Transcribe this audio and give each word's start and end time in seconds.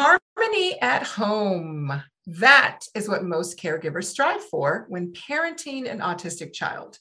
Harmony 0.00 0.80
at 0.80 1.02
home. 1.02 2.04
That 2.24 2.82
is 2.94 3.08
what 3.08 3.24
most 3.24 3.58
caregivers 3.58 4.04
strive 4.04 4.44
for 4.44 4.86
when 4.88 5.12
parenting 5.12 5.90
an 5.90 5.98
autistic 5.98 6.52
child. 6.52 7.00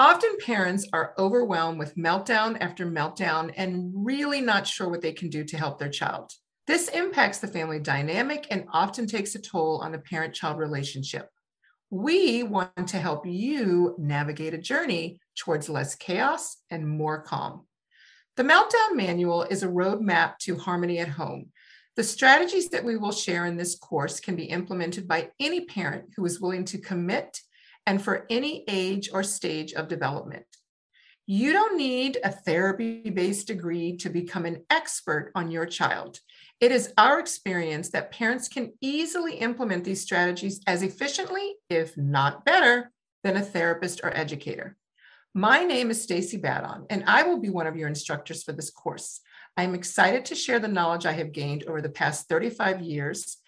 Often 0.00 0.38
parents 0.44 0.88
are 0.92 1.14
overwhelmed 1.16 1.78
with 1.78 1.94
meltdown 1.94 2.56
after 2.60 2.90
meltdown 2.90 3.54
and 3.56 3.92
really 3.94 4.40
not 4.40 4.66
sure 4.66 4.88
what 4.88 5.00
they 5.00 5.12
can 5.12 5.28
do 5.28 5.44
to 5.44 5.56
help 5.56 5.78
their 5.78 5.90
child. 5.90 6.32
This 6.66 6.88
impacts 6.88 7.38
the 7.38 7.46
family 7.46 7.78
dynamic 7.78 8.48
and 8.50 8.66
often 8.72 9.06
takes 9.06 9.36
a 9.36 9.40
toll 9.40 9.80
on 9.84 9.92
the 9.92 10.00
parent 10.00 10.34
child 10.34 10.58
relationship. 10.58 11.28
We 11.90 12.42
want 12.42 12.88
to 12.88 12.98
help 12.98 13.26
you 13.26 13.94
navigate 13.96 14.54
a 14.54 14.58
journey 14.58 15.20
towards 15.38 15.68
less 15.68 15.94
chaos 15.94 16.56
and 16.68 16.88
more 16.88 17.22
calm. 17.22 17.68
The 18.36 18.42
Meltdown 18.42 18.94
Manual 18.94 19.44
is 19.44 19.62
a 19.62 19.68
roadmap 19.68 20.38
to 20.38 20.56
harmony 20.56 20.98
at 20.98 21.08
home. 21.08 21.52
The 21.98 22.04
strategies 22.04 22.68
that 22.68 22.84
we 22.84 22.96
will 22.96 23.10
share 23.10 23.46
in 23.46 23.56
this 23.56 23.74
course 23.74 24.20
can 24.20 24.36
be 24.36 24.44
implemented 24.44 25.08
by 25.08 25.30
any 25.40 25.64
parent 25.64 26.10
who 26.14 26.24
is 26.26 26.40
willing 26.40 26.64
to 26.66 26.78
commit 26.78 27.40
and 27.86 28.00
for 28.00 28.24
any 28.30 28.62
age 28.68 29.10
or 29.12 29.24
stage 29.24 29.72
of 29.72 29.88
development. 29.88 30.44
You 31.26 31.52
don't 31.52 31.76
need 31.76 32.18
a 32.22 32.30
therapy 32.30 33.10
based 33.10 33.48
degree 33.48 33.96
to 33.96 34.10
become 34.10 34.46
an 34.46 34.64
expert 34.70 35.32
on 35.34 35.50
your 35.50 35.66
child. 35.66 36.20
It 36.60 36.70
is 36.70 36.92
our 36.96 37.18
experience 37.18 37.88
that 37.88 38.12
parents 38.12 38.46
can 38.46 38.74
easily 38.80 39.34
implement 39.38 39.82
these 39.82 40.00
strategies 40.00 40.60
as 40.68 40.84
efficiently, 40.84 41.56
if 41.68 41.96
not 41.96 42.44
better, 42.44 42.92
than 43.24 43.36
a 43.36 43.42
therapist 43.42 44.02
or 44.04 44.16
educator. 44.16 44.76
My 45.34 45.64
name 45.64 45.90
is 45.90 46.00
Stacy 46.00 46.38
Badon, 46.38 46.86
and 46.90 47.02
I 47.08 47.24
will 47.24 47.40
be 47.40 47.50
one 47.50 47.66
of 47.66 47.76
your 47.76 47.88
instructors 47.88 48.44
for 48.44 48.52
this 48.52 48.70
course. 48.70 49.20
I 49.58 49.64
am 49.64 49.74
excited 49.74 50.24
to 50.26 50.36
share 50.36 50.60
the 50.60 50.68
knowledge 50.68 51.04
I 51.04 51.10
have 51.14 51.32
gained 51.32 51.64
over 51.64 51.82
the 51.82 51.88
past 51.88 52.28
35 52.28 52.80
years 52.80 53.38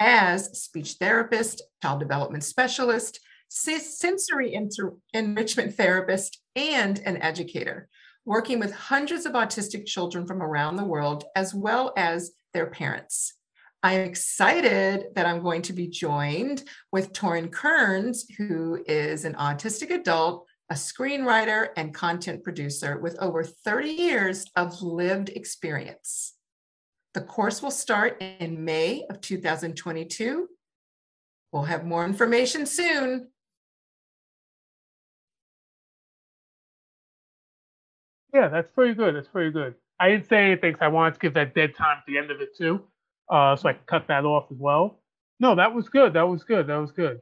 as 0.00 0.60
speech 0.60 0.94
therapist, 0.94 1.62
child 1.80 2.00
development 2.00 2.42
specialist, 2.42 3.20
sensory 3.48 4.52
inter- 4.52 4.96
enrichment 5.14 5.76
therapist, 5.76 6.40
and 6.56 6.98
an 7.06 7.22
educator, 7.22 7.88
working 8.24 8.58
with 8.58 8.74
hundreds 8.74 9.26
of 9.26 9.34
autistic 9.34 9.86
children 9.86 10.26
from 10.26 10.42
around 10.42 10.74
the 10.74 10.84
world, 10.84 11.22
as 11.36 11.54
well 11.54 11.92
as 11.96 12.32
their 12.52 12.66
parents. 12.66 13.34
I'm 13.80 14.00
excited 14.00 15.14
that 15.14 15.26
I'm 15.26 15.40
going 15.40 15.62
to 15.62 15.72
be 15.72 15.86
joined 15.86 16.64
with 16.90 17.12
Torrin 17.12 17.52
Kearns, 17.52 18.26
who 18.36 18.82
is 18.88 19.24
an 19.24 19.34
autistic 19.34 19.90
adult, 19.90 20.48
a 20.70 20.74
screenwriter, 20.74 21.70
and 21.76 21.92
content 21.92 22.44
producer 22.44 22.98
with 23.00 23.18
over 23.20 23.42
30 23.42 23.88
years 23.88 24.46
of 24.54 24.80
lived 24.80 25.28
experience. 25.30 26.34
The 27.12 27.22
course 27.22 27.60
will 27.60 27.72
start 27.72 28.22
in 28.22 28.64
May 28.64 29.04
of 29.10 29.20
2022. 29.20 30.48
We'll 31.52 31.64
have 31.64 31.84
more 31.84 32.04
information 32.04 32.66
soon. 32.66 33.28
Yeah, 38.32 38.46
that's 38.46 38.70
pretty 38.70 38.94
good. 38.94 39.16
That's 39.16 39.26
pretty 39.26 39.50
good. 39.50 39.74
I 39.98 40.10
didn't 40.10 40.28
say 40.28 40.44
anything 40.44 40.72
because 40.72 40.84
I 40.84 40.88
wanted 40.88 41.14
to 41.14 41.20
give 41.20 41.34
that 41.34 41.52
dead 41.52 41.74
time 41.74 41.98
at 41.98 42.04
the 42.06 42.16
end 42.16 42.30
of 42.30 42.40
it 42.40 42.56
too, 42.56 42.84
uh, 43.28 43.56
so 43.56 43.68
I 43.68 43.72
can 43.72 43.82
cut 43.86 44.06
that 44.06 44.24
off 44.24 44.46
as 44.52 44.56
well. 44.56 45.00
No, 45.40 45.56
that 45.56 45.74
was 45.74 45.88
good. 45.88 46.12
That 46.12 46.28
was 46.28 46.44
good. 46.44 46.68
That 46.68 46.76
was 46.76 46.92
good. 46.92 47.20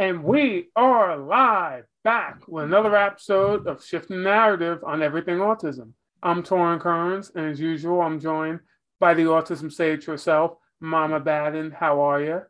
And 0.00 0.22
we 0.22 0.68
are 0.76 1.16
live 1.16 1.84
back 2.04 2.46
with 2.46 2.64
another 2.64 2.94
episode 2.94 3.66
of 3.66 3.84
Shifting 3.84 4.22
Narrative 4.22 4.78
on 4.84 5.02
Everything 5.02 5.38
Autism. 5.38 5.92
I'm 6.22 6.44
Torrin 6.44 6.78
Kearns, 6.78 7.32
and 7.34 7.46
as 7.46 7.58
usual, 7.58 8.00
I'm 8.00 8.20
joined 8.20 8.60
by 9.00 9.14
the 9.14 9.24
autism 9.24 9.72
sage 9.72 10.04
herself, 10.04 10.56
Mama 10.80 11.20
Badon. 11.20 11.72
How 11.72 12.00
are 12.00 12.22
you? 12.22 12.42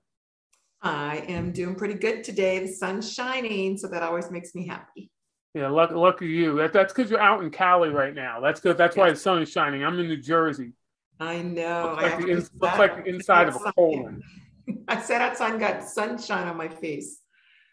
I 0.83 1.25
am 1.29 1.53
doing 1.53 1.75
pretty 1.75 1.95
good 1.95 2.23
today. 2.23 2.59
The 2.59 2.69
sun's 2.69 3.13
shining, 3.13 3.79
so 3.79 3.89
that 3.89 4.03
always 4.03 4.31
makes 4.31 4.55
me 4.55 4.67
happy. 4.67 5.11
Yeah, 5.55 5.69
luck, 5.69 5.91
lucky 5.91 6.27
you. 6.27 6.57
That, 6.59 6.73
that's 6.73 6.93
because 6.93 7.11
you're 7.11 7.19
out 7.19 7.43
in 7.43 7.51
Cali 7.51 7.89
right 7.89 8.15
now. 8.15 8.41
That's 8.41 8.61
good. 8.61 8.77
That's 8.77 8.95
why 8.97 9.11
the 9.11 9.17
sun 9.17 9.43
is 9.43 9.51
shining. 9.51 9.85
I'm 9.85 9.99
in 9.99 10.07
New 10.07 10.19
Jersey. 10.19 10.73
I 11.19 11.43
know. 11.43 11.97
Looks 11.99 12.03
like, 12.03 12.19
the, 12.19 12.29
in, 12.29 12.37
looks 12.37 12.79
like 12.79 13.05
the 13.05 13.11
inside 13.11 13.49
of 13.49 13.57
a 13.57 13.73
colon. 13.73 14.23
I 14.89 15.01
sat 15.01 15.21
outside 15.21 15.53
and 15.53 15.61
got 15.61 15.85
sunshine 15.85 16.49
on 16.49 16.57
my 16.57 16.69
face, 16.69 17.21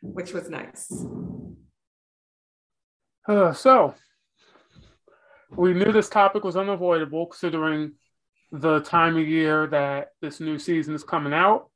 which 0.01 0.33
was 0.33 0.49
nice. 0.49 1.05
Uh, 3.27 3.53
so, 3.53 3.95
we 5.55 5.73
knew 5.73 5.91
this 5.91 6.09
topic 6.09 6.43
was 6.43 6.55
unavoidable 6.55 7.25
considering 7.27 7.93
the 8.51 8.79
time 8.81 9.17
of 9.17 9.27
year 9.27 9.67
that 9.67 10.09
this 10.21 10.39
new 10.39 10.59
season 10.59 10.93
is 10.93 11.03
coming 11.03 11.33
out. 11.33 11.69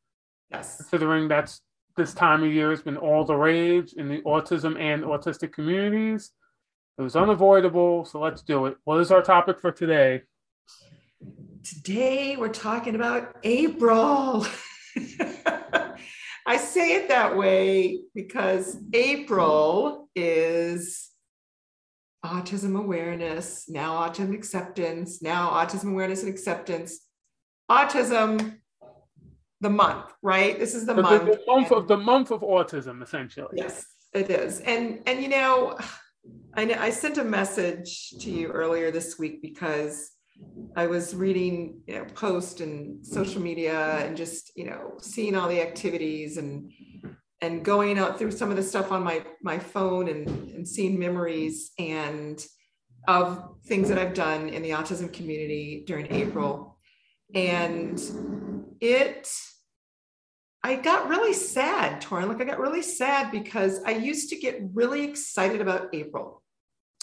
Yes. 0.52 0.78
Considering 0.78 1.28
that's 1.28 1.62
this 1.98 2.14
time 2.14 2.44
of 2.44 2.52
year 2.52 2.70
has 2.70 2.82
been 2.82 2.98
all 2.98 3.26
the 3.26 3.36
rage 3.36 3.94
in 3.94 4.08
the 4.08 4.22
autism 4.22 4.80
and 4.80 5.04
autistic 5.04 5.52
communities. 5.52 6.32
It 6.98 7.02
was 7.02 7.16
unavoidable, 7.16 8.06
so 8.06 8.20
let's 8.20 8.42
do 8.42 8.66
it. 8.66 8.78
What 8.84 9.00
is 9.00 9.12
our 9.12 9.22
topic 9.22 9.60
for 9.60 9.72
today? 9.72 10.24
Today 11.64 12.36
we're 12.38 12.50
talking 12.50 12.96
about 12.96 13.36
April. 13.44 14.46
I 16.48 16.58
say 16.58 16.96
it 16.96 17.10
that 17.10 17.38
way 17.38 18.00
because 18.16 18.78
April 18.94 20.10
is 20.16 21.10
autism 22.26 22.78
awareness, 22.78 23.70
now 23.70 24.08
autism 24.08 24.34
acceptance, 24.34 25.22
now 25.22 25.50
autism 25.52 25.92
awareness 25.92 26.24
and 26.24 26.30
acceptance. 26.30 27.00
Autism 27.70 28.58
the 29.62 29.70
month, 29.70 30.12
right? 30.22 30.58
This 30.58 30.74
is 30.74 30.86
the, 30.86 30.94
the 30.94 31.02
month. 31.02 31.26
The, 31.26 31.40
month 31.48 31.72
of 31.72 31.88
the 31.88 31.98
month 31.98 32.32
of 32.32 32.42
autism, 32.42 33.04
essentially. 33.04 33.50
Yes, 33.54 33.86
it 34.14 34.30
is. 34.30 34.62
And 34.62 35.02
and 35.06 35.22
you 35.22 35.30
know, 35.30 35.78
I 36.56 36.66
know 36.66 36.76
I 36.80 36.90
sent 36.90 37.18
a 37.18 37.24
message 37.24 38.10
to 38.20 38.32
you 38.32 38.48
earlier 38.48 38.92
this 38.92 39.20
week 39.20 39.42
because 39.42 40.12
I 40.76 40.88
was 40.88 41.16
reading, 41.16 41.82
you 41.88 41.96
know, 41.96 42.06
post 42.06 42.62
and 42.62 43.06
social 43.06 43.42
media 43.42 44.06
and 44.06 44.16
just, 44.16 44.52
you 44.56 44.66
know, 44.66 44.98
seeing 45.02 45.36
all 45.36 45.48
the 45.48 45.62
activities 45.62 46.38
and 46.38 46.72
and 47.42 47.64
going 47.64 47.98
out 47.98 48.20
through 48.20 48.32
some 48.32 48.50
of 48.50 48.58
the 48.58 48.64
stuff 48.64 48.92
on 48.92 49.04
my 49.04 49.24
my 49.42 49.58
phone 49.60 50.10
and, 50.10 50.28
and 50.28 50.68
seeing 50.68 51.00
memories 51.00 51.72
and 51.80 52.46
of 53.08 53.56
things 53.66 53.90
that 53.90 53.98
I've 53.98 54.14
done 54.14 54.50
in 54.50 54.62
the 54.62 54.72
autism 54.72 55.12
community 55.12 55.84
during 55.88 56.12
April. 56.12 56.78
And 57.34 58.00
it 58.82 59.32
I 60.62 60.76
got 60.76 61.08
really 61.08 61.34
sad, 61.34 62.02
Torrin. 62.02 62.28
Like 62.28 62.42
I 62.42 62.44
got 62.44 62.60
really 62.60 62.82
sad 62.82 63.32
because 63.32 63.82
I 63.86 63.92
used 63.92 64.30
to 64.30 64.36
get 64.36 64.60
really 64.74 65.06
excited 65.06 65.62
about 65.62 65.88
April. 65.94 66.39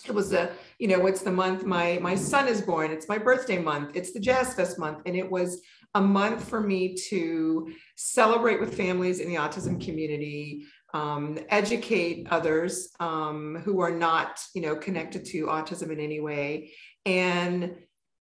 It 0.08 0.14
was 0.14 0.32
a, 0.32 0.50
you 0.78 0.88
know, 0.88 1.06
it's 1.06 1.22
the 1.22 1.32
month 1.32 1.64
my 1.64 1.98
my 2.00 2.14
son 2.14 2.48
is 2.48 2.60
born. 2.60 2.90
It's 2.90 3.08
my 3.08 3.18
birthday 3.18 3.58
month. 3.58 3.92
It's 3.94 4.12
the 4.12 4.20
Jazz 4.20 4.54
Fest 4.54 4.78
month, 4.78 5.02
and 5.06 5.16
it 5.16 5.30
was 5.30 5.60
a 5.94 6.00
month 6.00 6.48
for 6.48 6.60
me 6.60 6.94
to 7.08 7.72
celebrate 7.96 8.60
with 8.60 8.76
families 8.76 9.20
in 9.20 9.28
the 9.28 9.36
autism 9.36 9.82
community, 9.82 10.64
um, 10.94 11.38
educate 11.48 12.26
others 12.30 12.90
um, 13.00 13.62
who 13.64 13.80
are 13.80 13.90
not, 13.90 14.40
you 14.54 14.62
know, 14.62 14.76
connected 14.76 15.24
to 15.26 15.46
autism 15.46 15.90
in 15.90 16.00
any 16.00 16.20
way, 16.20 16.72
and 17.04 17.76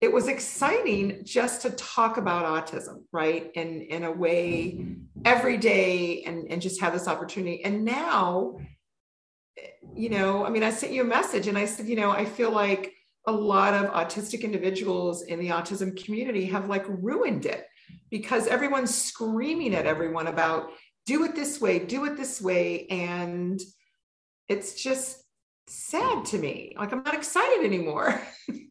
it 0.01 0.11
was 0.11 0.27
exciting 0.27 1.21
just 1.23 1.61
to 1.61 1.69
talk 1.69 2.17
about 2.17 2.43
autism, 2.45 3.03
right? 3.13 3.51
And 3.55 3.81
in 3.81 4.03
a 4.03 4.11
way 4.11 4.85
every 5.23 5.55
day 5.55 6.23
and, 6.23 6.51
and 6.51 6.61
just 6.61 6.81
have 6.81 6.91
this 6.91 7.07
opportunity. 7.07 7.63
And 7.63 7.85
now, 7.85 8.57
you 9.95 10.09
know, 10.09 10.45
I 10.45 10.49
mean, 10.49 10.63
I 10.63 10.71
sent 10.71 10.93
you 10.93 11.01
a 11.01 11.05
message 11.05 11.47
and 11.47 11.57
I 11.57 11.65
said, 11.65 11.87
you 11.87 11.95
know, 11.95 12.11
I 12.11 12.25
feel 12.25 12.51
like 12.51 12.93
a 13.27 13.31
lot 13.31 13.73
of 13.73 13.91
autistic 13.91 14.41
individuals 14.41 15.23
in 15.23 15.39
the 15.39 15.49
autism 15.49 16.01
community 16.03 16.45
have 16.45 16.67
like 16.67 16.85
ruined 16.87 17.45
it 17.45 17.67
because 18.09 18.47
everyone's 18.47 18.93
screaming 18.93 19.75
at 19.75 19.85
everyone 19.85 20.27
about 20.27 20.69
do 21.05 21.23
it 21.23 21.35
this 21.35 21.59
way, 21.61 21.79
do 21.79 22.05
it 22.05 22.17
this 22.17 22.41
way. 22.41 22.87
And 22.87 23.61
it's 24.47 24.81
just 24.81 25.23
sad 25.67 26.25
to 26.25 26.37
me. 26.37 26.75
Like 26.77 26.91
I'm 26.91 27.03
not 27.03 27.13
excited 27.13 27.65
anymore. 27.65 28.21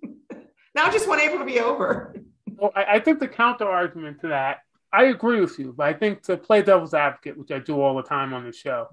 Now 0.74 0.86
I 0.86 0.90
just 0.90 1.08
want 1.08 1.20
April 1.20 1.38
to 1.38 1.44
be 1.44 1.60
over. 1.60 2.14
Well, 2.56 2.72
I, 2.74 2.84
I 2.84 2.98
think 3.00 3.20
the 3.20 3.28
counter 3.28 3.68
argument 3.68 4.20
to 4.22 4.28
that, 4.28 4.60
I 4.92 5.04
agree 5.04 5.40
with 5.40 5.58
you, 5.58 5.74
but 5.76 5.86
I 5.86 5.92
think 5.92 6.22
to 6.24 6.36
play 6.36 6.62
devil's 6.62 6.94
advocate, 6.94 7.36
which 7.36 7.50
I 7.50 7.58
do 7.58 7.80
all 7.80 7.96
the 7.96 8.02
time 8.02 8.32
on 8.34 8.44
the 8.44 8.52
show, 8.52 8.88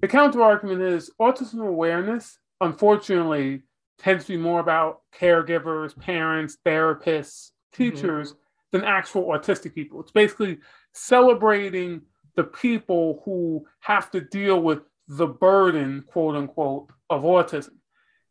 the 0.00 0.08
counter 0.08 0.42
argument 0.42 0.82
is 0.82 1.10
autism 1.20 1.66
awareness, 1.66 2.38
unfortunately, 2.60 3.62
tends 3.98 4.24
to 4.24 4.32
be 4.32 4.38
more 4.38 4.60
about 4.60 5.02
caregivers, 5.18 5.96
parents, 5.98 6.56
therapists, 6.66 7.50
mm-hmm. 7.50 7.82
teachers 7.82 8.32
mm-hmm. 8.32 8.78
than 8.78 8.84
actual 8.84 9.26
autistic 9.26 9.74
people. 9.74 10.00
It's 10.00 10.10
basically 10.10 10.58
celebrating 10.92 12.02
the 12.36 12.44
people 12.44 13.22
who 13.24 13.66
have 13.80 14.10
to 14.12 14.20
deal 14.20 14.60
with 14.60 14.80
the 15.08 15.26
burden, 15.26 16.04
quote 16.06 16.36
unquote, 16.36 16.90
of 17.08 17.22
autism. 17.22 17.70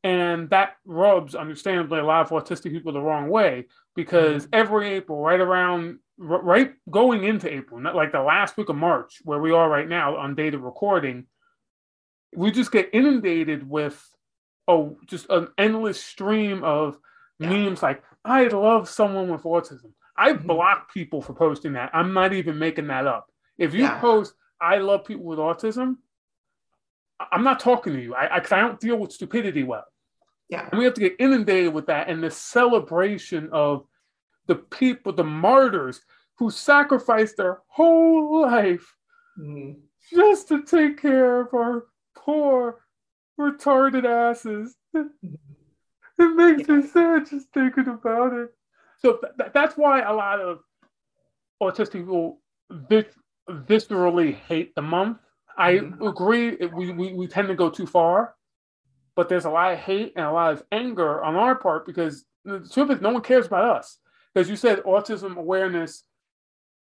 And 0.04 0.50
that 0.52 0.78
rubs, 0.86 1.36
understandably, 1.36 2.00
a 2.00 2.06
lot 2.06 2.22
of 2.22 2.30
autistic 2.30 2.72
people 2.72 2.94
the 2.94 3.02
wrong 3.02 3.30
way 3.30 3.68
because 3.96 4.44
mm-hmm. 4.44 4.56
every 4.56 4.94
April, 4.94 5.20
right 5.20 5.40
around, 5.40 6.00
right 6.20 6.74
going 6.92 7.24
into 7.24 7.52
April, 7.52 7.80
not 7.80 7.96
like 7.96 8.12
the 8.12 8.22
last 8.22 8.58
week 8.58 8.70
of 8.70 8.76
March, 8.76 9.20
where 9.24 9.40
we 9.40 9.52
are 9.52 9.70
right 9.70 9.88
now 9.88 10.18
on 10.18 10.36
data 10.36 10.60
recording, 10.60 11.26
we 12.36 12.52
just 12.52 12.72
get 12.72 12.90
inundated 12.94 13.68
with 13.68 14.06
oh, 14.68 14.98
just 15.08 15.26
an 15.30 15.48
endless 15.58 16.04
stream 16.04 16.64
of 16.64 16.98
yeah. 17.40 17.50
memes 17.50 17.82
like, 17.82 18.04
I 18.24 18.48
love 18.48 18.88
someone 18.88 19.30
with 19.30 19.44
autism. 19.44 19.94
I 20.16 20.34
mm-hmm. 20.34 20.46
block 20.46 20.94
people 20.94 21.22
for 21.22 21.34
posting 21.34 21.74
that. 21.74 21.90
I'm 21.94 22.14
not 22.14 22.34
even 22.34 22.60
making 22.60 22.88
that 22.88 23.08
up. 23.08 23.28
If 23.58 23.74
you 23.74 23.84
yeah. 23.84 24.00
post, 24.00 24.34
I 24.62 24.78
love 24.78 25.06
people 25.06 25.24
with 25.26 25.40
autism, 25.40 25.96
I'm 27.32 27.44
not 27.44 27.60
talking 27.60 27.94
to 27.94 28.02
you. 28.02 28.14
I, 28.14 28.26
I, 28.26 28.38
I 28.38 28.60
don't 28.60 28.80
deal 28.80 28.98
with 28.98 29.12
stupidity 29.12 29.64
well. 29.64 29.86
Yeah. 30.50 30.68
And 30.70 30.80
we 30.80 30.86
have 30.86 30.94
to 30.96 31.02
get 31.02 31.16
inundated 31.20 31.74
with 31.74 31.88
that 31.88 32.10
and 32.10 32.24
the 32.24 32.32
celebration 32.32 33.50
of 33.52 33.86
the 34.50 34.56
people, 34.56 35.14
the 35.14 35.24
martyrs 35.24 36.02
who 36.38 36.50
sacrificed 36.50 37.38
their 37.38 37.60
whole 37.68 38.42
life 38.42 38.96
mm-hmm. 39.40 39.80
just 40.14 40.50
to 40.50 40.64
take 40.64 41.02
care 41.02 41.40
of 41.40 41.54
our 41.54 41.86
poor, 42.18 42.82
retarded 43.40 44.04
asses. 44.06 44.76
Mm-hmm. 44.94 45.36
it 46.18 46.36
makes 46.36 46.68
yeah. 46.68 46.76
me 46.76 46.88
sad 46.88 47.30
just 47.30 47.48
thinking 47.54 47.88
about 47.88 48.34
it. 48.34 48.50
So 48.98 49.20
th- 49.38 49.52
that's 49.54 49.78
why 49.78 50.02
a 50.02 50.14
lot 50.14 50.42
of 50.42 50.60
autistic 51.64 51.92
people 51.92 52.42
vis- 52.70 53.16
viscerally 53.48 54.34
hate 54.34 54.76
the 54.76 54.82
month 54.82 55.20
I 55.60 55.74
mm-hmm. 55.74 56.08
agree. 56.08 56.56
We, 56.74 56.92
we, 56.94 57.14
we 57.14 57.28
tend 57.28 57.50
to 57.50 57.56
go 57.56 57.70
too 57.70 57.86
far, 57.86 58.34
but 59.18 59.28
there's 59.28 59.44
a 59.44 59.50
lot 59.50 59.74
of 59.74 59.80
hate 59.80 60.14
and 60.16 60.26
a 60.26 60.32
lot 60.32 60.54
of 60.54 60.64
anger 60.72 61.22
on 61.22 61.36
our 61.36 61.54
part 61.56 61.86
because 61.86 62.26
the 62.46 62.62
truth 62.72 62.90
is 62.92 63.02
no 63.02 63.12
one 63.12 63.22
cares 63.22 63.48
about 63.48 63.78
us. 63.78 63.98
Because 64.34 64.50
you 64.50 64.56
said 64.56 64.80
autism 64.84 65.38
awareness, 65.38 66.04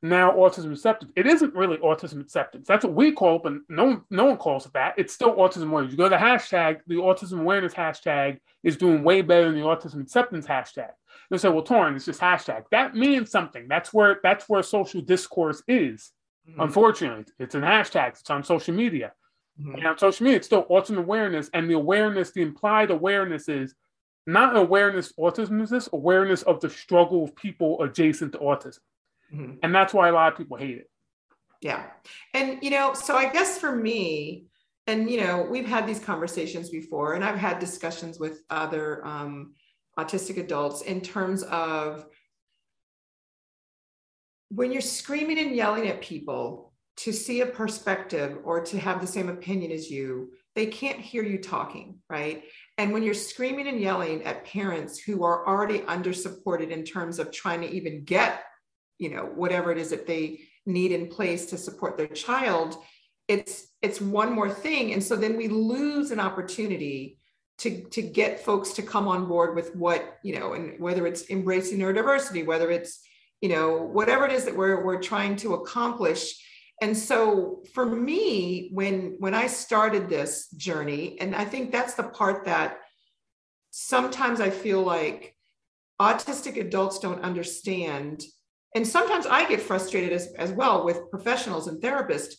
now 0.01 0.31
autism 0.31 0.71
acceptance. 0.71 1.11
It 1.15 1.25
isn't 1.25 1.55
really 1.55 1.77
autism 1.77 2.21
acceptance. 2.21 2.67
That's 2.67 2.85
what 2.85 2.93
we 2.93 3.11
call 3.11 3.37
it, 3.37 3.43
but 3.43 3.53
no 3.69 3.85
one, 3.85 4.01
no 4.11 4.25
one 4.25 4.37
calls 4.37 4.65
it 4.65 4.73
that. 4.73 4.93
It's 4.97 5.13
still 5.13 5.35
autism 5.35 5.69
awareness. 5.69 5.91
You 5.91 5.97
go 5.97 6.03
to 6.03 6.09
the 6.09 6.17
hashtag, 6.17 6.79
the 6.85 6.95
autism 6.95 7.39
awareness 7.39 7.73
hashtag 7.73 8.37
is 8.63 8.77
doing 8.77 9.03
way 9.03 9.21
better 9.21 9.45
than 9.45 9.55
the 9.55 9.65
autism 9.65 10.01
acceptance 10.01 10.45
hashtag. 10.45 10.91
They 11.31 11.37
say, 11.37 11.49
well, 11.49 11.63
Torrin, 11.63 11.95
it's 11.95 12.05
just 12.05 12.21
hashtag. 12.21 12.65
That 12.71 12.95
means 12.95 13.31
something. 13.31 13.67
That's 13.67 13.91
where 13.91 14.19
that's 14.21 14.47
where 14.47 14.61
social 14.61 15.01
discourse 15.01 15.63
is. 15.67 16.11
Mm-hmm. 16.47 16.61
Unfortunately, 16.61 17.25
it's 17.39 17.55
an 17.55 17.63
hashtag. 17.63 18.19
It's 18.19 18.29
on 18.29 18.43
social 18.43 18.75
media. 18.75 19.13
Mm-hmm. 19.59 19.75
And 19.75 19.87
on 19.87 19.97
social 19.97 20.23
media, 20.23 20.37
it's 20.37 20.47
still 20.47 20.65
autism 20.65 20.97
awareness. 20.97 21.49
And 21.53 21.69
the 21.69 21.73
awareness, 21.73 22.31
the 22.31 22.43
implied 22.43 22.91
awareness 22.91 23.49
is 23.49 23.73
not 24.27 24.55
awareness 24.55 25.13
autism 25.13 25.61
is 25.61 25.69
this, 25.69 25.89
awareness 25.93 26.43
of 26.43 26.59
the 26.59 26.69
struggle 26.69 27.23
of 27.23 27.35
people 27.35 27.81
adjacent 27.81 28.33
to 28.33 28.39
autism. 28.39 28.79
Mm-hmm. 29.33 29.53
And 29.63 29.73
that's 29.73 29.93
why 29.93 30.09
a 30.09 30.13
lot 30.13 30.31
of 30.31 30.37
people 30.37 30.57
hate 30.57 30.77
it. 30.77 30.89
Yeah. 31.61 31.85
And, 32.33 32.59
you 32.61 32.69
know, 32.69 32.93
so 32.93 33.15
I 33.15 33.31
guess 33.31 33.57
for 33.57 33.75
me, 33.75 34.45
and, 34.85 35.09
you 35.09 35.19
know, 35.19 35.47
we've 35.49 35.67
had 35.67 35.87
these 35.87 35.99
conversations 35.99 36.69
before, 36.69 37.13
and 37.13 37.23
I've 37.23 37.37
had 37.37 37.59
discussions 37.59 38.19
with 38.19 38.43
other 38.49 39.05
um, 39.05 39.53
autistic 39.97 40.37
adults 40.37 40.81
in 40.81 41.01
terms 41.01 41.43
of 41.43 42.05
when 44.49 44.71
you're 44.71 44.81
screaming 44.81 45.39
and 45.39 45.55
yelling 45.55 45.87
at 45.87 46.01
people 46.01 46.73
to 46.97 47.11
see 47.11 47.41
a 47.41 47.45
perspective 47.45 48.37
or 48.43 48.63
to 48.63 48.79
have 48.79 49.01
the 49.01 49.07
same 49.07 49.29
opinion 49.29 49.71
as 49.71 49.89
you, 49.91 50.31
they 50.55 50.65
can't 50.65 50.99
hear 50.99 51.23
you 51.23 51.37
talking, 51.37 51.99
right? 52.09 52.43
And 52.77 52.93
when 52.93 53.03
you're 53.03 53.13
screaming 53.13 53.67
and 53.67 53.79
yelling 53.79 54.23
at 54.23 54.45
parents 54.45 54.99
who 54.99 55.23
are 55.23 55.47
already 55.47 55.81
under 55.83 56.13
supported 56.13 56.69
in 56.71 56.83
terms 56.83 57.17
of 57.17 57.31
trying 57.31 57.61
to 57.61 57.69
even 57.69 58.03
get, 58.03 58.43
you 58.99 59.09
know, 59.09 59.23
whatever 59.23 59.71
it 59.71 59.77
is 59.77 59.89
that 59.89 60.05
they 60.05 60.41
need 60.65 60.91
in 60.91 61.07
place 61.07 61.47
to 61.47 61.57
support 61.57 61.97
their 61.97 62.07
child, 62.07 62.77
it's 63.27 63.67
it's 63.81 63.99
one 63.99 64.31
more 64.33 64.49
thing. 64.49 64.93
And 64.93 65.03
so 65.03 65.15
then 65.15 65.37
we 65.37 65.47
lose 65.47 66.11
an 66.11 66.19
opportunity 66.19 67.17
to 67.59 67.83
to 67.85 68.01
get 68.01 68.45
folks 68.45 68.73
to 68.73 68.83
come 68.83 69.07
on 69.07 69.27
board 69.27 69.55
with 69.55 69.75
what, 69.75 70.17
you 70.23 70.39
know, 70.39 70.53
and 70.53 70.79
whether 70.79 71.07
it's 71.07 71.29
embracing 71.31 71.79
neurodiversity, 71.79 72.45
whether 72.45 72.69
it's 72.69 73.01
you 73.41 73.49
know 73.49 73.77
whatever 73.77 74.25
it 74.25 74.31
is 74.31 74.45
that 74.45 74.55
we're 74.55 74.83
we're 74.83 75.01
trying 75.01 75.35
to 75.37 75.55
accomplish 75.55 76.43
and 76.81 76.95
so 76.95 77.63
for 77.73 77.85
me 77.85 78.69
when 78.71 79.15
when 79.19 79.33
i 79.33 79.47
started 79.47 80.09
this 80.09 80.49
journey 80.51 81.17
and 81.19 81.35
i 81.35 81.45
think 81.45 81.71
that's 81.71 81.95
the 81.95 82.03
part 82.03 82.45
that 82.45 82.79
sometimes 83.71 84.39
i 84.39 84.49
feel 84.49 84.81
like 84.81 85.35
autistic 86.01 86.57
adults 86.57 86.99
don't 86.99 87.23
understand 87.23 88.23
and 88.75 88.87
sometimes 88.87 89.25
i 89.25 89.47
get 89.47 89.61
frustrated 89.61 90.13
as, 90.13 90.27
as 90.37 90.51
well 90.51 90.85
with 90.85 91.09
professionals 91.09 91.67
and 91.67 91.81
therapists 91.81 92.35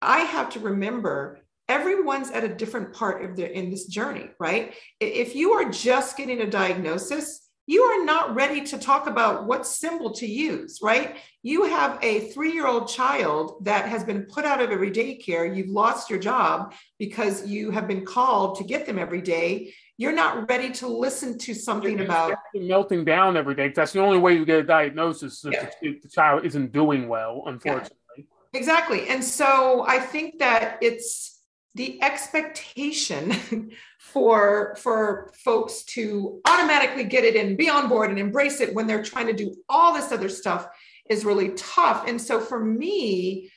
i 0.00 0.20
have 0.20 0.50
to 0.50 0.60
remember 0.60 1.40
everyone's 1.68 2.30
at 2.30 2.44
a 2.44 2.54
different 2.54 2.92
part 2.92 3.24
of 3.24 3.36
their 3.36 3.46
in 3.46 3.70
this 3.70 3.86
journey 3.86 4.28
right? 4.38 4.74
If 5.00 5.34
you 5.34 5.52
are 5.52 5.70
just 5.70 6.16
getting 6.16 6.40
a 6.40 6.50
diagnosis 6.50 7.41
you 7.66 7.82
are 7.82 8.04
not 8.04 8.34
ready 8.34 8.62
to 8.62 8.78
talk 8.78 9.06
about 9.06 9.46
what 9.46 9.66
symbol 9.66 10.10
to 10.12 10.26
use, 10.26 10.80
right? 10.82 11.16
You 11.42 11.64
have 11.64 11.98
a 12.02 12.30
three 12.30 12.52
year 12.52 12.66
old 12.66 12.88
child 12.88 13.64
that 13.64 13.88
has 13.88 14.02
been 14.04 14.24
put 14.24 14.44
out 14.44 14.60
of 14.60 14.70
every 14.70 14.90
daycare. 14.90 15.56
You've 15.56 15.68
lost 15.68 16.10
your 16.10 16.18
job 16.18 16.74
because 16.98 17.46
you 17.46 17.70
have 17.70 17.86
been 17.86 18.04
called 18.04 18.58
to 18.58 18.64
get 18.64 18.84
them 18.84 18.98
every 18.98 19.22
day. 19.22 19.74
You're 19.96 20.12
not 20.12 20.48
ready 20.48 20.72
to 20.72 20.88
listen 20.88 21.38
to 21.38 21.54
something 21.54 21.98
You're 21.98 22.06
about 22.06 22.36
melting 22.54 23.04
down 23.04 23.36
every 23.36 23.54
day. 23.54 23.68
That's 23.68 23.92
the 23.92 24.00
only 24.00 24.18
way 24.18 24.34
you 24.34 24.44
get 24.44 24.58
a 24.58 24.64
diagnosis 24.64 25.44
if, 25.44 25.52
yeah. 25.52 25.70
the, 26.02 26.08
child 26.08 26.44
isn't 26.44 26.72
doing 26.72 27.08
well, 27.08 27.44
unfortunately. 27.46 27.96
Yeah. 28.16 28.24
Exactly. 28.54 29.08
And 29.08 29.22
so 29.22 29.84
I 29.86 29.98
think 29.98 30.38
that 30.40 30.78
it's 30.82 31.31
the 31.74 32.02
expectation 32.02 33.70
for 33.98 34.76
for 34.78 35.32
folks 35.44 35.84
to 35.84 36.40
automatically 36.46 37.04
get 37.04 37.24
it 37.24 37.36
and 37.36 37.56
be 37.56 37.68
on 37.68 37.88
board 37.88 38.10
and 38.10 38.18
embrace 38.18 38.60
it 38.60 38.74
when 38.74 38.86
they're 38.86 39.02
trying 39.02 39.26
to 39.26 39.32
do 39.32 39.54
all 39.68 39.94
this 39.94 40.12
other 40.12 40.28
stuff 40.28 40.66
is 41.08 41.24
really 41.24 41.50
tough. 41.50 42.06
And 42.06 42.20
so 42.20 42.40
for 42.40 42.62
me 42.62 43.50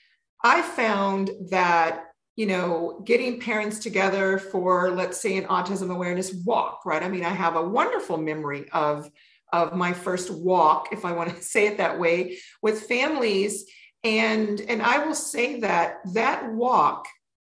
i 0.44 0.62
found 0.62 1.32
that 1.50 2.06
you 2.36 2.46
know 2.46 3.02
getting 3.06 3.40
parents 3.40 3.80
together 3.80 4.38
for 4.38 4.92
let's 4.92 5.20
say 5.20 5.38
an 5.38 5.46
autism 5.46 5.94
awareness 5.94 6.34
walk 6.46 6.86
right? 6.86 7.04
I 7.04 7.10
mean 7.10 7.26
i 7.26 7.30
have 7.30 7.56
a 7.56 7.68
wonderful 7.68 8.18
memory 8.18 8.70
of 8.72 9.10
of 9.52 9.74
my 9.76 9.94
first 9.94 10.32
walk 10.32 10.90
if 10.92 11.06
i 11.06 11.12
want 11.12 11.36
to 11.36 11.42
say 11.54 11.68
it 11.68 11.78
that 11.78 12.00
way 12.00 12.38
with 12.62 12.84
families. 12.84 13.66
And 14.04 14.62
and 14.62 14.82
i 14.82 15.06
will 15.06 15.16
say 15.16 15.60
that 15.62 15.98
that 16.14 16.54
walk 16.54 17.08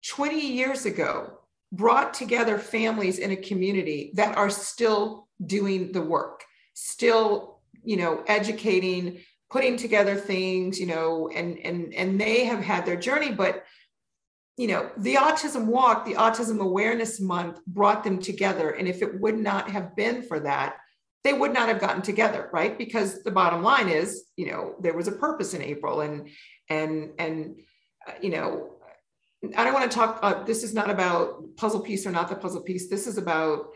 20 0.08 0.40
years 0.40 0.86
ago 0.86 1.38
brought 1.72 2.14
together 2.14 2.58
families 2.58 3.20
in 3.20 3.32
a 3.32 3.36
community 3.36 4.12
that 4.16 4.38
are 4.38 4.50
still 4.50 5.28
doing 5.46 5.92
the 5.92 6.02
work, 6.02 6.44
still, 6.74 7.60
you 7.84 7.98
know, 7.98 8.24
educating, 8.28 9.20
putting 9.50 9.78
together 9.78 10.16
things, 10.16 10.80
you 10.80 10.88
know, 10.88 11.30
and 11.34 11.58
and 11.60 11.94
and 11.94 12.20
they 12.20 12.46
have 12.46 12.64
had 12.64 12.86
their 12.86 12.96
journey, 12.96 13.32
but 13.32 13.64
you 14.58 14.68
know, 14.68 14.92
the 14.98 15.16
autism 15.16 15.66
walk, 15.66 16.06
the 16.06 16.14
autism 16.14 16.60
awareness 16.60 17.20
month 17.20 17.60
brought 17.66 18.04
them 18.04 18.20
together. 18.20 18.72
And 18.72 18.88
if 18.88 19.02
it 19.02 19.20
would 19.20 19.38
not 19.38 19.72
have 19.72 19.96
been 19.96 20.24
for 20.24 20.40
that, 20.42 20.76
they 21.24 21.34
would 21.34 21.54
not 21.54 21.70
have 21.70 21.80
gotten 21.80 22.02
together, 22.02 22.50
right? 22.52 22.78
Because 22.78 23.24
the 23.24 23.32
bottom 23.32 23.64
line 23.64 23.90
is, 23.90 24.26
you 24.36 24.52
know, 24.52 24.76
there 24.80 24.96
was 24.96 25.08
a 25.08 25.14
purpose 25.14 25.54
in 25.54 25.62
April 25.62 26.02
and 26.02 26.30
and 26.70 27.12
and 27.18 27.62
uh, 28.08 28.14
you 28.22 28.30
know 28.30 28.74
I 29.58 29.64
don't 29.64 29.74
want 29.74 29.90
to 29.92 29.98
talk. 29.98 30.20
Uh, 30.22 30.44
this 30.44 30.64
is 30.64 30.74
not 30.74 30.90
about 30.90 31.56
puzzle 31.58 31.80
piece 31.80 32.06
or 32.06 32.12
not 32.12 32.30
the 32.30 32.36
puzzle 32.36 32.62
piece. 32.62 32.90
This 32.90 33.08
is 33.08 33.18
about 33.18 33.70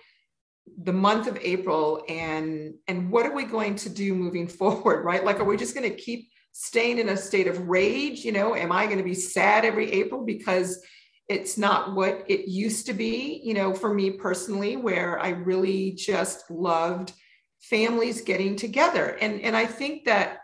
the 0.81 0.93
month 0.93 1.27
of 1.27 1.37
April 1.41 2.03
and 2.09 2.73
and 2.87 3.11
what 3.11 3.25
are 3.25 3.33
we 3.33 3.45
going 3.45 3.75
to 3.75 3.89
do 3.89 4.13
moving 4.13 4.47
forward, 4.59 5.03
right? 5.03 5.23
Like, 5.23 5.39
are 5.39 5.45
we 5.45 5.57
just 5.57 5.75
going 5.75 5.89
to 5.89 5.95
keep 5.95 6.29
staying 6.51 6.99
in 6.99 7.09
a 7.09 7.17
state 7.17 7.47
of 7.47 7.67
rage? 7.67 8.23
You 8.23 8.31
know, 8.31 8.55
am 8.55 8.71
I 8.71 8.85
going 8.85 8.99
to 8.99 9.03
be 9.03 9.15
sad 9.15 9.65
every 9.65 9.91
April 9.91 10.23
because 10.23 10.81
it's 11.27 11.57
not 11.57 11.95
what 11.95 12.23
it 12.27 12.47
used 12.47 12.85
to 12.85 12.93
be? 12.93 13.41
You 13.43 13.55
know, 13.55 13.73
for 13.73 13.91
me 13.91 14.11
personally, 14.11 14.77
where 14.77 15.19
I 15.19 15.29
really 15.29 15.93
just 15.93 16.49
loved 16.51 17.11
families 17.59 18.21
getting 18.21 18.55
together, 18.55 19.17
and 19.19 19.41
and 19.41 19.55
I 19.57 19.65
think 19.65 20.05
that 20.05 20.41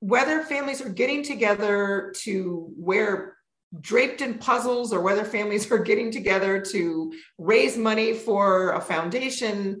whether 0.00 0.42
families 0.42 0.82
are 0.82 0.90
getting 0.90 1.22
together 1.22 2.12
to 2.22 2.68
wear 2.76 3.35
draped 3.80 4.20
in 4.20 4.38
puzzles 4.38 4.92
or 4.92 5.00
whether 5.00 5.24
families 5.24 5.70
are 5.70 5.78
getting 5.78 6.10
together 6.10 6.60
to 6.60 7.12
raise 7.38 7.76
money 7.76 8.14
for 8.14 8.72
a 8.72 8.80
foundation. 8.80 9.80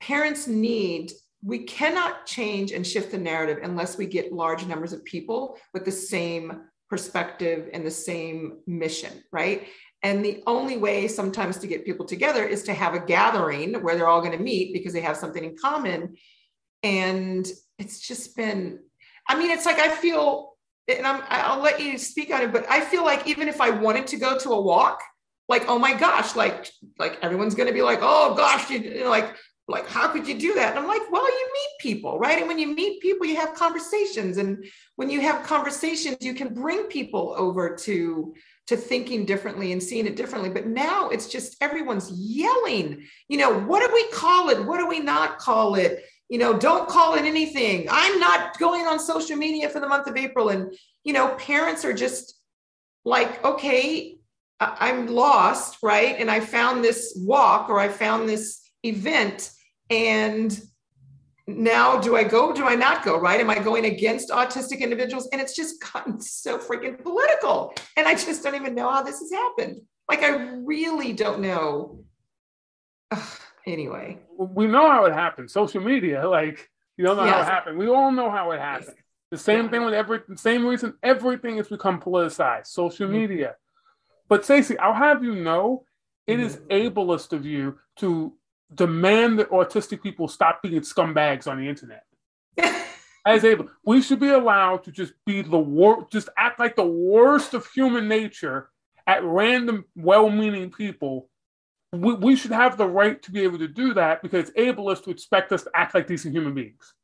Parents 0.00 0.46
need, 0.46 1.12
we 1.42 1.64
cannot 1.64 2.26
change 2.26 2.72
and 2.72 2.86
shift 2.86 3.10
the 3.10 3.18
narrative 3.18 3.58
unless 3.62 3.96
we 3.96 4.06
get 4.06 4.32
large 4.32 4.66
numbers 4.66 4.92
of 4.92 5.04
people 5.04 5.56
with 5.72 5.84
the 5.84 5.92
same 5.92 6.62
perspective 6.88 7.70
and 7.72 7.86
the 7.86 7.90
same 7.90 8.58
mission, 8.66 9.22
right? 9.32 9.66
And 10.02 10.24
the 10.24 10.42
only 10.46 10.76
way 10.76 11.08
sometimes 11.08 11.58
to 11.58 11.66
get 11.66 11.84
people 11.84 12.04
together 12.04 12.44
is 12.44 12.64
to 12.64 12.74
have 12.74 12.94
a 12.94 13.04
gathering 13.04 13.74
where 13.82 13.96
they're 13.96 14.08
all 14.08 14.20
going 14.20 14.36
to 14.36 14.42
meet 14.42 14.72
because 14.72 14.92
they 14.92 15.00
have 15.00 15.16
something 15.16 15.42
in 15.42 15.56
common. 15.56 16.16
And 16.82 17.46
it's 17.78 18.00
just 18.06 18.36
been, 18.36 18.80
I 19.28 19.38
mean, 19.38 19.50
it's 19.50 19.64
like 19.64 19.78
I 19.78 19.88
feel, 19.88 20.51
and 20.88 21.06
I'm, 21.06 21.22
I'll 21.28 21.62
let 21.62 21.80
you 21.80 21.98
speak 21.98 22.32
on 22.32 22.42
it, 22.42 22.52
but 22.52 22.68
I 22.68 22.80
feel 22.80 23.04
like 23.04 23.26
even 23.26 23.48
if 23.48 23.60
I 23.60 23.70
wanted 23.70 24.06
to 24.08 24.16
go 24.16 24.38
to 24.38 24.50
a 24.50 24.60
walk, 24.60 25.00
like, 25.48 25.68
oh 25.68 25.78
my 25.78 25.94
gosh, 25.94 26.34
like, 26.34 26.68
like 26.98 27.18
everyone's 27.22 27.54
going 27.54 27.68
to 27.68 27.74
be 27.74 27.82
like, 27.82 28.00
oh 28.02 28.34
gosh, 28.34 28.70
you, 28.70 28.78
you 28.78 29.00
know, 29.00 29.10
like, 29.10 29.34
like 29.68 29.88
how 29.88 30.08
could 30.08 30.26
you 30.26 30.38
do 30.38 30.54
that? 30.54 30.70
And 30.70 30.78
i'm 30.78 30.88
like 30.88 31.02
well 31.10 31.24
you 31.24 31.50
meet 31.52 31.70
people 31.80 32.18
right? 32.18 32.38
And 32.38 32.48
when 32.48 32.58
you 32.58 32.74
meet 32.74 33.00
people 33.00 33.26
you 33.26 33.36
have 33.36 33.54
conversations. 33.54 34.36
And 34.38 34.64
when 34.96 35.08
you 35.08 35.20
have 35.20 35.44
conversations 35.44 36.16
you 36.20 36.34
can 36.34 36.52
bring 36.52 36.84
people 36.84 37.34
over 37.36 37.76
to 37.76 38.34
to 38.68 38.76
thinking 38.76 39.24
differently 39.24 39.72
and 39.72 39.82
seeing 39.82 40.06
it 40.06 40.16
differently. 40.16 40.50
But 40.50 40.66
now 40.66 41.08
it's 41.08 41.28
just 41.28 41.56
everyone's 41.60 42.10
yelling. 42.10 43.06
You 43.28 43.38
know 43.38 43.60
what 43.60 43.86
do 43.86 43.92
we 43.94 44.08
call 44.10 44.50
it? 44.50 44.64
What 44.64 44.78
do 44.78 44.86
we 44.86 45.00
not 45.00 45.38
call 45.38 45.76
it 45.76 46.04
you 46.32 46.38
know 46.38 46.58
don't 46.58 46.88
call 46.88 47.14
it 47.14 47.26
anything 47.26 47.86
i'm 47.90 48.18
not 48.18 48.58
going 48.58 48.86
on 48.86 48.98
social 48.98 49.36
media 49.36 49.68
for 49.68 49.80
the 49.80 49.86
month 49.86 50.06
of 50.06 50.16
april 50.16 50.48
and 50.48 50.74
you 51.04 51.12
know 51.12 51.28
parents 51.34 51.84
are 51.84 51.92
just 51.92 52.40
like 53.04 53.44
okay 53.44 54.16
i'm 54.60 55.06
lost 55.06 55.76
right 55.82 56.16
and 56.18 56.30
i 56.30 56.40
found 56.40 56.82
this 56.82 57.12
walk 57.18 57.68
or 57.68 57.78
i 57.78 57.86
found 57.86 58.26
this 58.26 58.62
event 58.82 59.50
and 59.90 60.62
now 61.48 61.98
do 61.98 62.16
I 62.16 62.22
go? 62.22 62.52
Do 62.52 62.66
I 62.66 62.76
not 62.76 63.04
go? 63.04 63.18
Right? 63.18 63.40
Am 63.40 63.50
I 63.50 63.58
going 63.58 63.86
against 63.86 64.30
autistic 64.30 64.78
individuals? 64.78 65.28
And 65.32 65.40
it's 65.40 65.56
just 65.56 65.82
gotten 65.92 66.20
so 66.20 66.56
freaking 66.56 67.02
political. 67.02 67.74
And 67.96 68.06
I 68.06 68.14
just 68.14 68.44
don't 68.44 68.54
even 68.54 68.76
know 68.76 68.88
how 68.88 69.02
this 69.02 69.18
has 69.18 69.32
happened. 69.32 69.82
Like, 70.08 70.22
I 70.22 70.30
really 70.64 71.12
don't 71.12 71.40
know. 71.40 72.04
Ugh, 73.10 73.40
anyway, 73.66 74.18
we 74.36 74.66
know 74.66 74.90
how 74.90 75.04
it 75.06 75.12
happened. 75.12 75.50
Social 75.50 75.80
media, 75.80 76.28
like, 76.28 76.70
you 76.96 77.04
don't 77.04 77.16
know 77.16 77.24
yes. 77.24 77.34
how 77.34 77.40
it 77.40 77.46
happened. 77.46 77.78
We 77.78 77.88
all 77.88 78.12
know 78.12 78.30
how 78.30 78.50
it 78.52 78.60
happened. 78.60 78.94
Yes. 78.96 79.04
The 79.30 79.38
same 79.38 79.64
yeah. 79.64 79.70
thing 79.70 79.84
with 79.84 79.94
every 79.94 80.20
same 80.36 80.66
reason 80.66 80.94
everything 81.02 81.56
has 81.56 81.68
become 81.68 82.00
politicized, 82.00 82.66
social 82.66 83.06
mm-hmm. 83.06 83.16
media. 83.16 83.56
But 84.28 84.44
Stacy, 84.44 84.78
I'll 84.78 84.92
have 84.92 85.24
you 85.24 85.34
know, 85.34 85.84
it 86.26 86.36
mm-hmm. 86.36 86.46
is 86.46 86.56
ableist 86.70 87.32
of 87.32 87.46
you 87.46 87.78
to 87.96 88.34
demand 88.74 89.38
that 89.38 89.50
autistic 89.50 90.02
people 90.02 90.28
stop 90.28 90.62
being 90.62 90.80
scumbags 90.80 91.46
on 91.46 91.58
the 91.58 91.68
internet. 91.68 92.04
As 93.24 93.44
able, 93.44 93.68
we 93.84 94.02
should 94.02 94.20
be 94.20 94.28
allowed 94.28 94.84
to 94.84 94.92
just 94.92 95.12
be 95.24 95.42
the 95.42 95.58
worst, 95.58 96.10
just 96.10 96.28
act 96.36 96.58
like 96.58 96.76
the 96.76 96.84
worst 96.84 97.54
of 97.54 97.66
human 97.70 98.08
nature 98.08 98.68
at 99.06 99.22
random, 99.22 99.84
well-meaning 99.94 100.70
people. 100.70 101.28
We, 101.92 102.14
we 102.14 102.36
should 102.36 102.52
have 102.52 102.76
the 102.76 102.86
right 102.86 103.22
to 103.22 103.30
be 103.30 103.42
able 103.42 103.58
to 103.58 103.68
do 103.68 103.94
that 103.94 104.22
because 104.22 104.50
it's 104.50 104.58
ableist 104.58 105.04
to 105.04 105.10
expect 105.10 105.52
us 105.52 105.64
to 105.64 105.70
act 105.74 105.94
like 105.94 106.06
decent 106.06 106.34
human 106.34 106.54
beings. 106.54 106.94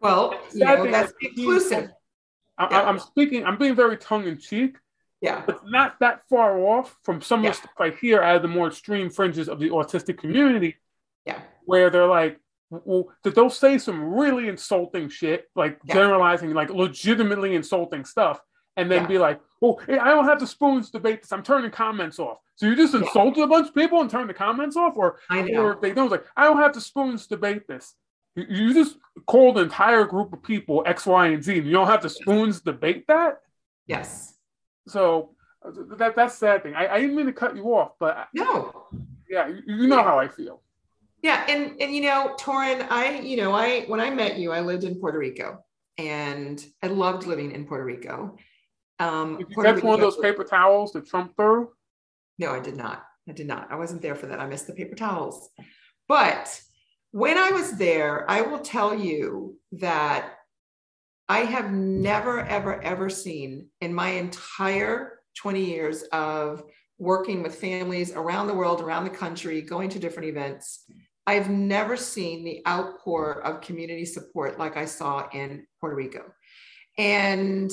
Well, 0.00 0.38
you 0.52 0.64
know, 0.64 0.90
that's 0.90 1.12
inclusive. 1.20 1.90
I, 2.58 2.68
yeah. 2.70 2.82
I'm 2.82 2.98
speaking. 2.98 3.44
I'm 3.44 3.58
being 3.58 3.74
very 3.74 3.96
tongue 3.96 4.26
in 4.26 4.38
cheek. 4.38 4.76
Yeah. 5.20 5.42
But 5.46 5.60
not 5.66 5.98
that 6.00 6.26
far 6.28 6.58
off 6.58 6.96
from 7.02 7.20
some 7.20 7.42
yeah. 7.42 7.50
of 7.50 7.56
the 7.56 7.58
stuff 7.62 7.72
I 7.78 7.90
hear 7.90 8.22
out 8.22 8.36
of 8.36 8.42
the 8.42 8.48
more 8.48 8.68
extreme 8.68 9.10
fringes 9.10 9.48
of 9.48 9.58
the 9.58 9.70
autistic 9.70 10.18
community 10.18 10.76
yeah. 11.26 11.40
Where 11.64 11.90
they're 11.90 12.06
like, 12.06 12.40
well, 12.70 13.08
they'll 13.22 13.50
say 13.50 13.78
some 13.78 14.14
really 14.14 14.48
insulting 14.48 15.08
shit, 15.08 15.46
like 15.54 15.78
yeah. 15.84 15.94
generalizing, 15.94 16.54
like 16.54 16.70
legitimately 16.70 17.54
insulting 17.54 18.04
stuff, 18.04 18.40
and 18.76 18.90
then 18.90 19.02
yeah. 19.02 19.08
be 19.08 19.18
like, 19.18 19.40
"Well, 19.60 19.80
hey, 19.86 19.98
I 19.98 20.10
don't 20.10 20.24
have 20.24 20.40
the 20.40 20.46
spoons 20.46 20.90
to 20.90 20.98
debate 20.98 21.22
this. 21.22 21.32
I'm 21.32 21.42
turning 21.42 21.70
comments 21.70 22.18
off." 22.18 22.38
So 22.56 22.66
you 22.66 22.76
just 22.76 22.94
insulted 22.94 23.38
yeah. 23.38 23.44
a 23.44 23.48
bunch 23.48 23.68
of 23.68 23.74
people 23.74 24.00
and 24.00 24.10
turned 24.10 24.30
the 24.30 24.34
comments 24.34 24.76
off, 24.76 24.96
or 24.96 25.18
or 25.30 25.78
they 25.80 25.92
don't 25.92 26.10
like, 26.10 26.24
"I 26.36 26.44
don't 26.44 26.58
have 26.58 26.74
the 26.74 26.80
spoons 26.80 27.24
to 27.24 27.36
debate 27.36 27.66
this." 27.66 27.94
You, 28.34 28.46
you 28.48 28.74
just 28.74 28.98
called 29.26 29.58
an 29.58 29.64
entire 29.64 30.04
group 30.04 30.32
of 30.32 30.42
people 30.42 30.82
X, 30.86 31.06
Y, 31.06 31.28
and 31.28 31.42
Z, 31.42 31.58
and 31.58 31.66
you 31.66 31.72
don't 31.72 31.86
have 31.86 32.02
the 32.02 32.10
spoons 32.10 32.58
to 32.60 32.72
debate 32.72 33.06
that. 33.08 33.40
Yes. 33.86 34.34
So 34.88 35.34
uh, 35.64 35.70
that 35.96 36.16
that's 36.16 36.36
sad 36.36 36.62
thing. 36.62 36.74
I, 36.74 36.94
I 36.94 37.00
didn't 37.00 37.16
mean 37.16 37.26
to 37.26 37.32
cut 37.32 37.56
you 37.56 37.64
off, 37.74 37.92
but 37.98 38.28
no. 38.34 38.86
Yeah, 39.28 39.48
you, 39.48 39.62
you 39.66 39.86
know 39.88 40.02
how 40.02 40.18
I 40.18 40.28
feel. 40.28 40.62
Yeah, 41.22 41.44
and 41.48 41.80
and 41.80 41.94
you 41.94 42.02
know, 42.02 42.36
Torrin, 42.38 42.86
I 42.90 43.20
you 43.20 43.36
know, 43.36 43.52
I 43.52 43.82
when 43.86 44.00
I 44.00 44.10
met 44.10 44.38
you, 44.38 44.52
I 44.52 44.60
lived 44.60 44.84
in 44.84 45.00
Puerto 45.00 45.18
Rico, 45.18 45.64
and 45.98 46.64
I 46.82 46.88
loved 46.88 47.26
living 47.26 47.52
in 47.52 47.64
Puerto 47.66 47.84
Rico. 47.84 48.36
Um, 48.98 49.38
did 49.38 49.50
you 49.50 49.62
catch 49.62 49.82
one 49.82 49.94
of 49.94 50.00
those 50.00 50.16
paper 50.16 50.44
towels 50.44 50.92
that 50.92 51.06
Trump 51.06 51.34
threw? 51.36 51.70
No, 52.38 52.52
I 52.52 52.60
did 52.60 52.76
not. 52.76 53.04
I 53.28 53.32
did 53.32 53.46
not. 53.46 53.68
I 53.70 53.76
wasn't 53.76 54.02
there 54.02 54.14
for 54.14 54.26
that. 54.26 54.40
I 54.40 54.46
missed 54.46 54.66
the 54.66 54.72
paper 54.72 54.94
towels. 54.94 55.50
But 56.08 56.60
when 57.10 57.38
I 57.38 57.50
was 57.50 57.72
there, 57.72 58.30
I 58.30 58.42
will 58.42 58.60
tell 58.60 58.94
you 58.94 59.56
that 59.72 60.34
I 61.28 61.40
have 61.40 61.72
never, 61.72 62.40
ever, 62.40 62.80
ever 62.82 63.10
seen 63.10 63.68
in 63.80 63.92
my 63.92 64.10
entire 64.10 65.20
20 65.38 65.64
years 65.64 66.02
of 66.12 66.62
working 66.98 67.42
with 67.42 67.56
families 67.56 68.12
around 68.12 68.46
the 68.46 68.54
world, 68.54 68.80
around 68.80 69.04
the 69.04 69.10
country, 69.10 69.60
going 69.60 69.90
to 69.90 69.98
different 69.98 70.28
events. 70.28 70.84
I've 71.26 71.50
never 71.50 71.96
seen 71.96 72.44
the 72.44 72.62
outpour 72.66 73.42
of 73.44 73.60
community 73.60 74.04
support 74.04 74.58
like 74.58 74.76
I 74.76 74.84
saw 74.84 75.28
in 75.32 75.66
Puerto 75.80 75.96
Rico. 75.96 76.32
And 76.96 77.70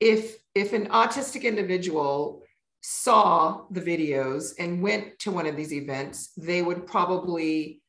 if 0.00 0.38
if 0.54 0.72
an 0.72 0.88
autistic 0.88 1.42
individual 1.42 2.42
saw 2.80 3.64
the 3.70 3.80
videos 3.80 4.52
and 4.58 4.82
went 4.82 5.18
to 5.20 5.30
one 5.30 5.46
of 5.46 5.56
these 5.56 5.72
events, 5.72 6.32
they 6.36 6.62
would 6.62 6.86
probably 6.86 7.82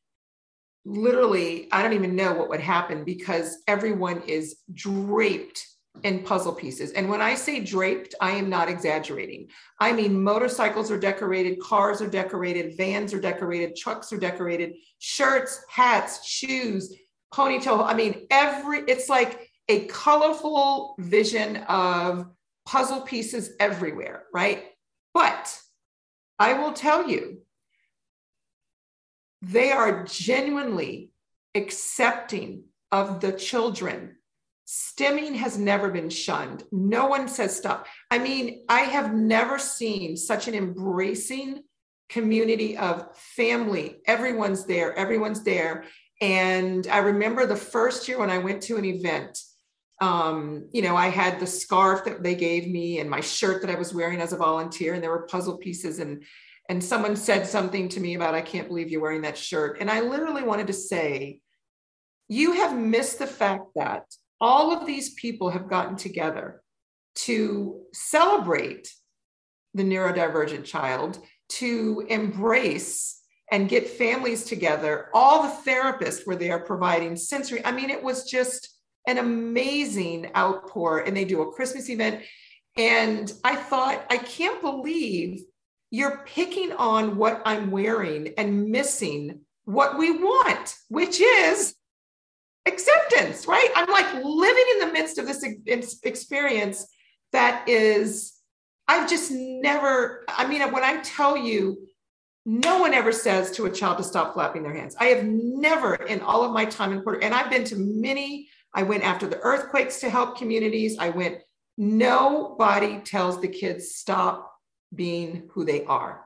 literally, 0.84 1.68
I 1.72 1.82
don't 1.82 1.92
even 1.92 2.16
know 2.16 2.32
what 2.32 2.48
would 2.48 2.60
happen 2.60 3.04
because 3.04 3.58
everyone 3.66 4.22
is 4.22 4.58
draped 4.72 5.66
in 6.02 6.22
puzzle 6.22 6.54
pieces. 6.54 6.92
And 6.92 7.08
when 7.08 7.20
I 7.20 7.34
say 7.34 7.60
draped, 7.60 8.14
I 8.20 8.32
am 8.32 8.48
not 8.48 8.68
exaggerating. 8.68 9.48
I 9.80 9.92
mean, 9.92 10.22
motorcycles 10.22 10.90
are 10.90 10.98
decorated, 10.98 11.60
cars 11.60 12.00
are 12.00 12.08
decorated, 12.08 12.76
vans 12.76 13.12
are 13.12 13.20
decorated, 13.20 13.76
trucks 13.76 14.12
are 14.12 14.18
decorated, 14.18 14.74
shirts, 14.98 15.62
hats, 15.68 16.26
shoes, 16.26 16.94
ponytail. 17.34 17.84
I 17.84 17.94
mean, 17.94 18.26
every, 18.30 18.80
it's 18.80 19.08
like 19.08 19.49
a 19.70 19.86
colorful 19.86 20.96
vision 20.98 21.56
of 21.56 22.26
puzzle 22.66 23.02
pieces 23.02 23.52
everywhere, 23.60 24.24
right? 24.34 24.64
But 25.14 25.56
I 26.38 26.54
will 26.54 26.72
tell 26.72 27.08
you, 27.08 27.42
they 29.42 29.70
are 29.70 30.04
genuinely 30.04 31.12
accepting 31.54 32.64
of 32.92 33.20
the 33.20 33.32
children 33.32 34.16
Stimming 34.70 35.34
has 35.34 35.58
never 35.58 35.90
been 35.90 36.08
shunned. 36.08 36.62
No 36.70 37.06
one 37.06 37.26
says 37.26 37.56
stop. 37.56 37.88
I 38.08 38.20
mean, 38.20 38.62
I 38.68 38.82
have 38.82 39.12
never 39.12 39.58
seen 39.58 40.16
such 40.16 40.46
an 40.46 40.54
embracing 40.54 41.64
community 42.08 42.76
of 42.76 43.08
family. 43.16 43.96
Everyone's 44.06 44.66
there, 44.66 44.96
everyone's 44.96 45.42
there. 45.42 45.86
And 46.20 46.86
I 46.86 46.98
remember 46.98 47.46
the 47.46 47.56
first 47.56 48.06
year 48.06 48.20
when 48.20 48.30
I 48.30 48.38
went 48.38 48.62
to 48.64 48.76
an 48.76 48.84
event, 48.84 49.40
um, 50.00 50.68
you 50.72 50.82
know, 50.82 50.96
I 50.96 51.08
had 51.08 51.38
the 51.38 51.46
scarf 51.46 52.04
that 52.04 52.22
they 52.22 52.34
gave 52.34 52.68
me 52.68 53.00
and 53.00 53.10
my 53.10 53.20
shirt 53.20 53.60
that 53.62 53.70
I 53.70 53.78
was 53.78 53.92
wearing 53.92 54.20
as 54.20 54.32
a 54.32 54.36
volunteer, 54.36 54.94
and 54.94 55.02
there 55.02 55.10
were 55.10 55.26
puzzle 55.26 55.58
pieces. 55.58 55.98
And 55.98 56.24
and 56.68 56.82
someone 56.82 57.16
said 57.16 57.46
something 57.46 57.88
to 57.88 58.00
me 58.00 58.14
about, 58.14 58.34
I 58.34 58.42
can't 58.42 58.68
believe 58.68 58.90
you're 58.90 59.00
wearing 59.00 59.22
that 59.22 59.36
shirt. 59.36 59.78
And 59.80 59.90
I 59.90 60.00
literally 60.00 60.44
wanted 60.44 60.68
to 60.68 60.72
say, 60.72 61.40
you 62.28 62.52
have 62.52 62.78
missed 62.78 63.18
the 63.18 63.26
fact 63.26 63.64
that 63.74 64.04
all 64.40 64.72
of 64.72 64.86
these 64.86 65.14
people 65.14 65.50
have 65.50 65.68
gotten 65.68 65.96
together 65.96 66.62
to 67.16 67.80
celebrate 67.92 68.88
the 69.74 69.82
neurodivergent 69.82 70.64
child, 70.64 71.18
to 71.48 72.06
embrace 72.08 73.20
and 73.50 73.68
get 73.68 73.88
families 73.88 74.44
together. 74.44 75.08
All 75.12 75.42
the 75.42 75.70
therapists 75.70 76.24
were 76.24 76.36
there 76.36 76.60
providing 76.60 77.16
sensory. 77.16 77.64
I 77.64 77.72
mean, 77.72 77.90
it 77.90 78.02
was 78.02 78.30
just 78.30 78.69
an 79.06 79.18
amazing 79.18 80.30
outpour. 80.36 81.00
And 81.00 81.16
they 81.16 81.24
do 81.24 81.42
a 81.42 81.52
Christmas 81.52 81.88
event. 81.88 82.22
And 82.76 83.32
I 83.42 83.56
thought, 83.56 84.04
I 84.10 84.16
can't 84.16 84.60
believe 84.60 85.42
you're 85.90 86.22
picking 86.26 86.72
on 86.72 87.16
what 87.16 87.42
I'm 87.44 87.70
wearing 87.70 88.34
and 88.38 88.68
missing 88.68 89.40
what 89.64 89.98
we 89.98 90.12
want, 90.12 90.74
which 90.88 91.20
is 91.20 91.74
acceptance, 92.66 93.46
right? 93.46 93.68
I'm 93.74 93.90
like 93.90 94.12
living 94.14 94.64
in 94.74 94.86
the 94.86 94.92
midst 94.92 95.18
of 95.18 95.26
this 95.26 95.42
experience 96.04 96.86
that 97.32 97.68
is, 97.68 98.34
I've 98.86 99.08
just 99.08 99.30
never, 99.32 100.24
I 100.28 100.46
mean, 100.46 100.60
when 100.72 100.84
I 100.84 101.00
tell 101.02 101.36
you, 101.36 101.86
no 102.46 102.78
one 102.78 102.94
ever 102.94 103.12
says 103.12 103.50
to 103.52 103.66
a 103.66 103.70
child 103.70 103.98
to 103.98 104.04
stop 104.04 104.34
flapping 104.34 104.62
their 104.62 104.74
hands. 104.74 104.96
I 104.98 105.06
have 105.06 105.24
never 105.24 105.94
in 105.94 106.20
all 106.20 106.42
of 106.42 106.52
my 106.52 106.64
time 106.64 106.92
in 106.92 107.02
Puerto, 107.02 107.24
and 107.24 107.34
I've 107.34 107.50
been 107.50 107.64
to 107.64 107.76
many, 107.76 108.48
I 108.74 108.82
went 108.82 109.04
after 109.04 109.26
the 109.26 109.40
earthquakes 109.40 110.00
to 110.00 110.10
help 110.10 110.38
communities. 110.38 110.96
I 110.98 111.10
went, 111.10 111.38
nobody 111.76 113.00
tells 113.00 113.40
the 113.40 113.48
kids 113.48 113.94
stop 113.94 114.52
being 114.94 115.48
who 115.52 115.64
they 115.64 115.84
are. 115.84 116.24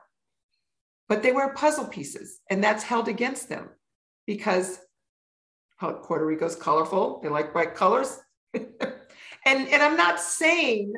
But 1.09 1.23
they 1.23 1.33
wear 1.33 1.53
puzzle 1.55 1.87
pieces, 1.87 2.41
and 2.51 2.65
that's 2.65 2.83
held 2.83 3.09
against 3.09 3.49
them 3.49 3.69
because 4.27 4.79
Puerto 5.79 6.25
Rico's 6.25 6.57
colorful. 6.57 7.21
They 7.23 7.29
like 7.29 7.53
bright 7.53 7.75
colors. 7.75 8.19
and, 8.55 8.69
and 9.47 9.83
I'm 9.83 9.97
not 9.97 10.21
saying 10.21 10.95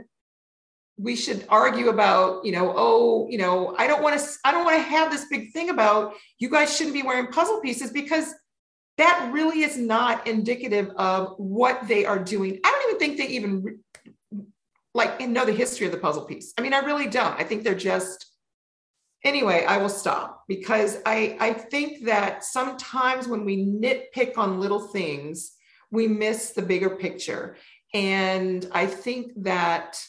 we 0.98 1.16
should 1.16 1.44
argue 1.48 1.88
about, 1.88 2.44
you 2.44 2.52
know, 2.52 2.72
oh, 2.74 3.26
you 3.28 3.38
know, 3.38 3.74
I 3.78 3.86
don't 3.86 4.02
want 4.02 4.18
to, 4.18 4.26
I 4.44 4.52
don't 4.52 4.64
want 4.64 4.76
to 4.76 4.82
have 4.82 5.10
this 5.10 5.26
big 5.26 5.52
thing 5.52 5.70
about 5.70 6.14
you 6.38 6.48
guys 6.48 6.74
shouldn't 6.74 6.94
be 6.94 7.02
wearing 7.02 7.26
puzzle 7.28 7.60
pieces 7.60 7.90
because 7.90 8.32
that 8.98 9.30
really 9.32 9.62
is 9.62 9.76
not 9.76 10.26
indicative 10.26 10.90
of 10.96 11.34
what 11.36 11.86
they 11.86 12.04
are 12.04 12.18
doing. 12.18 12.58
I 12.64 12.70
don't 12.70 12.88
even 12.88 12.98
think 12.98 13.18
they 13.18 13.34
even 13.34 13.80
like 14.94 15.20
know 15.20 15.44
the 15.44 15.52
history 15.52 15.86
of 15.86 15.92
the 15.92 15.98
puzzle 15.98 16.24
piece. 16.24 16.54
I 16.56 16.62
mean, 16.62 16.72
I 16.72 16.78
really 16.78 17.06
don't. 17.06 17.38
I 17.38 17.44
think 17.44 17.62
they're 17.62 17.74
just 17.74 18.26
anyway, 19.26 19.64
I 19.66 19.78
will 19.78 19.88
stop 19.88 20.44
because 20.48 20.98
I, 21.04 21.36
I 21.40 21.52
think 21.52 22.04
that 22.04 22.44
sometimes 22.44 23.26
when 23.26 23.44
we 23.44 23.64
nitpick 23.64 24.38
on 24.38 24.60
little 24.60 24.80
things, 24.80 25.52
we 25.90 26.06
miss 26.06 26.52
the 26.52 26.62
bigger 26.62 26.90
picture. 26.90 27.56
And 27.92 28.66
I 28.72 28.86
think 28.86 29.32
that 29.42 30.00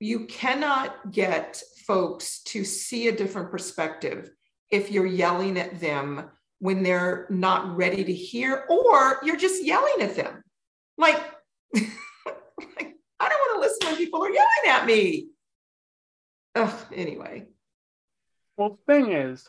you 0.00 0.26
cannot 0.26 1.10
get 1.10 1.60
folks 1.86 2.42
to 2.44 2.64
see 2.64 3.08
a 3.08 3.16
different 3.16 3.50
perspective 3.50 4.30
if 4.70 4.90
you're 4.90 5.06
yelling 5.06 5.58
at 5.58 5.80
them 5.80 6.30
when 6.60 6.82
they're 6.82 7.26
not 7.30 7.76
ready 7.76 8.04
to 8.04 8.12
hear, 8.12 8.64
or 8.68 9.18
you're 9.22 9.36
just 9.36 9.64
yelling 9.64 10.00
at 10.00 10.16
them. 10.16 10.42
Like, 10.96 11.16
like 11.74 12.96
I 13.20 13.28
don't 13.28 13.38
want 13.38 13.54
to 13.54 13.60
listen 13.60 13.86
when 13.86 13.96
people 13.96 14.24
are 14.24 14.30
yelling 14.30 14.48
at 14.68 14.86
me. 14.86 15.28
Ugh, 16.56 16.86
anyway. 16.92 17.46
Well, 18.56 18.78
the 18.86 18.92
thing 18.92 19.12
is, 19.12 19.48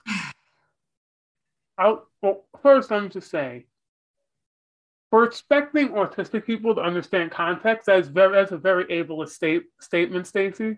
I'll, 1.78 2.08
well, 2.22 2.46
first, 2.62 2.92
let 2.92 3.02
me 3.02 3.10
just 3.10 3.32
say, 3.32 3.66
for 5.10 5.24
expecting 5.24 5.90
autistic 5.90 6.46
people 6.46 6.76
to 6.76 6.82
understand 6.82 7.32
context, 7.32 7.88
that's 7.88 8.08
very 8.08 8.34
that's 8.34 8.52
a 8.52 8.58
very 8.58 8.86
ableist 8.86 9.30
state, 9.30 9.64
statement, 9.80 10.28
Stacy. 10.28 10.78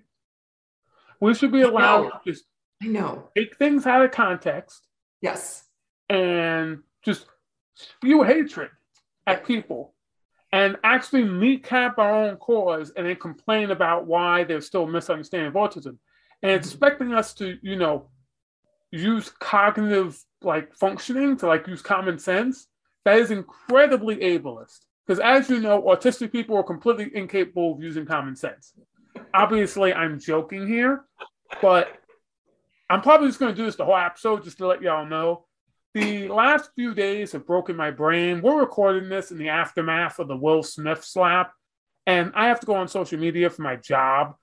We 1.20 1.34
should 1.34 1.52
be 1.52 1.62
allowed 1.64 2.10
to 2.10 2.20
just 2.26 2.46
I 2.82 2.88
know 2.88 3.30
take 3.36 3.58
things 3.58 3.86
out 3.86 4.06
of 4.06 4.12
context. 4.12 4.88
Yes 5.22 5.66
and 6.12 6.80
just 7.04 7.26
spew 7.74 8.22
hatred 8.22 8.70
at 9.26 9.46
people 9.46 9.94
and 10.52 10.76
actually 10.84 11.24
kneecap 11.24 11.98
our 11.98 12.26
own 12.26 12.36
cause 12.36 12.92
and 12.98 13.08
then 13.08 13.16
complain 13.16 13.72
about 13.72 14.06
why 14.06 14.44
they're 14.44 14.60
still 14.60 14.86
misunderstanding 14.86 15.48
of 15.48 15.54
autism 15.54 15.98
and 16.44 16.52
mm-hmm. 16.52 16.56
expecting 16.56 17.14
us 17.14 17.34
to 17.34 17.58
you 17.62 17.78
know 17.78 18.10
use 18.92 19.30
cognitive 19.40 20.22
like 20.42 20.76
functioning 20.76 21.38
to 21.38 21.48
like 21.48 21.66
use 21.66 21.82
common 21.82 22.20
sense 22.20 22.68
that 23.06 23.18
is 23.18 23.32
incredibly 23.32 24.18
ableist. 24.18 24.82
Because 25.08 25.20
as 25.22 25.50
you 25.50 25.62
know 25.62 25.82
autistic 25.84 26.32
people 26.34 26.58
are 26.58 26.64
completely 26.64 27.10
incapable 27.16 27.74
of 27.74 27.82
using 27.82 28.06
common 28.06 28.36
sense. 28.36 28.74
Obviously 29.34 29.94
i'm 29.94 30.20
joking 30.20 30.68
here 30.68 31.06
but 31.62 31.90
i'm 32.90 33.02
probably 33.02 33.28
just 33.28 33.40
going 33.40 33.54
to 33.54 33.56
do 33.56 33.66
this 33.66 33.78
the 33.78 33.86
whole 33.86 33.96
episode 33.96 34.44
just 34.44 34.58
to 34.58 34.68
let 34.68 34.82
y'all 34.82 35.06
know 35.06 35.46
the 35.94 36.28
last 36.30 36.72
few 36.76 36.94
days 36.94 37.32
have 37.34 37.46
broken 37.46 37.76
my 37.76 37.92
brain. 37.92 38.42
We're 38.42 38.60
recording 38.60 39.10
this 39.10 39.32
in 39.32 39.38
the 39.38 39.50
aftermath 39.50 40.20
of 40.20 40.28
the 40.28 40.38
Will 40.38 40.64
Smith 40.64 41.04
slap, 41.04 41.54
and 42.06 42.32
I 42.36 42.48
have 42.48 42.60
to 42.62 42.66
go 42.66 42.76
on 42.76 42.88
social 42.88 43.20
media 43.20 43.50
for 43.50 43.62
my 43.62 43.76
job. 43.76 44.36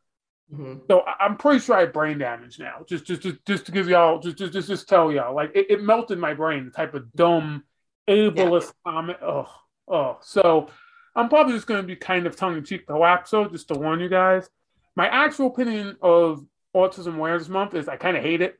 Mm-hmm. 0.53 0.81
So 0.91 1.05
I'm 1.21 1.37
pretty 1.37 1.61
sure 1.61 1.77
I 1.77 1.81
have 1.81 1.93
brain 1.93 2.19
damage 2.19 2.59
now. 2.59 2.85
Just, 2.89 3.05
just, 3.05 3.23
just, 3.23 3.45
just 3.47 3.67
to 3.67 3.73
give 3.73 3.89
y'all, 3.89 4.19
just, 4.19 4.37
just, 4.37 4.53
just, 4.53 4.69
just 4.69 4.89
tell 4.89 5.13
y'all, 5.13 5.35
like 5.35 5.53
it, 5.55 5.67
it 5.71 5.83
melted 5.83 6.19
my 6.19 6.35
brain. 6.35 6.67
The 6.67 6.71
type 6.71 6.95
of 6.95 7.13
dumb, 7.13 7.65
ableist 8.09 8.73
yeah. 8.87 8.93
comment. 8.93 9.19
Oh, 9.23 9.49
oh. 9.89 10.19
So 10.23 10.69
I'm 11.15 11.29
probably 11.29 11.55
just 11.55 11.67
going 11.67 11.81
to 11.81 11.87
be 11.87 11.97
kind 11.97 12.27
of 12.27 12.37
tongue 12.37 12.57
in 12.57 12.65
cheek 12.65 12.87
the 12.87 12.95
whole 12.95 13.05
episode, 13.05 13.53
just 13.53 13.69
to 13.69 13.75
warn 13.75 14.01
you 14.01 14.09
guys. 14.09 14.49
My 14.97 15.09
actual 15.09 15.49
opinion 15.49 15.97
of 16.03 16.45
Autism 16.75 17.17
Awareness 17.17 17.49
Month 17.49 17.75
is 17.75 17.89
I 17.89 17.97
kind 17.97 18.17
of 18.17 18.23
hate 18.23 18.41
it 18.41 18.59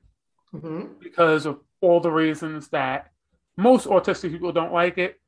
mm-hmm. 0.55 0.93
because 1.01 1.47
of 1.47 1.61
all 1.81 2.01
the 2.01 2.11
reasons 2.11 2.69
that 2.69 3.11
most 3.57 3.87
autistic 3.87 4.33
people 4.33 4.53
don't 4.53 4.73
like 4.73 4.99
it. 4.99 5.21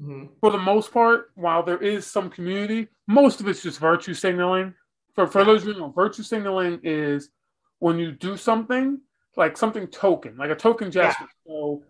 Mm-hmm. 0.00 0.26
For 0.40 0.50
the 0.50 0.58
most 0.58 0.92
part, 0.92 1.30
while 1.34 1.62
there 1.62 1.82
is 1.82 2.06
some 2.06 2.30
community, 2.30 2.88
most 3.06 3.40
of 3.40 3.48
it's 3.48 3.62
just 3.62 3.80
virtue 3.80 4.14
signaling. 4.14 4.74
For, 5.14 5.26
for 5.26 5.44
those 5.44 5.62
of 5.62 5.68
you 5.68 5.80
know, 5.80 5.90
virtue 5.90 6.22
signaling 6.22 6.80
is 6.84 7.30
when 7.80 7.98
you 7.98 8.12
do 8.12 8.36
something, 8.36 9.00
like 9.36 9.56
something 9.56 9.88
token, 9.88 10.36
like 10.36 10.50
a 10.50 10.54
token 10.54 10.90
gesture. 10.90 11.26
Yeah. 11.46 11.52
So 11.52 11.82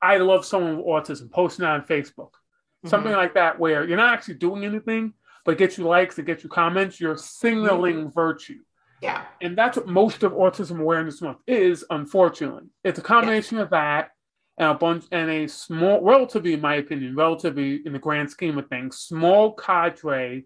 I 0.00 0.18
love 0.18 0.44
someone 0.44 0.76
with 0.76 0.86
autism, 0.86 1.30
posting 1.30 1.64
on 1.64 1.82
Facebook, 1.82 2.30
mm-hmm. 2.30 2.88
something 2.88 3.12
like 3.12 3.34
that, 3.34 3.58
where 3.58 3.86
you're 3.86 3.96
not 3.96 4.12
actually 4.12 4.34
doing 4.34 4.64
anything, 4.64 5.14
but 5.44 5.58
get 5.58 5.78
you 5.78 5.84
likes, 5.84 6.18
and 6.18 6.26
get 6.26 6.44
you 6.44 6.48
comments, 6.48 7.00
you're 7.00 7.16
signaling 7.16 7.96
mm-hmm. 7.96 8.10
virtue. 8.10 8.58
Yeah. 9.06 9.24
And 9.40 9.56
that's 9.56 9.76
what 9.76 9.86
most 9.86 10.22
of 10.24 10.32
Autism 10.32 10.80
Awareness 10.80 11.22
Month 11.22 11.38
is, 11.46 11.84
unfortunately. 11.90 12.64
It's 12.82 12.98
a 12.98 13.02
combination 13.02 13.58
yeah. 13.58 13.62
of 13.62 13.70
that 13.70 14.10
and 14.58 14.70
a 14.70 14.74
bunch 14.74 15.04
and 15.12 15.30
a 15.30 15.46
small, 15.46 16.02
relatively, 16.02 16.54
in 16.54 16.60
my 16.60 16.74
opinion, 16.74 17.14
relatively 17.14 17.82
in 17.86 17.92
the 17.92 18.00
grand 18.00 18.30
scheme 18.30 18.58
of 18.58 18.68
things, 18.68 18.98
small 18.98 19.54
cadre 19.54 20.44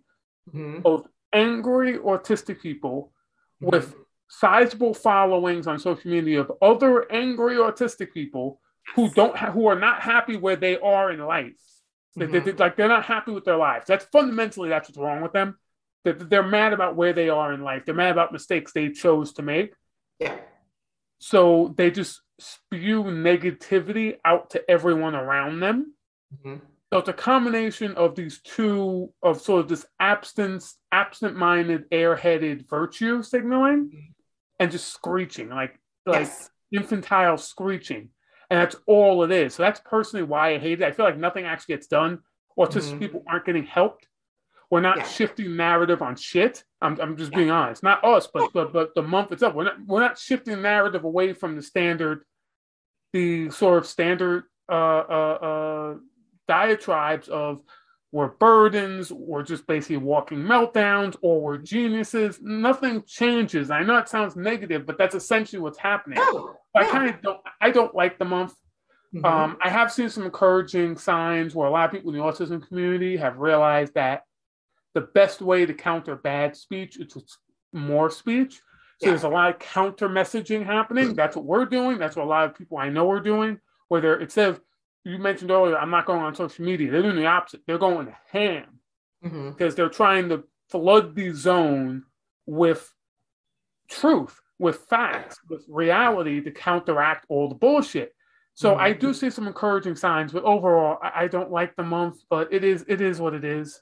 mm-hmm. 0.54 0.80
of 0.84 1.06
angry 1.32 1.96
autistic 1.98 2.60
people 2.60 3.12
mm-hmm. 3.62 3.70
with 3.70 3.94
sizable 4.28 4.92
followings 4.92 5.66
on 5.66 5.78
social 5.78 6.10
media 6.10 6.40
of 6.40 6.52
other 6.60 7.10
angry 7.10 7.56
autistic 7.56 8.12
people 8.12 8.60
who 8.94 9.08
don't 9.10 9.36
ha- 9.36 9.52
who 9.52 9.66
are 9.68 9.78
not 9.78 10.02
happy 10.02 10.36
where 10.36 10.56
they 10.56 10.78
are 10.78 11.10
in 11.12 11.20
life. 11.20 11.54
Mm-hmm. 12.18 12.32
They, 12.32 12.40
they, 12.40 12.52
like 12.52 12.76
they're 12.76 12.88
not 12.88 13.06
happy 13.06 13.30
with 13.30 13.44
their 13.44 13.56
lives. 13.56 13.86
That's 13.86 14.04
fundamentally 14.06 14.68
that's 14.68 14.88
what's 14.88 14.98
wrong 14.98 15.22
with 15.22 15.32
them. 15.32 15.56
That 16.04 16.30
they're 16.30 16.42
mad 16.42 16.72
about 16.72 16.96
where 16.96 17.12
they 17.12 17.28
are 17.28 17.52
in 17.52 17.62
life. 17.62 17.84
They're 17.84 17.94
mad 17.94 18.12
about 18.12 18.32
mistakes 18.32 18.72
they 18.72 18.90
chose 18.90 19.34
to 19.34 19.42
make. 19.42 19.74
Yeah. 20.18 20.36
So 21.18 21.74
they 21.76 21.90
just 21.90 22.22
spew 22.38 23.04
negativity 23.04 24.16
out 24.24 24.50
to 24.50 24.70
everyone 24.70 25.14
around 25.14 25.60
them. 25.60 25.94
Mm-hmm. 26.34 26.64
So 26.92 26.98
it's 26.98 27.08
a 27.08 27.12
combination 27.12 27.94
of 27.96 28.16
these 28.16 28.40
two 28.40 29.12
of 29.22 29.40
sort 29.40 29.60
of 29.60 29.68
this 29.68 29.86
absence, 30.00 30.76
absent-minded, 30.90 31.90
airheaded 31.90 32.68
virtue 32.68 33.22
signaling, 33.22 33.90
mm-hmm. 33.90 34.12
and 34.58 34.72
just 34.72 34.92
screeching, 34.92 35.50
like 35.50 35.78
like 36.06 36.22
yes. 36.22 36.50
infantile 36.72 37.36
screeching, 37.36 38.08
and 38.48 38.58
that's 38.60 38.76
all 38.86 39.22
it 39.22 39.30
is. 39.30 39.54
So 39.54 39.62
that's 39.62 39.80
personally 39.84 40.24
why 40.24 40.54
I 40.54 40.58
hate 40.58 40.80
it. 40.80 40.84
I 40.84 40.92
feel 40.92 41.04
like 41.04 41.18
nothing 41.18 41.44
actually 41.44 41.76
gets 41.76 41.86
done. 41.86 42.20
Autistic 42.58 42.90
mm-hmm. 42.90 42.98
people 42.98 43.22
aren't 43.28 43.44
getting 43.46 43.64
helped 43.64 44.08
we're 44.70 44.80
not 44.80 44.98
yeah. 44.98 45.08
shifting 45.08 45.56
narrative 45.56 46.00
on 46.00 46.16
shit. 46.16 46.64
I'm, 46.80 46.98
I'm 47.00 47.16
just 47.16 47.32
yeah. 47.32 47.38
being 47.38 47.50
honest. 47.50 47.82
Not 47.82 48.04
us, 48.04 48.28
but 48.32 48.52
but 48.52 48.72
but 48.72 48.94
the 48.94 49.02
month 49.02 49.32
itself. 49.32 49.54
We're 49.54 49.64
not 49.64 49.84
we're 49.86 50.00
not 50.00 50.18
shifting 50.18 50.62
narrative 50.62 51.04
away 51.04 51.32
from 51.32 51.56
the 51.56 51.62
standard, 51.62 52.24
the 53.12 53.50
sort 53.50 53.78
of 53.78 53.86
standard 53.86 54.44
uh, 54.70 54.72
uh, 54.72 55.38
uh, 55.42 55.94
diatribes 56.46 57.28
of 57.28 57.60
we're 58.12 58.28
burdens, 58.28 59.12
we're 59.12 59.44
just 59.44 59.66
basically 59.68 59.98
walking 59.98 60.38
meltdowns, 60.38 61.16
or 61.20 61.40
we're 61.40 61.58
geniuses. 61.58 62.40
Nothing 62.42 63.04
changes. 63.06 63.70
I 63.70 63.84
know 63.84 63.98
it 63.98 64.08
sounds 64.08 64.34
negative, 64.34 64.84
but 64.84 64.98
that's 64.98 65.14
essentially 65.14 65.60
what's 65.60 65.78
happening. 65.78 66.18
Oh, 66.20 66.56
I 66.74 66.84
kind 66.84 67.10
of 67.10 67.22
don't. 67.22 67.40
I 67.60 67.70
don't 67.70 67.94
like 67.94 68.18
the 68.18 68.24
month. 68.24 68.54
Mm-hmm. 69.14 69.24
Um, 69.24 69.58
I 69.62 69.70
have 69.70 69.92
seen 69.92 70.08
some 70.08 70.24
encouraging 70.24 70.96
signs 70.96 71.54
where 71.54 71.68
a 71.68 71.70
lot 71.70 71.84
of 71.84 71.92
people 71.92 72.10
in 72.12 72.18
the 72.18 72.24
autism 72.24 72.66
community 72.66 73.16
have 73.16 73.38
realized 73.38 73.94
that 73.94 74.24
the 74.94 75.02
best 75.02 75.40
way 75.40 75.66
to 75.66 75.74
counter 75.74 76.16
bad 76.16 76.56
speech 76.56 76.98
is 76.98 77.38
more 77.72 78.10
speech. 78.10 78.54
So 79.00 79.06
yeah. 79.06 79.10
there's 79.10 79.24
a 79.24 79.28
lot 79.28 79.50
of 79.50 79.58
counter 79.58 80.08
messaging 80.08 80.64
happening. 80.64 81.14
That's 81.14 81.36
what 81.36 81.44
we're 81.44 81.64
doing. 81.64 81.98
That's 81.98 82.16
what 82.16 82.26
a 82.26 82.28
lot 82.28 82.44
of 82.44 82.54
people 82.54 82.78
I 82.78 82.90
know 82.90 83.10
are 83.10 83.20
doing. 83.20 83.58
Whether 83.88 84.20
instead 84.20 84.50
of 84.50 84.60
you 85.04 85.18
mentioned 85.18 85.50
earlier, 85.50 85.78
I'm 85.78 85.90
not 85.90 86.06
going 86.06 86.20
on 86.20 86.34
social 86.34 86.64
media. 86.64 86.90
They're 86.90 87.02
doing 87.02 87.16
the 87.16 87.26
opposite. 87.26 87.62
They're 87.66 87.78
going 87.78 88.14
ham 88.30 88.80
mm-hmm. 89.24 89.50
because 89.50 89.74
they're 89.74 89.88
trying 89.88 90.28
to 90.28 90.44
flood 90.68 91.14
the 91.14 91.30
zone 91.30 92.04
with 92.46 92.92
truth, 93.88 94.38
with 94.58 94.76
facts, 94.88 95.38
with 95.48 95.64
reality 95.68 96.42
to 96.42 96.50
counteract 96.50 97.26
all 97.28 97.48
the 97.48 97.54
bullshit. 97.54 98.14
So 98.54 98.72
mm-hmm. 98.72 98.80
I 98.80 98.92
do 98.92 99.14
see 99.14 99.30
some 99.30 99.46
encouraging 99.46 99.96
signs, 99.96 100.32
but 100.32 100.44
overall, 100.44 100.98
I, 101.02 101.24
I 101.24 101.28
don't 101.28 101.50
like 101.50 101.74
the 101.76 101.82
month. 101.82 102.18
But 102.28 102.52
it 102.52 102.64
is 102.64 102.84
it 102.86 103.00
is 103.00 103.20
what 103.20 103.34
it 103.34 103.44
is. 103.44 103.80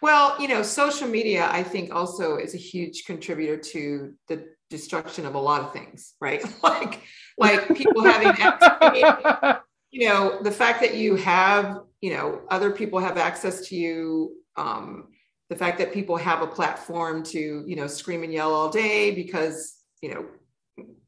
Well, 0.00 0.40
you 0.40 0.48
know, 0.48 0.62
social 0.62 1.08
media, 1.08 1.48
I 1.50 1.62
think 1.62 1.94
also 1.94 2.36
is 2.36 2.54
a 2.54 2.58
huge 2.58 3.04
contributor 3.04 3.56
to 3.56 4.14
the 4.28 4.48
destruction 4.70 5.26
of 5.26 5.34
a 5.34 5.40
lot 5.40 5.62
of 5.62 5.72
things, 5.72 6.14
right? 6.20 6.42
like, 6.62 7.02
like 7.38 7.74
people 7.76 8.02
having, 8.04 8.32
you 9.90 10.08
know, 10.08 10.42
the 10.42 10.50
fact 10.50 10.80
that 10.80 10.94
you 10.94 11.16
have, 11.16 11.80
you 12.00 12.14
know, 12.14 12.42
other 12.50 12.70
people 12.70 12.98
have 12.98 13.16
access 13.16 13.68
to 13.68 13.76
you, 13.76 14.32
um, 14.56 15.08
the 15.52 15.58
fact 15.58 15.76
that 15.78 15.92
people 15.92 16.16
have 16.16 16.40
a 16.40 16.46
platform 16.46 17.22
to 17.22 17.62
you 17.66 17.76
know 17.76 17.86
scream 17.86 18.22
and 18.22 18.32
yell 18.32 18.54
all 18.54 18.70
day 18.70 19.10
because 19.14 19.76
you 20.00 20.08
know 20.08 20.24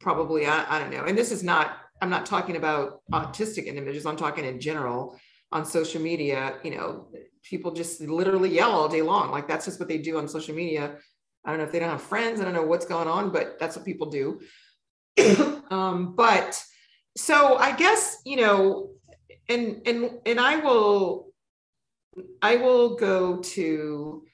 probably 0.00 0.44
I, 0.44 0.66
I 0.68 0.78
don't 0.78 0.90
know 0.90 1.04
and 1.04 1.16
this 1.16 1.32
is 1.32 1.42
not 1.42 1.78
i'm 2.02 2.10
not 2.10 2.26
talking 2.26 2.56
about 2.56 3.00
autistic 3.10 3.64
individuals 3.64 4.04
i'm 4.04 4.18
talking 4.18 4.44
in 4.44 4.60
general 4.60 5.18
on 5.50 5.64
social 5.64 6.02
media 6.02 6.56
you 6.62 6.72
know 6.72 7.08
people 7.44 7.72
just 7.72 8.00
literally 8.00 8.50
yell 8.50 8.72
all 8.72 8.88
day 8.88 9.02
long. 9.02 9.30
Like 9.30 9.46
that's 9.46 9.66
just 9.66 9.78
what 9.78 9.88
they 9.88 9.98
do 9.98 10.18
on 10.18 10.28
social 10.28 10.54
media. 10.54 10.96
I 11.44 11.50
don't 11.50 11.59
know 11.59 11.64
if 11.64 11.72
they 11.72 11.78
don't 11.78 11.90
have 11.90 12.02
friends. 12.02 12.40
I 12.40 12.44
don't 12.44 12.54
know 12.54 12.62
what's 12.62 12.87
going 12.87 13.09
on 13.09 13.30
but 13.30 13.59
that's 13.59 13.76
what 13.76 13.85
people 13.85 14.09
do. 14.11 14.40
Um, 15.70 16.14
but 16.14 16.62
so 17.16 17.57
i 17.57 17.72
guess 17.72 18.18
you 18.24 18.37
know 18.37 18.90
and 19.48 19.83
and 19.87 20.11
and 20.26 20.40
i 20.40 20.57
will 20.57 21.33
i 22.42 22.57
will 22.57 22.96
go 22.96 23.38
to 23.38 24.24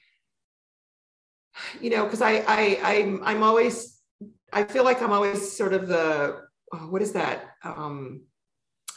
you 1.79 1.89
know 1.89 2.05
because 2.05 2.21
i 2.21 2.43
i 2.47 2.79
i'm 2.83 3.21
i'm 3.23 3.43
always 3.43 3.99
i 4.51 4.63
feel 4.63 4.83
like 4.83 5.01
i'm 5.01 5.11
always 5.11 5.55
sort 5.55 5.73
of 5.73 5.87
the 5.87 6.41
oh, 6.73 6.87
what 6.89 7.01
is 7.01 7.13
that? 7.13 7.55
Um 7.63 8.23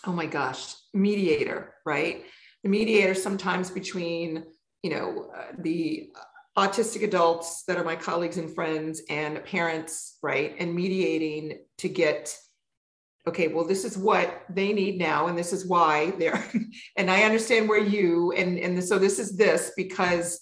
oh 0.07 0.13
my 0.13 0.27
gosh 0.27 0.75
mediator 0.93 1.75
right 1.85 2.25
the 2.65 2.69
mediator 2.69 3.15
sometimes 3.15 3.71
between 3.71 4.45
you 4.83 4.91
know 4.91 5.31
uh, 5.37 5.53
the 5.59 6.11
autistic 6.59 7.05
adults 7.05 7.65
that 7.65 7.77
are 7.77 7.85
my 7.85 7.95
colleagues 7.95 8.39
and 8.39 8.53
friends 8.53 9.03
and 9.09 9.45
parents 9.45 10.19
right 10.23 10.57
and 10.59 10.75
mediating 10.75 11.59
to 11.79 11.89
get 11.89 12.37
okay 13.29 13.49
well 13.49 13.65
this 13.65 13.85
is 13.85 13.97
what 13.97 14.43
they 14.49 14.73
need 14.73 14.99
now 14.99 15.29
and 15.29 15.39
this 15.39 15.53
is 15.53 15.67
why 15.67 16.11
they're 16.19 16.45
and 16.97 17.11
i 17.11 17.23
understand 17.23 17.69
where 17.69 17.79
you 17.79 18.33
and 18.33 18.59
and 18.59 18.83
so 18.83 18.99
this 18.99 19.19
is 19.19 19.37
this 19.37 19.73
because 19.77 20.41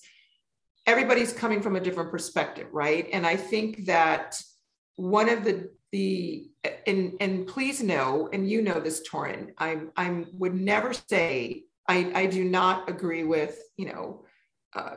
everybody's 0.86 1.32
coming 1.32 1.60
from 1.60 1.76
a 1.76 1.80
different 1.80 2.10
perspective 2.10 2.66
right? 2.72 3.08
And 3.12 3.26
i 3.26 3.36
think 3.36 3.86
that 3.86 4.40
one 4.96 5.28
of 5.28 5.44
the 5.44 5.70
the 5.90 6.48
and 6.86 7.14
and 7.20 7.46
please 7.46 7.82
know 7.82 8.28
and 8.32 8.48
you 8.48 8.62
know 8.62 8.80
this 8.80 9.06
Torrin 9.08 9.50
i'm 9.58 9.92
i'm 9.96 10.26
would 10.32 10.54
never 10.54 10.92
say 10.92 11.64
i 11.88 12.10
i 12.14 12.26
do 12.26 12.44
not 12.44 12.88
agree 12.88 13.24
with 13.24 13.58
you 13.76 13.86
know 13.86 14.24
uh 14.74 14.96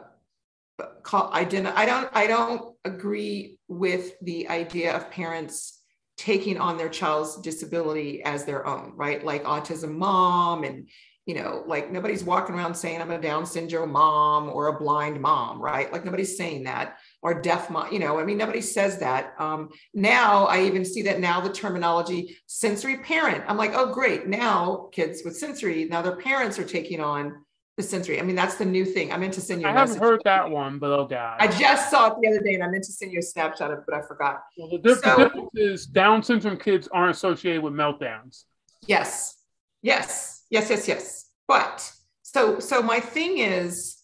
call 1.03 1.29
i 1.33 1.43
didn't 1.43 1.67
i 1.67 1.85
don't 1.85 2.09
i 2.13 2.27
don't 2.27 2.75
agree 2.83 3.57
with 3.67 4.19
the 4.21 4.49
idea 4.49 4.95
of 4.95 5.09
parents 5.09 5.81
taking 6.17 6.57
on 6.57 6.77
their 6.77 6.89
child's 6.89 7.37
disability 7.37 8.23
as 8.23 8.45
their 8.45 8.65
own, 8.65 8.93
right? 8.95 9.23
Like 9.23 9.43
autism 9.43 9.95
mom 9.95 10.63
and 10.63 10.89
you 11.25 11.33
know, 11.33 11.63
like 11.65 11.91
nobody's 11.91 12.23
walking 12.23 12.53
around 12.53 12.75
saying 12.75 13.01
I'm 13.01 13.09
a 13.09 13.19
Down 13.19 13.47
syndrome 13.47 13.91
mom 13.91 14.47
or 14.47 14.67
a 14.67 14.79
blind 14.79 15.19
mom, 15.19 15.59
right? 15.59 15.91
Like 15.91 16.05
nobody's 16.05 16.37
saying 16.37 16.65
that 16.65 16.99
or 17.25 17.33
deaf 17.33 17.71
mom, 17.71 17.91
you 17.91 17.97
know, 17.97 18.19
I 18.19 18.23
mean, 18.23 18.38
nobody 18.38 18.61
says 18.61 18.99
that. 18.99 19.33
Um, 19.39 19.69
now 19.95 20.45
I 20.45 20.61
even 20.61 20.85
see 20.85 21.01
that 21.01 21.19
now 21.19 21.41
the 21.41 21.51
terminology 21.51 22.38
sensory 22.45 22.97
parent. 22.97 23.43
I'm 23.47 23.57
like, 23.57 23.71
oh, 23.73 23.91
great. 23.91 24.27
Now 24.27 24.89
kids 24.91 25.23
with 25.25 25.35
sensory, 25.35 25.85
now 25.85 26.03
their 26.03 26.17
parents 26.17 26.59
are 26.59 26.63
taking 26.63 27.01
on 27.01 27.43
the 27.77 27.83
sensory. 27.83 28.19
I 28.19 28.21
mean, 28.21 28.35
that's 28.35 28.57
the 28.57 28.65
new 28.65 28.85
thing. 28.85 29.11
I 29.11 29.17
meant 29.17 29.33
to 29.33 29.41
send 29.41 29.63
you. 29.63 29.67
I 29.67 29.71
haven't 29.71 29.97
heard 29.97 30.21
that 30.23 30.51
one, 30.51 30.77
but 30.77 30.91
oh 30.91 31.07
god. 31.07 31.38
I 31.39 31.47
just 31.47 31.89
saw 31.89 32.11
it 32.11 32.17
the 32.21 32.27
other 32.27 32.41
day, 32.41 32.53
and 32.53 32.63
I 32.63 32.67
meant 32.67 32.83
to 32.83 32.91
send 32.91 33.11
you 33.11 33.17
a 33.17 33.23
snapshot 33.23 33.71
of 33.71 33.79
it, 33.79 33.85
but 33.88 33.95
I 33.95 34.01
forgot. 34.03 34.43
Well, 34.55 34.69
the, 34.69 34.77
diff- 34.77 34.99
so, 34.99 35.15
the 35.17 35.23
difference 35.23 35.49
is 35.55 35.88
Down 35.88 36.21
syndrome 36.21 36.57
kids 36.57 36.88
aren't 36.93 37.15
associated 37.15 37.63
with 37.63 37.73
meltdowns. 37.73 38.43
Yes, 38.85 39.35
yes, 39.81 40.43
yes, 40.51 40.69
yes, 40.69 40.88
yes. 40.88 41.25
But 41.47 41.91
so, 42.21 42.59
so 42.59 42.83
my 42.83 42.99
thing 42.99 43.39
is, 43.39 43.94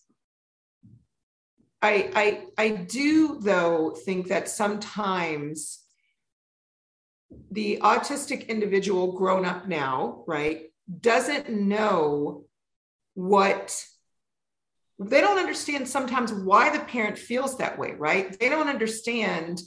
I, 1.81 2.11
I, 2.15 2.63
I 2.63 2.69
do 2.69 3.39
though 3.39 3.91
think 3.91 4.27
that 4.27 4.49
sometimes 4.49 5.79
the 7.49 7.79
autistic 7.81 8.47
individual 8.47 9.13
grown 9.13 9.45
up 9.45 9.67
now, 9.67 10.23
right, 10.27 10.67
doesn't 10.99 11.49
know 11.49 12.45
what 13.13 13.83
they 14.99 15.19
don't 15.19 15.39
understand 15.39 15.87
sometimes 15.87 16.31
why 16.31 16.75
the 16.75 16.83
parent 16.83 17.17
feels 17.17 17.57
that 17.57 17.79
way, 17.79 17.93
right? 17.93 18.37
They 18.39 18.49
don't 18.49 18.67
understand 18.67 19.61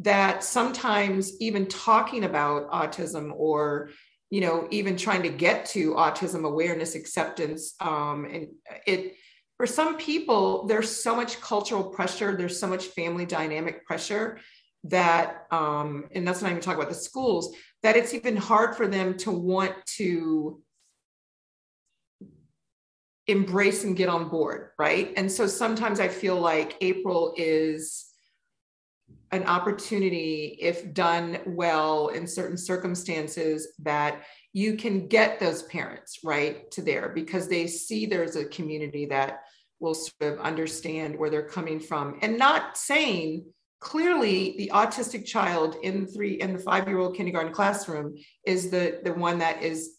that 0.00 0.44
sometimes 0.44 1.32
even 1.40 1.66
talking 1.66 2.24
about 2.24 2.70
autism 2.70 3.32
or 3.34 3.90
you 4.30 4.40
know 4.40 4.68
even 4.70 4.96
trying 4.96 5.22
to 5.22 5.28
get 5.28 5.64
to 5.64 5.94
autism 5.94 6.44
awareness 6.44 6.94
acceptance 6.94 7.74
um, 7.80 8.26
and 8.26 8.48
it 8.86 9.14
for 9.56 9.66
some 9.66 9.96
people 9.96 10.66
there's 10.66 10.90
so 10.90 11.14
much 11.14 11.40
cultural 11.40 11.84
pressure 11.84 12.36
there's 12.36 12.58
so 12.58 12.66
much 12.66 12.86
family 12.86 13.26
dynamic 13.26 13.84
pressure 13.86 14.38
that 14.84 15.46
um, 15.50 16.04
and 16.14 16.26
that's 16.26 16.42
not 16.42 16.50
even 16.50 16.62
talking 16.62 16.80
about 16.80 16.92
the 16.92 16.98
schools 16.98 17.54
that 17.82 17.96
it's 17.96 18.14
even 18.14 18.36
hard 18.36 18.76
for 18.76 18.86
them 18.86 19.16
to 19.16 19.30
want 19.30 19.74
to 19.86 20.62
embrace 23.26 23.84
and 23.84 23.96
get 23.96 24.08
on 24.08 24.28
board, 24.28 24.70
right? 24.78 25.12
And 25.16 25.30
so 25.30 25.46
sometimes 25.46 26.00
I 26.00 26.08
feel 26.08 26.38
like 26.40 26.76
April 26.80 27.34
is 27.36 28.05
an 29.32 29.44
opportunity, 29.44 30.56
if 30.60 30.92
done 30.94 31.38
well 31.46 32.08
in 32.08 32.26
certain 32.26 32.56
circumstances, 32.56 33.68
that 33.80 34.22
you 34.52 34.76
can 34.76 35.08
get 35.08 35.38
those 35.38 35.64
parents 35.64 36.20
right 36.24 36.70
to 36.70 36.82
there 36.82 37.10
because 37.10 37.48
they 37.48 37.66
see 37.66 38.06
there's 38.06 38.36
a 38.36 38.44
community 38.44 39.06
that 39.06 39.40
will 39.80 39.94
sort 39.94 40.32
of 40.32 40.40
understand 40.40 41.18
where 41.18 41.28
they're 41.28 41.48
coming 41.48 41.80
from. 41.80 42.18
And 42.22 42.38
not 42.38 42.78
saying 42.78 43.46
clearly 43.80 44.54
the 44.56 44.70
autistic 44.72 45.26
child 45.26 45.76
in 45.82 46.06
three 46.06 46.40
in 46.40 46.54
the 46.54 46.58
five 46.58 46.88
year 46.88 46.98
old 46.98 47.16
kindergarten 47.16 47.52
classroom 47.52 48.14
is 48.44 48.70
the 48.70 49.00
the 49.04 49.12
one 49.12 49.38
that 49.38 49.62
is 49.62 49.96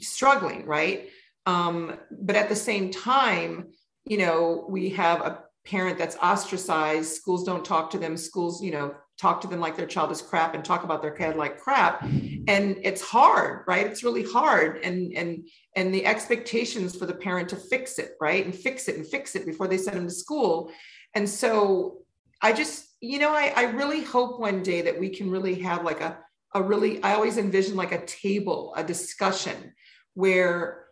struggling 0.00 0.66
right? 0.66 1.10
Um, 1.46 1.96
but 2.10 2.36
at 2.36 2.48
the 2.48 2.56
same 2.56 2.90
time, 2.90 3.68
you 4.04 4.18
know, 4.18 4.66
we 4.68 4.90
have 4.90 5.20
a 5.20 5.44
parent 5.64 5.98
that's 5.98 6.16
ostracized. 6.16 7.12
Schools 7.12 7.44
don't 7.44 7.64
talk 7.64 7.90
to 7.90 7.98
them. 7.98 8.16
Schools, 8.16 8.62
you 8.62 8.70
know, 8.70 8.94
talk 9.18 9.40
to 9.42 9.46
them 9.46 9.60
like 9.60 9.76
their 9.76 9.86
child 9.86 10.10
is 10.10 10.22
crap 10.22 10.54
and 10.54 10.64
talk 10.64 10.82
about 10.82 11.02
their 11.02 11.10
kid 11.10 11.36
like 11.36 11.58
crap. 11.58 12.02
And 12.02 12.78
it's 12.82 13.02
hard, 13.02 13.64
right? 13.66 13.86
It's 13.86 14.02
really 14.02 14.24
hard. 14.24 14.78
And 14.82 15.12
and 15.14 15.46
and 15.76 15.94
the 15.94 16.06
expectations 16.06 16.96
for 16.96 17.06
the 17.06 17.14
parent 17.14 17.48
to 17.50 17.56
fix 17.56 17.98
it, 17.98 18.12
right? 18.20 18.44
And 18.44 18.54
fix 18.54 18.88
it 18.88 18.96
and 18.96 19.06
fix 19.06 19.36
it 19.36 19.46
before 19.46 19.68
they 19.68 19.76
send 19.76 19.96
them 19.98 20.08
to 20.08 20.14
school. 20.14 20.72
And 21.14 21.28
so 21.28 21.98
I 22.42 22.52
just, 22.52 22.86
you 23.00 23.18
know, 23.18 23.32
I, 23.32 23.52
I 23.54 23.62
really 23.64 24.02
hope 24.02 24.40
one 24.40 24.62
day 24.62 24.80
that 24.82 24.98
we 24.98 25.10
can 25.10 25.30
really 25.30 25.56
have 25.56 25.84
like 25.84 26.00
a, 26.00 26.18
a 26.54 26.62
really, 26.62 27.02
I 27.02 27.14
always 27.14 27.36
envision 27.36 27.76
like 27.76 27.92
a 27.92 28.04
table, 28.06 28.72
a 28.76 28.82
discussion 28.82 29.74
where 30.14 30.86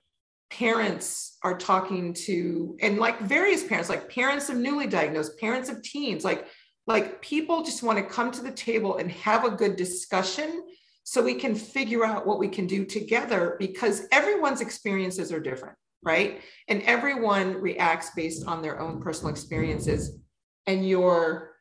parents 0.51 1.38
are 1.43 1.57
talking 1.57 2.13
to 2.13 2.77
and 2.81 2.99
like 2.99 3.21
various 3.21 3.65
parents 3.65 3.89
like 3.89 4.13
parents 4.13 4.49
of 4.49 4.57
newly 4.57 4.87
diagnosed 4.87 5.39
parents 5.39 5.69
of 5.69 5.83
teens 5.83 6.25
like 6.25 6.47
like 6.87 7.21
people 7.23 7.63
just 7.63 7.83
want 7.83 7.99
to 7.99 8.05
come 8.05 8.31
to 8.33 8.43
the 8.43 8.51
table 8.51 8.97
and 8.97 9.11
have 9.11 9.45
a 9.45 9.51
good 9.51 9.77
discussion 9.77 10.65
so 11.05 11.23
we 11.23 11.35
can 11.35 11.55
figure 11.55 12.05
out 12.05 12.27
what 12.27 12.39
we 12.39 12.49
can 12.49 12.67
do 12.67 12.85
together 12.85 13.57
because 13.59 14.07
everyone's 14.11 14.61
experiences 14.61 15.33
are 15.33 15.41
different 15.41 15.77
right? 16.03 16.41
And 16.69 16.83
everyone 16.83 17.61
reacts 17.61 18.11
based 18.15 18.47
on 18.47 18.63
their 18.63 18.81
own 18.81 19.01
personal 19.01 19.31
experiences 19.31 20.19
and 20.67 20.89
your 20.89 21.57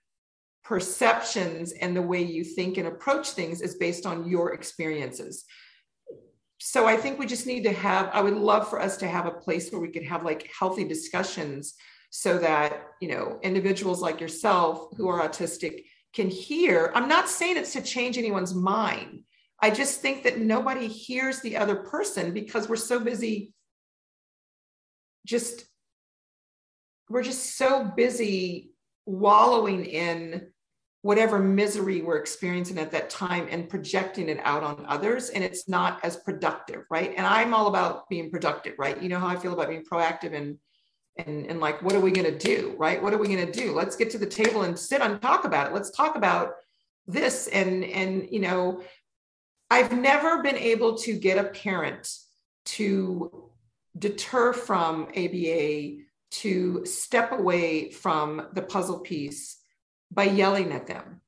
perceptions 0.64 1.72
and 1.72 1.96
the 1.96 2.02
way 2.02 2.22
you 2.22 2.44
think 2.44 2.78
and 2.78 2.88
approach 2.88 3.32
things 3.32 3.62
is 3.62 3.76
based 3.76 4.06
on 4.06 4.28
your 4.28 4.54
experiences 4.54 5.46
so 6.60 6.88
I 6.88 6.98
think 6.98 7.20
we 7.20 7.26
just 7.26 7.46
need 7.46 7.64
to 7.64 7.72
have, 7.72 8.10
I 8.14 8.22
would 8.22 8.36
love 8.36 8.70
for 8.70 8.82
us 8.82 8.98
to 8.98 9.08
have 9.08 9.26
a 9.26 9.32
place 9.32 9.72
where 9.72 9.82
we 9.82 9.90
could 9.90 10.04
have 10.04 10.24
like 10.24 10.50
healthy 10.58 10.84
discussions 10.84 11.76
so 12.10 12.38
that, 12.40 12.82
you 13.00 13.10
know, 13.10 13.40
individuals 13.44 14.02
like 14.02 14.20
yourself 14.20 14.90
who 14.98 15.08
are 15.08 15.28
autistic 15.28 15.84
can 16.14 16.30
hear. 16.30 16.92
I'm 16.96 17.08
not 17.08 17.30
saying 17.30 17.58
it's 17.58 17.74
to 17.74 17.82
change 17.82 18.18
anyone's 18.18 18.56
mind. 18.56 19.22
I 19.62 19.70
just 19.70 20.02
think 20.02 20.24
that 20.24 20.40
nobody 20.40 20.88
hears 20.88 21.42
the 21.42 21.58
other 21.58 21.76
person 21.76 22.34
because 22.34 22.68
we're 22.68 22.76
so 22.76 23.00
busy 23.00 23.54
just, 25.26 25.66
we're 27.10 27.24
just 27.24 27.58
so 27.58 27.84
busy 27.84 28.72
wallowing 29.06 29.86
in 29.86 30.48
whatever 31.08 31.40
misery 31.40 32.02
we're 32.02 32.18
experiencing 32.18 32.78
at 32.78 32.92
that 32.92 33.10
time 33.10 33.48
and 33.50 33.70
projecting 33.70 34.28
it 34.28 34.40
out 34.44 34.62
on 34.62 34.86
others 34.88 35.30
and 35.30 35.42
it's 35.44 35.70
not 35.70 36.04
as 36.04 36.18
productive 36.18 36.84
right? 36.90 37.14
And 37.16 37.26
i'm 37.26 37.54
all 37.54 37.68
about 37.68 38.10
being 38.10 38.30
productive 38.30 38.76
right? 38.78 39.02
You 39.02 39.10
know 39.10 39.20
how 39.20 39.28
i 39.28 39.38
feel 39.38 39.54
about 39.54 39.70
being 39.70 39.86
proactive 39.86 40.34
and 40.34 40.58
and 41.18 41.46
and 41.48 41.60
like 41.60 41.82
what 41.82 41.96
are 41.96 42.00
we 42.00 42.12
going 42.12 42.32
to 42.32 42.38
do 42.38 42.76
right? 42.78 43.02
What 43.02 43.14
are 43.14 43.18
we 43.18 43.28
going 43.28 43.46
to 43.46 43.60
do? 43.64 43.72
Let's 43.72 43.96
get 43.96 44.10
to 44.12 44.18
the 44.18 44.26
table 44.26 44.64
and 44.64 44.78
sit 44.78 45.02
and 45.02 45.22
talk 45.22 45.46
about 45.46 45.68
it. 45.68 45.74
Let's 45.74 45.92
talk 45.92 46.16
about 46.16 46.56
this 47.08 47.48
and 47.48 47.84
and 47.86 48.28
you 48.30 48.40
know 48.40 48.82
i've 49.72 49.98
never 49.98 50.44
been 50.44 50.58
able 50.58 50.98
to 50.98 51.14
get 51.14 51.38
a 51.38 51.50
parent 51.50 52.18
to 52.66 53.50
deter 53.98 54.52
from 54.52 55.08
aba 55.16 56.04
to 56.30 56.86
step 56.86 57.32
away 57.32 57.90
from 57.90 58.48
the 58.54 58.62
puzzle 58.62 59.00
piece 59.00 59.58
by 60.12 60.24
yelling 60.24 60.72
at 60.72 60.88
them. 60.88 61.22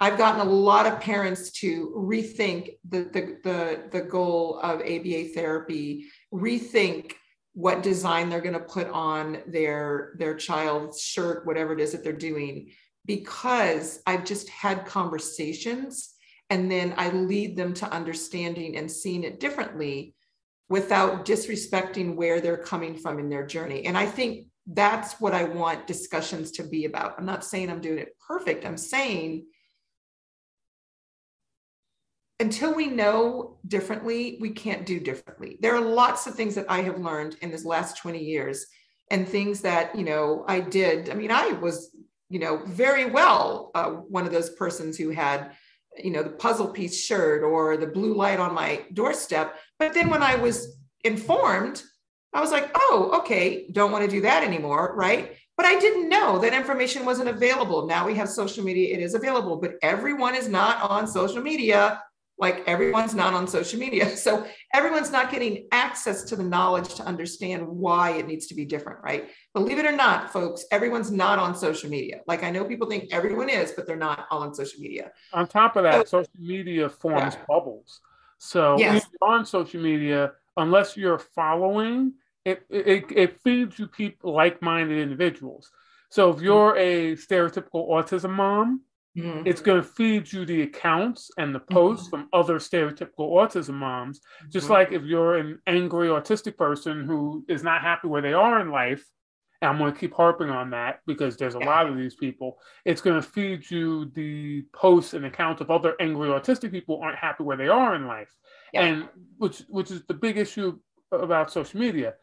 I've 0.00 0.18
gotten 0.18 0.40
a 0.40 0.50
lot 0.50 0.86
of 0.86 1.00
parents 1.00 1.50
to 1.52 1.92
rethink 1.96 2.76
the, 2.88 3.04
the, 3.04 3.38
the, 3.42 3.88
the 3.90 4.00
goal 4.00 4.60
of 4.62 4.80
ABA 4.80 5.30
therapy, 5.34 6.06
rethink 6.32 7.14
what 7.52 7.82
design 7.82 8.28
they're 8.28 8.40
going 8.40 8.52
to 8.52 8.60
put 8.60 8.88
on 8.88 9.38
their, 9.48 10.14
their 10.18 10.34
child's 10.34 11.00
shirt, 11.00 11.44
whatever 11.46 11.72
it 11.72 11.80
is 11.80 11.92
that 11.92 12.04
they're 12.04 12.12
doing, 12.12 12.70
because 13.06 14.00
I've 14.06 14.24
just 14.24 14.48
had 14.48 14.86
conversations 14.86 16.14
and 16.50 16.70
then 16.70 16.94
I 16.96 17.10
lead 17.10 17.56
them 17.56 17.74
to 17.74 17.90
understanding 17.90 18.76
and 18.76 18.90
seeing 18.90 19.24
it 19.24 19.40
differently 19.40 20.14
without 20.68 21.24
disrespecting 21.24 22.14
where 22.14 22.40
they're 22.40 22.56
coming 22.56 22.96
from 22.96 23.18
in 23.18 23.28
their 23.28 23.46
journey. 23.46 23.86
And 23.86 23.96
I 23.96 24.06
think 24.06 24.46
that's 24.68 25.20
what 25.20 25.34
I 25.34 25.44
want 25.44 25.86
discussions 25.86 26.50
to 26.52 26.62
be 26.62 26.84
about. 26.84 27.14
I'm 27.18 27.26
not 27.26 27.44
saying 27.44 27.70
I'm 27.70 27.80
doing 27.80 27.98
it 27.98 28.16
perfect. 28.26 28.64
I'm 28.64 28.76
saying 28.76 29.46
until 32.40 32.74
we 32.74 32.86
know 32.86 33.58
differently, 33.66 34.38
we 34.40 34.50
can't 34.50 34.86
do 34.86 35.00
differently. 35.00 35.58
There 35.60 35.74
are 35.74 35.80
lots 35.80 36.26
of 36.26 36.34
things 36.34 36.54
that 36.54 36.66
I 36.68 36.82
have 36.82 37.00
learned 37.00 37.36
in 37.42 37.50
this 37.50 37.64
last 37.64 37.96
20 37.98 38.22
years 38.22 38.66
and 39.10 39.26
things 39.26 39.62
that, 39.62 39.96
you 39.96 40.04
know, 40.04 40.44
I 40.46 40.60
did. 40.60 41.10
I 41.10 41.14
mean, 41.14 41.32
I 41.32 41.52
was, 41.52 41.96
you 42.28 42.38
know, 42.38 42.62
very 42.66 43.06
well 43.06 43.72
uh, 43.74 43.90
one 43.90 44.26
of 44.26 44.32
those 44.32 44.50
persons 44.50 44.96
who 44.96 45.10
had 45.10 45.52
you 46.02 46.10
know 46.10 46.22
the 46.22 46.30
puzzle 46.30 46.68
piece 46.68 47.02
shirt 47.02 47.42
or 47.42 47.76
the 47.76 47.86
blue 47.86 48.14
light 48.14 48.38
on 48.38 48.54
my 48.54 48.84
doorstep 48.92 49.56
but 49.78 49.94
then 49.94 50.08
when 50.08 50.22
i 50.22 50.34
was 50.36 50.76
informed 51.04 51.82
i 52.34 52.40
was 52.40 52.50
like 52.50 52.70
oh 52.76 53.10
okay 53.14 53.66
don't 53.72 53.92
want 53.92 54.04
to 54.04 54.10
do 54.10 54.20
that 54.20 54.42
anymore 54.42 54.94
right 54.96 55.36
but 55.56 55.66
i 55.66 55.78
didn't 55.78 56.08
know 56.08 56.38
that 56.38 56.52
information 56.52 57.04
wasn't 57.04 57.28
available 57.28 57.86
now 57.86 58.06
we 58.06 58.14
have 58.14 58.28
social 58.28 58.64
media 58.64 58.94
it 58.96 59.02
is 59.02 59.14
available 59.14 59.56
but 59.56 59.74
everyone 59.82 60.34
is 60.34 60.48
not 60.48 60.90
on 60.90 61.06
social 61.06 61.42
media 61.42 62.00
like 62.38 62.62
everyone's 62.66 63.14
not 63.14 63.34
on 63.34 63.46
social 63.46 63.78
media. 63.78 64.16
So 64.28 64.46
everyone's 64.74 65.10
not 65.10 65.30
getting 65.30 65.68
access 65.72 66.22
to 66.24 66.36
the 66.36 66.42
knowledge 66.42 66.94
to 66.94 67.04
understand 67.04 67.66
why 67.66 68.10
it 68.12 68.26
needs 68.26 68.46
to 68.48 68.54
be 68.54 68.64
different, 68.64 69.02
right? 69.02 69.30
Believe 69.54 69.78
it 69.78 69.86
or 69.86 69.92
not, 69.92 70.32
folks, 70.32 70.64
everyone's 70.70 71.10
not 71.10 71.38
on 71.38 71.54
social 71.54 71.88
media. 71.88 72.20
Like 72.26 72.42
I 72.42 72.50
know 72.50 72.64
people 72.64 72.88
think 72.88 73.08
everyone 73.12 73.48
is, 73.48 73.72
but 73.72 73.86
they're 73.86 73.96
not 73.96 74.26
all 74.30 74.42
on 74.42 74.54
social 74.54 74.80
media. 74.80 75.12
On 75.32 75.46
top 75.46 75.76
of 75.76 75.84
that, 75.84 76.08
so, 76.08 76.22
social 76.22 76.32
media 76.38 76.88
forms 76.88 77.34
yeah. 77.34 77.44
bubbles. 77.48 78.00
So 78.38 78.76
yes. 78.78 79.06
on 79.22 79.46
social 79.46 79.80
media, 79.80 80.32
unless 80.58 80.96
you're 80.96 81.18
following, 81.18 82.12
it, 82.44 82.62
it, 82.68 83.04
it 83.10 83.40
feeds 83.42 83.78
you 83.78 83.86
people 83.86 84.34
like-minded 84.34 84.98
individuals. 84.98 85.70
So 86.10 86.30
if 86.30 86.42
you're 86.42 86.76
a 86.76 87.16
stereotypical 87.16 87.88
autism 87.88 88.30
mom, 88.30 88.82
Mm-hmm. 89.18 89.46
It's 89.46 89.60
going 89.60 89.82
to 89.82 89.88
feed 89.88 90.32
you 90.32 90.44
the 90.44 90.62
accounts 90.62 91.30
and 91.38 91.54
the 91.54 91.60
posts 91.60 92.06
mm-hmm. 92.06 92.22
from 92.22 92.28
other 92.32 92.58
stereotypical 92.58 93.32
autism 93.32 93.74
moms. 93.74 94.20
Just 94.48 94.64
mm-hmm. 94.64 94.74
like 94.74 94.92
if 94.92 95.02
you're 95.02 95.36
an 95.36 95.58
angry 95.66 96.08
autistic 96.08 96.56
person 96.56 97.04
who 97.04 97.44
is 97.48 97.62
not 97.62 97.80
happy 97.80 98.06
where 98.06 98.22
they 98.22 98.32
are 98.32 98.60
in 98.60 98.70
life, 98.70 99.04
and 99.60 99.70
I'm 99.70 99.78
going 99.78 99.92
to 99.92 99.98
keep 99.98 100.14
harping 100.14 100.50
on 100.50 100.70
that 100.70 101.00
because 101.04 101.36
there's 101.36 101.56
a 101.56 101.60
lot 101.60 101.88
of 101.88 101.96
these 101.96 102.14
people. 102.14 102.58
It's 102.84 103.00
going 103.00 103.20
to 103.20 103.28
feed 103.28 103.68
you 103.68 104.08
the 104.14 104.64
posts 104.72 105.14
and 105.14 105.24
accounts 105.26 105.60
of 105.60 105.70
other 105.70 105.96
angry 105.98 106.28
autistic 106.28 106.70
people 106.70 107.00
aren't 107.02 107.18
happy 107.18 107.42
where 107.42 107.56
they 107.56 107.66
are 107.66 107.96
in 107.96 108.06
life, 108.06 108.32
yeah. 108.72 108.84
and 108.84 109.08
which 109.38 109.62
which 109.68 109.90
is 109.90 110.04
the 110.06 110.14
big 110.14 110.36
issue 110.36 110.78
about 111.12 111.52
social 111.52 111.80
media. 111.80 112.14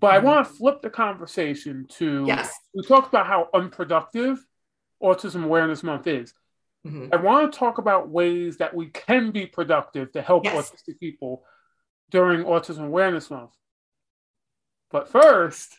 But 0.00 0.08
mm-hmm. 0.14 0.26
I 0.26 0.30
want 0.30 0.46
to 0.46 0.54
flip 0.54 0.82
the 0.82 0.90
conversation 0.90 1.86
to 1.98 2.24
yes. 2.26 2.52
we 2.74 2.82
talked 2.82 3.08
about 3.08 3.26
how 3.26 3.48
unproductive 3.54 4.44
Autism 5.02 5.44
Awareness 5.44 5.82
Month 5.82 6.06
is. 6.06 6.34
Mm-hmm. 6.86 7.08
I 7.12 7.16
want 7.16 7.52
to 7.52 7.58
talk 7.58 7.78
about 7.78 8.10
ways 8.10 8.58
that 8.58 8.74
we 8.74 8.88
can 8.88 9.30
be 9.30 9.46
productive 9.46 10.12
to 10.12 10.22
help 10.22 10.44
yes. 10.44 10.70
autistic 10.70 10.98
people 11.00 11.44
during 12.10 12.44
Autism 12.44 12.84
Awareness 12.86 13.30
Month. 13.30 13.52
But 14.90 15.08
first, 15.08 15.76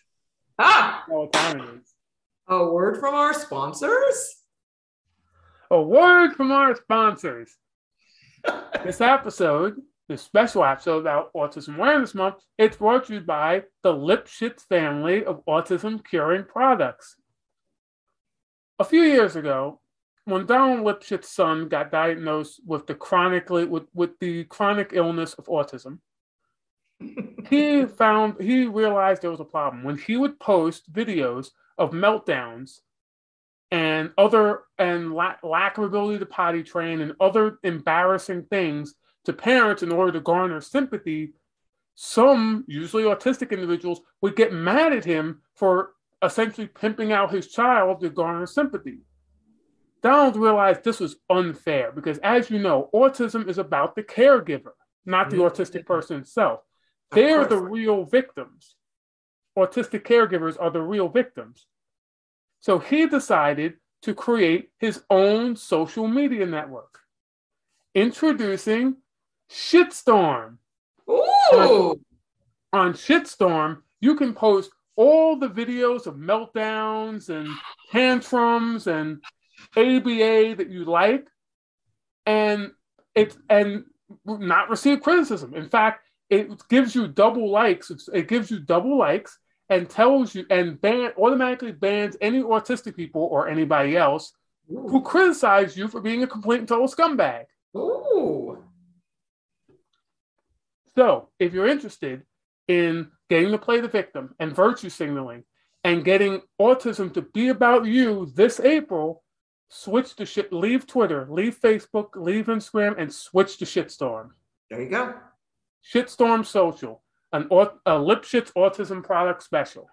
ah, 0.58 1.04
what 1.08 1.32
time 1.32 1.62
it 1.62 1.70
is. 1.82 1.94
A 2.48 2.66
word 2.66 3.00
from 3.00 3.16
our 3.16 3.34
sponsors. 3.34 4.36
A 5.72 5.82
word 5.82 6.34
from 6.34 6.52
our 6.52 6.76
sponsors. 6.76 7.56
this 8.84 9.02
episode, 9.02 9.82
this 10.08 10.22
special 10.22 10.64
episode 10.64 11.00
about 11.00 11.34
Autism 11.34 11.78
Awareness 11.78 12.14
Month, 12.14 12.36
it's 12.58 12.78
brought 12.78 13.08
to 13.08 13.16
you 13.16 13.22
by 13.22 13.64
the 13.82 13.94
Lipschitz 13.94 14.62
family 14.68 15.26
of 15.26 15.44
autism 15.46 16.04
curing 16.06 16.44
products. 16.44 17.16
A 18.78 18.84
few 18.84 19.02
years 19.02 19.36
ago, 19.36 19.82
when 20.26 20.46
Donald 20.46 20.86
Lipschitz's 20.86 21.30
son 21.30 21.68
got 21.70 21.92
diagnosed 21.92 22.62
with 22.66 22.86
the 22.88 22.94
chronically 22.94 23.66
with, 23.66 23.84
with 23.94 24.12
the 24.20 24.44
chronic 24.46 24.92
illness 24.94 25.34
of 25.36 25.46
autism, 25.46 26.00
he 27.50 27.86
found 27.86 28.42
he 28.42 28.66
realized 28.66 29.22
there 29.22 29.32
was 29.32 29.40
a 29.40 29.46
problem 29.46 29.84
when 29.84 29.98
he 29.98 30.18
would 30.18 30.40
post 30.40 30.92
videos 30.92 31.50
of 31.78 31.92
meltdowns 31.92 32.80
and 33.72 34.12
other 34.18 34.62
and 34.78 35.14
la- 35.14 35.36
lack 35.44 35.78
of 35.78 35.84
ability 35.84 36.20
to 36.20 36.26
potty 36.26 36.64
train 36.64 37.02
and 37.02 37.14
other 37.20 37.58
embarrassing 37.64 38.44
things 38.50 38.96
to 39.26 39.34
parents 39.34 39.84
in 39.84 39.92
order 39.92 40.12
to 40.12 40.20
garner 40.20 40.62
sympathy 40.62 41.34
some 41.96 42.66
usually 42.68 43.04
autistic 43.04 43.52
individuals 43.52 44.02
would 44.22 44.36
get 44.36 44.54
mad 44.54 44.92
at 44.94 45.06
him 45.06 45.42
for 45.56 45.92
essentially 46.22 46.68
pimping 46.68 47.14
out 47.14 47.34
his 47.34 47.48
child 47.48 48.02
to 48.02 48.10
garner 48.10 48.46
sympathy. 48.46 49.00
Donald 50.04 50.36
realized 50.36 50.84
this 50.84 51.00
was 51.00 51.16
unfair 51.30 51.92
because, 51.92 52.18
as 52.20 52.50
you 52.50 52.60
know, 52.60 52.90
autism 52.94 53.48
is 53.48 53.58
about 53.58 53.96
the 53.96 54.04
caregiver, 54.04 54.74
not 55.06 55.30
the 55.30 55.38
autistic 55.38 55.86
person 55.86 56.20
itself. 56.20 56.60
They're 57.12 57.46
the 57.46 57.62
real 57.62 58.04
victims. 58.04 58.76
Autistic 59.58 60.04
caregivers 60.04 60.58
are 60.60 60.70
the 60.70 60.82
real 60.82 61.08
victims. 61.08 61.66
So 62.60 62.78
he 62.78 63.08
decided 63.08 63.76
to 64.02 64.14
create 64.14 64.70
his 64.80 65.02
own 65.10 65.56
social 65.56 66.08
media 66.08 66.46
network, 66.46 67.00
introducing 67.96 68.98
Shitstorm. 69.50 70.58
Ooh! 71.10 71.22
On, 71.54 72.00
on 72.74 72.94
Shitstorm, 72.94 73.82
you 74.00 74.16
can 74.16 74.34
post 74.34 74.72
all 74.96 75.38
the 75.38 75.50
videos 75.50 76.08
of 76.08 76.16
meltdowns 76.16 77.30
and 77.30 77.50
tantrums 77.92 78.88
and 78.88 79.22
ABA 79.76 80.56
that 80.58 80.70
you 80.70 80.86
like, 80.86 81.28
and 82.26 82.72
it 83.14 83.36
and 83.50 83.86
not 84.26 84.70
receive 84.70 85.02
criticism. 85.02 85.54
In 85.54 85.70
fact, 85.70 86.02
it 86.30 86.50
gives 86.70 86.96
you 86.96 87.08
double 87.08 87.50
likes. 87.50 87.92
It 88.14 88.28
gives 88.28 88.50
you 88.50 88.60
double 88.60 88.98
likes 88.98 89.38
and 89.70 89.90
tells 89.90 90.36
you 90.36 90.46
and 90.50 90.80
ban 90.80 91.12
automatically 91.18 91.72
bans 91.72 92.16
any 92.22 92.42
autistic 92.42 92.96
people 92.96 93.24
or 93.24 93.48
anybody 93.48 93.98
else 93.98 94.34
Ooh. 94.72 94.88
who 94.88 95.02
criticize 95.02 95.76
you 95.76 95.88
for 95.88 96.02
being 96.02 96.24
a 96.24 96.28
complete 96.28 96.60
and 96.60 96.68
total 96.68 96.88
scumbag. 96.88 97.46
Ooh. 97.76 98.64
So, 100.96 101.30
if 101.40 101.54
you're 101.54 101.68
interested 101.68 102.24
in 102.68 103.12
getting 103.30 103.52
to 103.52 103.58
play 103.58 103.82
the 103.82 103.88
victim 103.88 104.34
and 104.40 104.56
virtue 104.56 104.90
signaling 104.90 105.44
and 105.84 106.06
getting 106.06 106.42
autism 106.60 107.14
to 107.14 107.22
be 107.22 107.50
about 107.50 107.86
you 107.86 108.32
this 108.34 108.60
April, 108.60 109.24
switch 109.70 110.16
to 110.16 110.26
shit, 110.26 110.54
leave 110.54 110.88
Twitter, 110.88 111.28
leave 111.30 111.60
Facebook, 111.60 112.16
leave 112.16 112.46
Instagram, 112.46 112.98
and 112.98 113.14
switch 113.14 113.58
to 113.58 113.66
Shitstorm. 113.66 114.30
There 114.70 114.82
you 114.82 114.90
go. 114.90 115.16
Shitstorm 115.94 116.46
Social, 116.46 117.04
an 117.34 117.44
a 117.44 117.92
Lipschitz 117.92 118.52
autism 118.54 119.04
product 119.04 119.44
special. 119.44 119.90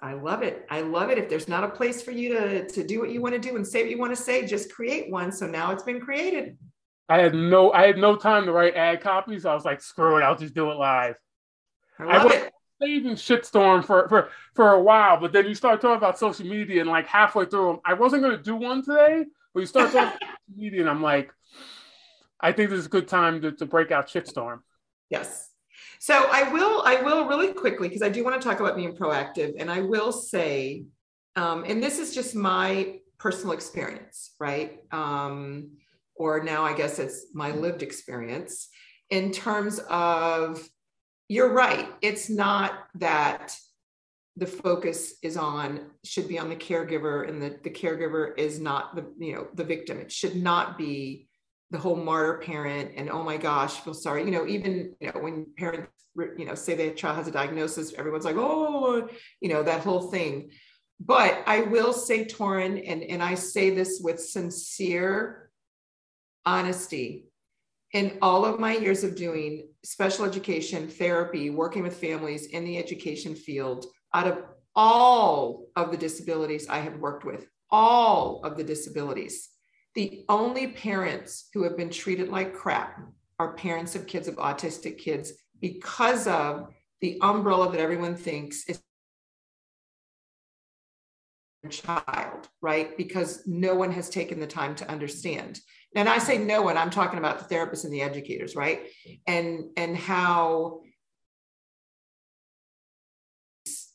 I 0.00 0.12
love 0.12 0.42
it. 0.42 0.64
I 0.70 0.82
love 0.82 1.10
it. 1.10 1.18
If 1.18 1.28
there's 1.28 1.48
not 1.48 1.64
a 1.64 1.68
place 1.68 2.02
for 2.02 2.12
you 2.12 2.34
to, 2.34 2.68
to 2.68 2.86
do 2.86 3.00
what 3.00 3.10
you 3.10 3.20
want 3.20 3.34
to 3.34 3.40
do 3.40 3.56
and 3.56 3.66
say 3.66 3.82
what 3.82 3.90
you 3.90 3.98
want 3.98 4.14
to 4.14 4.22
say, 4.22 4.46
just 4.46 4.72
create 4.72 5.10
one. 5.10 5.32
So 5.32 5.46
now 5.46 5.72
it's 5.72 5.82
been 5.82 6.00
created. 6.00 6.56
I 7.08 7.18
had 7.18 7.34
no 7.34 7.72
I 7.72 7.86
had 7.86 7.98
no 7.98 8.16
time 8.16 8.46
to 8.46 8.52
write 8.52 8.74
ad 8.74 9.00
copies. 9.00 9.46
I 9.46 9.54
was 9.54 9.64
like, 9.64 9.80
screw 9.80 10.18
it, 10.18 10.22
I'll 10.22 10.36
just 10.36 10.54
do 10.54 10.70
it 10.70 10.74
live. 10.74 11.16
I 11.98 12.04
love 12.04 12.22
I 12.22 12.24
was 12.24 12.34
it. 12.34 12.52
saving 12.80 13.14
shitstorm 13.14 13.84
for, 13.84 14.08
for 14.08 14.28
for 14.54 14.72
a 14.72 14.80
while, 14.80 15.18
but 15.18 15.32
then 15.32 15.46
you 15.46 15.54
start 15.54 15.80
talking 15.80 15.96
about 15.96 16.18
social 16.18 16.46
media 16.46 16.80
and 16.80 16.90
like 16.90 17.06
halfway 17.06 17.46
through 17.46 17.80
I 17.84 17.94
wasn't 17.94 18.22
gonna 18.22 18.42
do 18.42 18.56
one 18.56 18.82
today, 18.82 19.24
but 19.54 19.60
you 19.60 19.66
start 19.66 19.92
talking 19.92 20.08
about 20.08 20.20
social 20.48 20.62
media 20.62 20.80
and 20.80 20.90
I'm 20.90 21.02
like, 21.02 21.32
I 22.40 22.52
think 22.52 22.70
this 22.70 22.80
is 22.80 22.86
a 22.86 22.90
good 22.90 23.08
time 23.08 23.40
to, 23.42 23.52
to 23.52 23.66
break 23.66 23.90
out 23.90 24.08
shitstorm. 24.08 24.60
Yes. 25.10 25.50
So 25.98 26.28
I 26.30 26.52
will 26.52 26.82
I 26.84 27.02
will 27.02 27.26
really 27.26 27.52
quickly 27.52 27.88
because 27.88 28.02
I 28.02 28.08
do 28.08 28.22
want 28.22 28.40
to 28.40 28.46
talk 28.46 28.60
about 28.60 28.76
being 28.76 28.94
proactive, 28.94 29.54
and 29.58 29.70
I 29.70 29.80
will 29.80 30.12
say, 30.12 30.84
um, 31.36 31.64
and 31.66 31.82
this 31.82 31.98
is 31.98 32.14
just 32.14 32.34
my 32.34 32.98
personal 33.18 33.52
experience, 33.52 34.34
right? 34.38 34.78
Um, 34.92 35.70
or 36.18 36.42
now 36.42 36.64
I 36.64 36.74
guess 36.74 36.98
it's 36.98 37.26
my 37.32 37.52
lived 37.52 37.82
experience 37.82 38.68
in 39.10 39.32
terms 39.32 39.80
of 39.88 40.66
you're 41.28 41.52
right. 41.52 41.88
It's 42.00 42.30
not 42.30 42.72
that 42.96 43.54
the 44.38 44.46
focus 44.46 45.14
is 45.22 45.36
on 45.36 45.80
should 46.04 46.28
be 46.28 46.38
on 46.38 46.48
the 46.48 46.56
caregiver 46.56 47.28
and 47.28 47.42
the, 47.42 47.58
the 47.64 47.70
caregiver 47.70 48.38
is 48.38 48.60
not 48.60 48.94
the 48.94 49.04
you 49.18 49.34
know 49.34 49.48
the 49.54 49.64
victim 49.64 49.98
it 49.98 50.12
should 50.12 50.36
not 50.36 50.78
be 50.78 51.28
the 51.72 51.78
whole 51.78 51.96
martyr 51.96 52.38
parent 52.38 52.92
and 52.96 53.10
oh 53.10 53.24
my 53.24 53.36
gosh 53.36 53.80
feel 53.80 53.94
sorry 53.94 54.24
you 54.24 54.30
know 54.30 54.46
even 54.46 54.94
you 55.00 55.10
know 55.12 55.20
when 55.20 55.44
parents 55.56 55.90
you 56.36 56.44
know 56.44 56.54
say 56.54 56.76
their 56.76 56.94
child 56.94 57.16
has 57.16 57.26
a 57.26 57.32
diagnosis 57.32 57.92
everyone's 57.94 58.24
like 58.24 58.36
oh 58.38 59.08
you 59.40 59.48
know 59.48 59.62
that 59.62 59.82
whole 59.82 60.02
thing 60.02 60.50
but 61.00 61.42
i 61.46 61.62
will 61.62 61.92
say 61.92 62.24
Torrin 62.24 62.82
and 62.86 63.02
and 63.02 63.22
i 63.22 63.34
say 63.34 63.70
this 63.70 64.00
with 64.02 64.20
sincere 64.20 65.47
honesty 66.48 67.26
in 67.92 68.16
all 68.22 68.46
of 68.46 68.58
my 68.58 68.74
years 68.74 69.04
of 69.04 69.14
doing 69.14 69.68
special 69.84 70.24
education 70.24 70.88
therapy 70.88 71.50
working 71.50 71.82
with 71.82 72.00
families 72.00 72.46
in 72.46 72.64
the 72.64 72.78
education 72.78 73.34
field 73.34 73.84
out 74.14 74.26
of 74.26 74.42
all 74.74 75.66
of 75.76 75.90
the 75.90 75.96
disabilities 75.96 76.66
I 76.68 76.78
have 76.78 76.96
worked 76.96 77.24
with, 77.24 77.46
all 77.70 78.42
of 78.44 78.56
the 78.56 78.64
disabilities, 78.64 79.50
the 79.94 80.24
only 80.28 80.68
parents 80.68 81.48
who 81.52 81.64
have 81.64 81.76
been 81.76 81.90
treated 81.90 82.28
like 82.30 82.54
crap 82.54 82.98
are 83.38 83.52
parents 83.54 83.94
of 83.94 84.06
kids 84.06 84.26
of 84.26 84.36
autistic 84.36 84.96
kids 84.96 85.32
because 85.60 86.26
of 86.26 86.72
the 87.02 87.18
umbrella 87.20 87.70
that 87.70 87.80
everyone 87.80 88.16
thinks 88.16 88.64
is 88.68 88.80
a 91.64 91.68
child, 91.68 92.48
right? 92.62 92.96
Because 92.96 93.42
no 93.46 93.74
one 93.74 93.92
has 93.92 94.08
taken 94.08 94.40
the 94.40 94.46
time 94.46 94.74
to 94.76 94.90
understand. 94.90 95.60
And 95.94 96.08
I 96.08 96.18
say 96.18 96.38
no 96.38 96.62
one, 96.62 96.76
I'm 96.76 96.90
talking 96.90 97.18
about 97.18 97.38
the 97.38 97.54
therapists 97.54 97.84
and 97.84 97.92
the 97.92 98.02
educators, 98.02 98.54
right? 98.54 98.86
And 99.26 99.70
and 99.76 99.96
how 99.96 100.80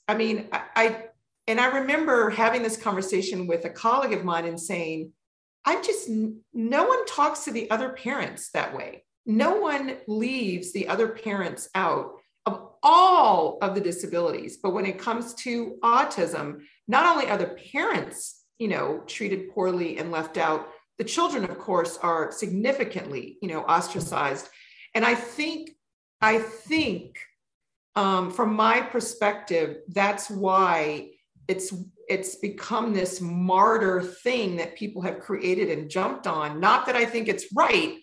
I 0.07 0.15
mean, 0.15 0.49
I, 0.51 0.61
I 0.75 1.03
and 1.47 1.59
I 1.59 1.77
remember 1.77 2.29
having 2.29 2.63
this 2.63 2.77
conversation 2.77 3.47
with 3.47 3.65
a 3.65 3.69
colleague 3.69 4.13
of 4.13 4.23
mine 4.23 4.45
and 4.45 4.59
saying, 4.59 5.11
I 5.65 5.81
just 5.81 6.09
no 6.09 6.85
one 6.85 7.05
talks 7.05 7.45
to 7.45 7.51
the 7.51 7.69
other 7.71 7.89
parents 7.89 8.49
that 8.51 8.75
way. 8.75 9.05
No 9.25 9.57
one 9.57 9.97
leaves 10.07 10.73
the 10.73 10.87
other 10.87 11.09
parents 11.09 11.69
out 11.75 12.11
of 12.45 12.69
all 12.83 13.57
of 13.61 13.75
the 13.75 13.81
disabilities. 13.81 14.57
But 14.61 14.73
when 14.73 14.85
it 14.85 14.99
comes 14.99 15.33
to 15.35 15.77
autism, 15.81 16.63
not 16.87 17.05
only 17.05 17.29
are 17.29 17.37
the 17.37 17.57
parents, 17.71 18.43
you 18.59 18.67
know, 18.67 19.01
treated 19.07 19.51
poorly 19.51 19.97
and 19.97 20.11
left 20.11 20.37
out, 20.37 20.67
the 20.97 21.03
children, 21.03 21.43
of 21.43 21.57
course, 21.57 21.97
are 21.97 22.31
significantly, 22.31 23.37
you 23.41 23.47
know, 23.47 23.63
ostracized. 23.63 24.49
And 24.95 25.03
I 25.03 25.15
think, 25.15 25.71
I 26.21 26.39
think 26.39 27.17
um, 27.95 28.31
from 28.31 28.55
my 28.55 28.81
perspective, 28.81 29.77
that's 29.89 30.29
why 30.29 31.09
it's 31.47 31.73
it's 32.09 32.35
become 32.35 32.93
this 32.93 33.21
martyr 33.21 34.01
thing 34.01 34.57
that 34.57 34.75
people 34.75 35.01
have 35.01 35.19
created 35.19 35.69
and 35.69 35.89
jumped 35.89 36.27
on. 36.27 36.59
Not 36.59 36.85
that 36.85 36.95
I 36.95 37.05
think 37.05 37.27
it's 37.27 37.45
right, 37.55 37.97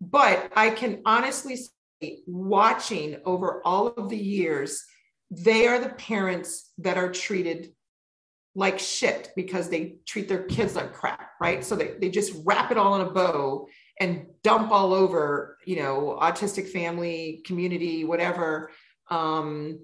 but 0.00 0.50
I 0.56 0.70
can 0.70 1.02
honestly 1.04 1.56
say, 1.56 2.22
watching 2.26 3.20
over 3.24 3.60
all 3.64 3.88
of 3.88 4.08
the 4.08 4.16
years, 4.16 4.82
they 5.30 5.66
are 5.66 5.78
the 5.78 5.90
parents 5.90 6.72
that 6.78 6.96
are 6.96 7.12
treated 7.12 7.72
like 8.54 8.78
shit 8.78 9.32
because 9.34 9.68
they 9.68 9.96
treat 10.06 10.28
their 10.28 10.42
kids 10.44 10.76
like 10.76 10.92
crap, 10.92 11.30
right? 11.40 11.64
So 11.64 11.74
they, 11.74 11.94
they 11.98 12.10
just 12.10 12.34
wrap 12.44 12.70
it 12.70 12.76
all 12.76 12.94
in 12.96 13.06
a 13.06 13.10
bow 13.10 13.66
and 13.98 14.26
dump 14.42 14.70
all 14.70 14.92
over, 14.92 15.58
you 15.64 15.76
know, 15.76 16.18
autistic 16.20 16.68
family, 16.68 17.42
community, 17.46 18.04
whatever. 18.04 18.70
Um, 19.10 19.78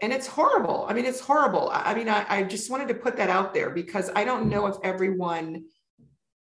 and 0.00 0.12
it's 0.12 0.26
horrible. 0.26 0.86
I 0.88 0.94
mean, 0.94 1.04
it's 1.04 1.20
horrible. 1.20 1.70
I, 1.72 1.94
mean, 1.94 2.08
I, 2.08 2.24
I 2.28 2.42
just 2.44 2.70
wanted 2.70 2.88
to 2.88 2.94
put 2.94 3.16
that 3.16 3.30
out 3.30 3.54
there 3.54 3.70
because 3.70 4.10
I 4.14 4.24
don't 4.24 4.48
know 4.48 4.66
if 4.66 4.76
everyone 4.84 5.64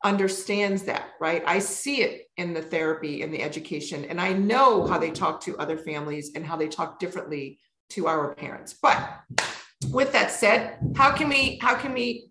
understands 0.04 0.84
that, 0.84 1.12
right? 1.20 1.44
I 1.48 1.60
see 1.60 2.02
it 2.02 2.28
in 2.38 2.54
the 2.54 2.62
therapy 2.62 3.22
and 3.22 3.34
the 3.34 3.42
education, 3.42 4.06
and 4.06 4.20
I 4.20 4.34
know 4.34 4.86
how 4.86 5.00
they 5.00 5.10
talk 5.10 5.42
to 5.42 5.58
other 5.58 5.78
families 5.78 6.32
and 6.36 6.46
how 6.46 6.58
they 6.58 6.68
talk 6.68 7.00
differently 7.00 7.60
to 7.92 8.08
our 8.08 8.36
parents. 8.36 8.76
But 8.80 9.02
with 9.90 10.12
that 10.14 10.32
said, 10.32 10.78
how 10.96 11.12
can 11.12 11.30
we 11.30 11.60
how 11.62 11.76
can 11.76 11.94
we 11.94 12.30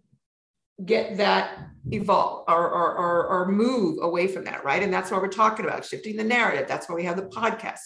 get 0.84 1.16
that 1.18 1.68
evolve 1.90 2.44
or, 2.48 2.70
or, 2.70 2.96
or, 2.96 3.26
or 3.26 3.52
move 3.52 3.98
away 4.02 4.26
from 4.26 4.44
that, 4.44 4.64
right? 4.64 4.82
And 4.82 4.92
that's 4.92 5.10
what 5.10 5.20
we're 5.20 5.28
talking 5.28 5.66
about, 5.66 5.84
shifting 5.84 6.16
the 6.16 6.24
narrative. 6.24 6.66
That's 6.66 6.88
why 6.88 6.94
we 6.94 7.04
have 7.04 7.16
the 7.16 7.24
podcast. 7.24 7.80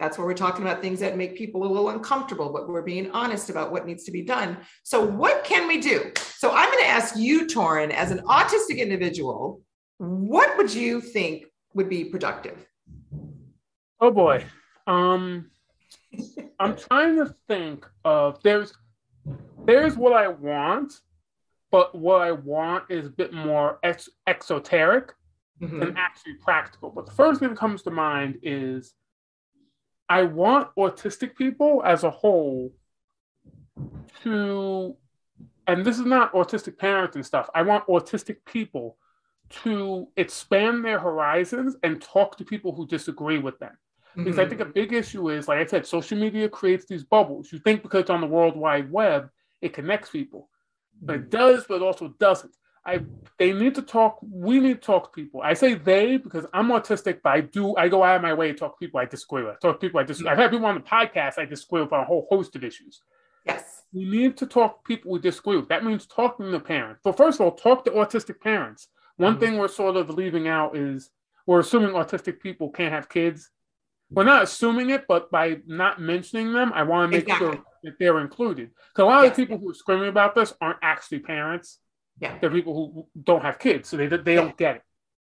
That's 0.00 0.18
where 0.18 0.26
we're 0.26 0.34
talking 0.34 0.62
about 0.62 0.82
things 0.82 0.98
that 1.00 1.16
make 1.16 1.36
people 1.36 1.64
a 1.64 1.68
little 1.68 1.90
uncomfortable, 1.90 2.52
but 2.52 2.68
we're 2.68 2.82
being 2.82 3.10
honest 3.12 3.48
about 3.48 3.70
what 3.70 3.86
needs 3.86 4.02
to 4.04 4.10
be 4.10 4.22
done. 4.22 4.58
So, 4.82 5.04
what 5.04 5.44
can 5.44 5.68
we 5.68 5.80
do? 5.80 6.10
So, 6.16 6.50
I'm 6.50 6.68
going 6.70 6.82
to 6.82 6.90
ask 6.90 7.16
you, 7.16 7.46
Torrin, 7.46 7.90
as 7.90 8.10
an 8.10 8.18
autistic 8.26 8.78
individual, 8.78 9.62
what 9.98 10.56
would 10.58 10.74
you 10.74 11.00
think 11.00 11.44
would 11.74 11.88
be 11.88 12.04
productive? 12.04 12.66
Oh 14.00 14.10
boy. 14.10 14.44
Um, 14.88 15.50
I'm 16.58 16.76
trying 16.76 17.16
to 17.16 17.34
think 17.46 17.86
of 18.04 18.42
there's 18.42 18.72
there's 19.64 19.96
what 19.96 20.12
I 20.12 20.28
want, 20.28 21.00
but 21.70 21.94
what 21.94 22.22
I 22.22 22.32
want 22.32 22.84
is 22.90 23.06
a 23.06 23.10
bit 23.10 23.32
more 23.32 23.78
ex- 23.82 24.10
exoteric 24.26 25.12
mm-hmm. 25.60 25.80
than 25.80 25.96
actually 25.96 26.34
practical. 26.34 26.90
But 26.90 27.06
the 27.06 27.12
first 27.12 27.40
thing 27.40 27.50
that 27.50 27.58
comes 27.58 27.82
to 27.82 27.90
mind 27.90 28.38
is 28.42 28.94
I 30.08 30.22
want 30.22 30.68
autistic 30.78 31.36
people 31.36 31.82
as 31.84 32.04
a 32.04 32.10
whole 32.10 32.72
to, 34.22 34.96
and 35.66 35.84
this 35.84 35.98
is 35.98 36.06
not 36.06 36.32
autistic 36.32 36.78
parents 36.78 37.16
and 37.16 37.24
stuff, 37.24 37.48
I 37.54 37.62
want 37.62 37.86
autistic 37.86 38.36
people 38.44 38.98
to 39.50 40.08
expand 40.16 40.84
their 40.84 40.98
horizons 40.98 41.76
and 41.82 42.00
talk 42.00 42.36
to 42.38 42.44
people 42.44 42.74
who 42.74 42.86
disagree 42.86 43.38
with 43.38 43.58
them. 43.58 43.76
Because 44.16 44.32
mm-hmm. 44.32 44.40
I 44.40 44.48
think 44.48 44.60
a 44.60 44.66
big 44.66 44.92
issue 44.92 45.30
is, 45.30 45.48
like 45.48 45.58
I 45.58 45.66
said, 45.66 45.86
social 45.86 46.18
media 46.18 46.48
creates 46.48 46.86
these 46.86 47.04
bubbles. 47.04 47.52
You 47.52 47.58
think 47.58 47.82
because 47.82 48.02
it's 48.02 48.10
on 48.10 48.20
the 48.20 48.26
World 48.26 48.56
Wide 48.56 48.90
Web, 48.90 49.28
it 49.60 49.72
connects 49.72 50.10
people, 50.10 50.48
but 51.02 51.16
it 51.16 51.20
mm-hmm. 51.22 51.30
does, 51.30 51.64
but 51.68 51.76
it 51.76 51.82
also 51.82 52.14
doesn't. 52.20 52.54
I 52.86 53.00
they 53.38 53.52
need 53.52 53.74
to 53.76 53.82
talk. 53.82 54.18
We 54.22 54.60
need 54.60 54.82
to 54.82 54.86
talk 54.86 55.04
to 55.04 55.22
people. 55.22 55.40
I 55.42 55.54
say 55.54 55.74
they 55.74 56.18
because 56.18 56.46
I'm 56.52 56.68
autistic, 56.68 57.20
but 57.22 57.32
I 57.32 57.40
do 57.40 57.74
I 57.76 57.88
go 57.88 58.04
out 58.04 58.16
of 58.16 58.22
my 58.22 58.34
way 58.34 58.48
to 58.48 58.54
talk 58.54 58.78
to 58.78 58.86
people 58.86 59.00
I 59.00 59.06
disagree 59.06 59.42
with. 59.42 59.58
talk 59.60 59.80
to 59.80 59.86
people 59.86 60.00
I 60.00 60.04
disagree. 60.04 60.30
I've 60.30 60.38
had 60.38 60.50
people 60.50 60.66
on 60.66 60.74
the 60.74 60.80
podcast 60.80 61.38
I 61.38 61.46
disagree 61.46 61.82
with 61.82 61.92
on 61.92 62.00
a 62.00 62.04
whole 62.04 62.26
host 62.30 62.54
of 62.56 62.64
issues. 62.64 63.00
Yes. 63.46 63.82
We 63.92 64.04
need 64.04 64.36
to 64.38 64.46
talk 64.46 64.84
to 64.84 64.86
people 64.86 65.12
we 65.12 65.18
disagree 65.18 65.56
with. 65.56 65.68
That 65.68 65.84
means 65.84 66.06
talking 66.06 66.50
to 66.50 66.60
parents. 66.60 67.00
But 67.02 67.16
first 67.16 67.40
of 67.40 67.46
all, 67.46 67.52
talk 67.52 67.84
to 67.84 67.90
autistic 67.92 68.40
parents. 68.40 68.88
One 69.16 69.34
mm-hmm. 69.34 69.40
thing 69.40 69.58
we're 69.58 69.68
sort 69.68 69.96
of 69.96 70.10
leaving 70.10 70.48
out 70.48 70.76
is 70.76 71.10
we're 71.46 71.60
assuming 71.60 71.90
autistic 71.90 72.40
people 72.40 72.70
can't 72.70 72.92
have 72.92 73.08
kids. 73.08 73.50
We're 74.10 74.24
not 74.24 74.42
assuming 74.42 74.90
it, 74.90 75.06
but 75.08 75.30
by 75.30 75.58
not 75.66 76.00
mentioning 76.00 76.52
them, 76.52 76.72
I 76.74 76.82
want 76.82 77.10
to 77.10 77.16
make 77.16 77.24
exactly. 77.24 77.48
sure 77.48 77.64
that 77.84 77.94
they're 77.98 78.20
included. 78.20 78.70
Because 78.70 79.02
a 79.02 79.06
lot 79.06 79.22
yes. 79.22 79.30
of 79.30 79.36
people 79.36 79.58
who 79.58 79.70
are 79.70 79.74
screaming 79.74 80.08
about 80.08 80.34
this 80.34 80.52
aren't 80.60 80.78
actually 80.82 81.20
parents. 81.20 81.78
Yeah. 82.20 82.38
There 82.38 82.50
are 82.50 82.52
people 82.52 82.74
who 82.74 83.06
don't 83.22 83.42
have 83.42 83.58
kids, 83.58 83.88
so 83.88 83.96
they 83.96 84.06
they 84.06 84.34
don't 84.34 84.56
get 84.56 84.76
it. 84.76 84.82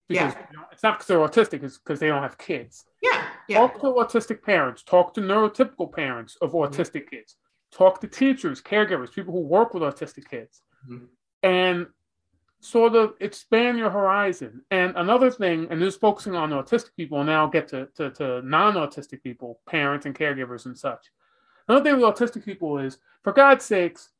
Because 0.08 0.34
yeah. 0.34 0.46
you 0.50 0.56
know, 0.56 0.64
it's 0.70 0.82
not 0.82 0.98
because 0.98 1.06
they're 1.08 1.18
autistic, 1.18 1.64
it's 1.64 1.78
because 1.78 1.98
they 1.98 2.06
don't 2.06 2.22
have 2.22 2.38
kids. 2.38 2.84
Yeah. 3.02 3.22
yeah. 3.48 3.58
Talk 3.58 3.80
to 3.80 3.86
autistic 3.86 4.42
parents, 4.42 4.84
talk 4.84 5.14
to 5.14 5.20
neurotypical 5.20 5.92
parents 5.92 6.36
of 6.40 6.52
mm-hmm. 6.52 6.72
autistic 6.72 7.06
mm-hmm. 7.06 7.16
kids, 7.16 7.36
talk 7.72 8.00
to 8.02 8.06
teachers, 8.06 8.62
caregivers, 8.62 9.12
people 9.12 9.34
who 9.34 9.40
work 9.40 9.74
with 9.74 9.82
autistic 9.82 10.28
kids, 10.30 10.62
mm-hmm. 10.88 11.06
and 11.42 11.86
sort 12.60 12.94
of 12.94 13.14
expand 13.20 13.78
your 13.78 13.90
horizon. 13.90 14.62
And 14.70 14.96
another 14.96 15.30
thing, 15.30 15.68
and 15.70 15.80
this 15.80 15.94
is 15.94 16.00
focusing 16.00 16.34
on 16.34 16.50
autistic 16.50 16.96
people, 16.96 17.18
and 17.18 17.28
now 17.28 17.44
I'll 17.44 17.50
get 17.50 17.68
to, 17.68 17.88
to, 17.96 18.10
to 18.12 18.42
non 18.42 18.74
autistic 18.74 19.22
people, 19.22 19.60
parents 19.66 20.06
and 20.06 20.14
caregivers 20.14 20.66
and 20.66 20.76
such. 20.76 21.10
Another 21.68 21.84
thing 21.84 22.00
with 22.00 22.14
autistic 22.14 22.44
people 22.44 22.78
is, 22.78 22.98
for 23.22 23.32
God's 23.32 23.64
sakes, 23.64 24.10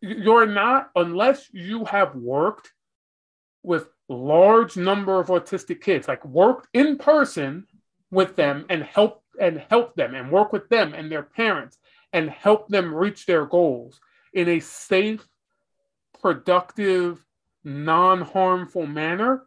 you're 0.00 0.46
not 0.46 0.90
unless 0.94 1.48
you 1.52 1.84
have 1.84 2.14
worked 2.14 2.72
with 3.62 3.88
large 4.08 4.76
number 4.76 5.18
of 5.18 5.26
autistic 5.28 5.80
kids 5.80 6.06
like 6.08 6.24
worked 6.24 6.68
in 6.72 6.96
person 6.96 7.66
with 8.10 8.36
them 8.36 8.64
and 8.70 8.82
help 8.82 9.22
and 9.40 9.62
help 9.68 9.94
them 9.96 10.14
and 10.14 10.30
work 10.30 10.52
with 10.52 10.68
them 10.68 10.94
and 10.94 11.10
their 11.10 11.24
parents 11.24 11.76
and 12.12 12.30
help 12.30 12.68
them 12.68 12.94
reach 12.94 13.26
their 13.26 13.44
goals 13.44 14.00
in 14.32 14.48
a 14.48 14.60
safe 14.60 15.26
productive 16.20 17.24
non-harmful 17.64 18.86
manner 18.86 19.46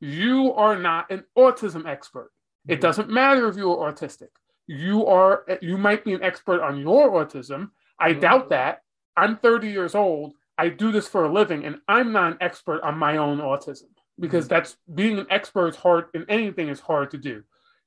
you 0.00 0.52
are 0.52 0.78
not 0.78 1.10
an 1.10 1.24
autism 1.36 1.86
expert 1.86 2.30
it 2.68 2.80
doesn't 2.80 3.08
matter 3.08 3.48
if 3.48 3.56
you 3.56 3.70
are 3.72 3.92
autistic 3.92 4.28
you 4.66 5.06
are 5.06 5.44
you 5.62 5.78
might 5.78 6.04
be 6.04 6.12
an 6.12 6.22
expert 6.22 6.60
on 6.62 6.78
your 6.78 7.10
autism 7.10 7.70
i 7.98 8.12
doubt 8.12 8.50
that 8.50 8.82
I'm 9.16 9.36
30 9.36 9.68
years 9.68 9.94
old. 9.94 10.34
I 10.58 10.68
do 10.68 10.92
this 10.92 11.08
for 11.08 11.24
a 11.24 11.32
living, 11.32 11.64
and 11.64 11.80
I'm 11.88 12.12
not 12.12 12.32
an 12.32 12.38
expert 12.40 12.82
on 12.82 12.98
my 12.98 13.16
own 13.16 13.38
autism 13.38 13.88
because 14.18 14.44
mm-hmm. 14.44 14.54
that's 14.54 14.76
being 14.94 15.18
an 15.18 15.26
expert 15.30 15.68
is 15.68 15.76
hard 15.76 16.06
in 16.14 16.24
anything 16.28 16.68
is 16.68 16.80
hard 16.80 17.10
to 17.10 17.18
do. 17.18 17.42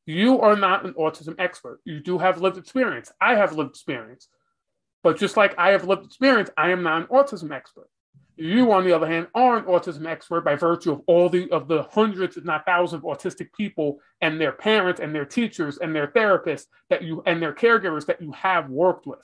You 0.06 0.42
are 0.42 0.56
not 0.56 0.86
an 0.86 0.94
autism 0.94 1.36
expert. 1.40 1.82
You 1.86 2.00
do 2.00 2.18
have 2.18 2.42
lived 2.42 2.58
experience. 2.58 3.12
I 3.22 3.36
have 3.36 3.54
lived 3.54 3.72
experience. 3.72 4.28
But 5.04 5.18
just 5.18 5.38
like 5.38 5.58
I 5.58 5.70
have 5.72 5.86
lived 5.86 6.06
experience, 6.06 6.50
I 6.58 6.72
am 6.72 6.84
not 6.84 7.04
an 7.04 7.08
autism 7.08 7.52
expert. 7.52 7.90
You, 8.40 8.72
on 8.72 8.86
the 8.86 8.94
other 8.94 9.08
hand, 9.08 9.28
are 9.36 9.58
an 9.58 9.66
autism 9.66 10.08
expert 10.08 10.46
by 10.46 10.56
virtue 10.56 10.94
of 10.94 11.02
all 11.08 11.30
the 11.30 11.50
of 11.52 11.68
the 11.68 11.84
hundreds, 11.84 12.38
if 12.38 12.46
not 12.46 12.66
thousands, 12.66 13.04
of 13.04 13.10
autistic 13.10 13.50
people 13.54 14.00
and 14.22 14.40
their 14.40 14.54
parents 14.54 15.02
and 15.02 15.14
their 15.14 15.26
teachers 15.26 15.78
and 15.78 15.94
their 15.94 16.08
therapists 16.08 16.66
that 16.90 17.04
you 17.04 17.22
and 17.26 17.42
their 17.42 17.54
caregivers 17.54 18.06
that 18.06 18.22
you 18.22 18.32
have 18.32 18.70
worked 18.70 19.06
with. 19.06 19.20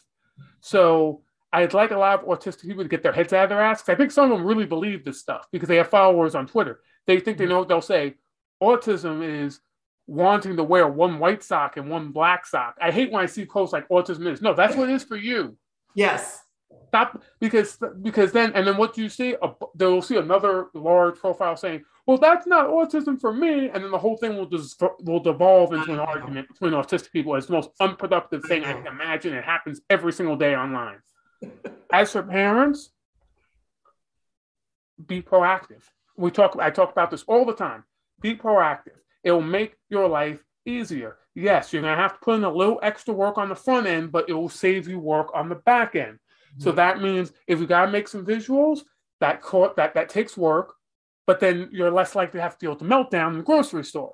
So 0.59 1.22
I'd 1.53 1.74
like 1.74 1.91
a 1.91 1.97
lot 1.97 2.20
of 2.20 2.26
autistic 2.26 2.63
people 2.63 2.84
to 2.84 2.89
get 2.89 3.03
their 3.03 3.13
heads 3.13 3.32
out 3.32 3.45
of 3.45 3.49
their 3.49 3.61
ass. 3.61 3.88
I 3.88 3.95
think 3.95 4.11
some 4.11 4.32
of 4.32 4.38
them 4.38 4.45
really 4.45 4.66
believe 4.66 5.05
this 5.05 5.22
stuff 5.22 5.47
because 5.51 5.70
they 5.70 5.78
have 5.78 5.89
followers 5.89 6.36
on 6.36 6.47
Twitter. 6.47 6.82
They 7.07 7.20
think 7.22 7.38
they 7.38 7.45
mm-hmm. 7.45 7.53
know 7.53 7.59
what 7.59 7.70
they'll 7.70 7.82
say. 7.82 8.16
Autism 8.61 9.45
is 9.45 9.61
wanting 10.07 10.57
to 10.57 10.63
wear 10.63 10.88
one 10.88 11.20
white 11.20 11.43
sock 11.43 11.78
and 11.78 11.89
one 11.89 12.11
black 12.11 12.45
sock. 12.45 12.76
I 12.82 12.91
hate 12.91 13.11
when 13.11 13.24
I 13.24 13.28
see 13.28 13.45
posts 13.45 13.72
like 13.72 13.88
autism 13.88 14.30
is. 14.32 14.41
No, 14.41 14.53
that's 14.53 14.76
what 14.76 14.89
it 14.89 14.93
is 14.93 15.03
for 15.03 15.16
you. 15.16 15.57
Yes. 15.95 16.41
Stop 16.88 17.22
because 17.39 17.78
because 18.01 18.32
then 18.32 18.53
and 18.53 18.66
then 18.66 18.78
what 18.78 18.93
do 18.93 19.01
you 19.01 19.09
see? 19.09 19.36
they'll 19.76 20.01
see 20.01 20.18
another 20.18 20.68
large 20.74 21.16
profile 21.16 21.57
saying, 21.57 21.84
"Well, 22.05 22.18
that's 22.18 22.47
not 22.47 22.70
autism 22.70 23.20
for 23.20 23.34
me," 23.34 23.70
and 23.70 23.84
then 23.84 23.91
the 23.91 23.97
whole 23.97 24.18
thing 24.18 24.38
will 24.38 24.45
just 24.45 24.82
will 25.01 25.20
devolve 25.20 25.74
into 25.74 25.93
an 25.93 25.99
argument 25.99 26.47
between 26.47 26.72
autistic 26.72 27.11
people 27.11 27.36
as 27.36 27.47
the 27.47 27.53
most 27.53 27.72
unproductive 27.80 28.43
thing 28.45 28.63
I 28.63 28.74
can 28.74 28.88
imagine. 28.88 29.34
It 29.34 29.43
happens 29.43 29.82
every 29.89 30.13
single 30.13 30.36
day 30.38 30.55
online. 30.55 30.99
As 31.91 32.11
for 32.11 32.24
parents, 32.24 32.91
be 35.05 35.22
proactive. 35.22 35.84
We 36.18 36.32
talk. 36.32 36.57
I 36.59 36.70
talk 36.70 36.91
about 36.91 37.11
this 37.11 37.24
all 37.28 37.45
the 37.45 37.53
time. 37.53 37.84
Be 38.22 38.36
proactive. 38.36 38.97
It 39.24 39.32
will 39.32 39.41
make 39.41 39.76
your 39.89 40.07
life 40.07 40.41
easier. 40.66 41.18
Yes, 41.36 41.74
you're 41.74 41.82
gonna 41.82 41.95
have 41.95 42.13
to 42.13 42.20
put 42.20 42.36
in 42.36 42.43
a 42.43 42.51
little 42.51 42.80
extra 42.82 43.13
work 43.13 43.38
on 43.38 43.49
the 43.49 43.55
front 43.55 43.88
end, 43.88 44.11
but 44.11 44.30
it 44.30 44.34
will 44.34 44.49
save 44.49 44.88
you 44.88 44.99
work 44.99 45.30
on 45.34 45.49
the 45.49 45.55
back 45.55 45.95
end. 45.95 46.20
So 46.58 46.72
that 46.72 47.01
means 47.01 47.34
if 47.47 47.60
you 47.60 47.68
gotta 47.68 47.91
make 47.91 48.08
some 48.08 48.26
visuals, 48.26 48.82
that 49.20 49.41
court 49.41 49.76
that 49.76 49.93
that 49.95 50.10
takes 50.10 50.38
work, 50.38 50.74
but 51.28 51.39
then 51.39 51.70
you're 51.72 51.91
less 51.91 52.16
likely 52.16 52.38
to 52.38 52.41
have 52.41 52.58
to 52.58 52.60
deal 52.60 52.70
with 52.72 52.80
the 52.80 52.86
meltdown 52.86 53.32
in 53.32 53.38
the 53.38 53.43
grocery 53.43 53.84
store. 53.84 54.14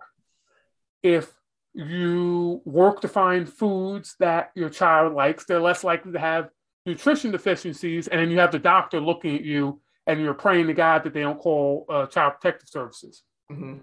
If 1.04 1.32
you 1.74 2.62
work 2.66 3.02
to 3.02 3.08
find 3.08 3.48
foods 3.48 4.16
that 4.20 4.52
your 4.56 4.70
child 4.70 5.14
likes, 5.14 5.46
they're 5.46 5.62
less 5.62 5.84
likely 5.84 6.12
to 6.12 6.20
have 6.20 6.50
nutrition 6.86 7.32
deficiencies, 7.32 8.08
and 8.08 8.20
then 8.20 8.32
you 8.32 8.40
have 8.40 8.52
the 8.52 8.60
doctor 8.60 9.00
looking 9.00 9.36
at 9.36 9.44
you 9.44 9.82
and 10.08 10.20
you're 10.20 10.34
praying 10.34 10.68
to 10.68 10.74
God 10.74 11.04
that 11.04 11.14
they 11.14 11.22
don't 11.22 11.40
call 11.40 11.86
uh, 11.90 12.08
child 12.08 12.34
protective 12.40 12.70
services. 12.70 13.24
Mm-hmm. 13.52 13.80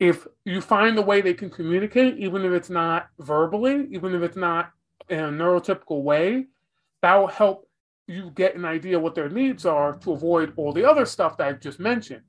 If 0.00 0.26
you 0.44 0.60
find 0.60 0.98
a 0.98 1.02
way 1.02 1.20
they 1.20 1.34
can 1.34 1.50
communicate, 1.50 2.18
even 2.18 2.44
if 2.44 2.52
it's 2.52 2.70
not 2.70 3.08
verbally, 3.20 3.88
even 3.92 4.14
if 4.14 4.22
it's 4.22 4.36
not 4.36 4.70
in 5.08 5.20
a 5.20 5.28
neurotypical 5.28 6.02
way, 6.02 6.46
that 7.02 7.14
will 7.16 7.26
help 7.26 7.68
you 8.06 8.30
get 8.34 8.56
an 8.56 8.64
idea 8.64 8.98
what 8.98 9.14
their 9.14 9.28
needs 9.28 9.66
are 9.66 9.94
to 9.98 10.12
avoid 10.12 10.52
all 10.56 10.72
the 10.72 10.88
other 10.88 11.04
stuff 11.04 11.36
that 11.36 11.48
I've 11.48 11.60
just 11.60 11.78
mentioned. 11.78 12.22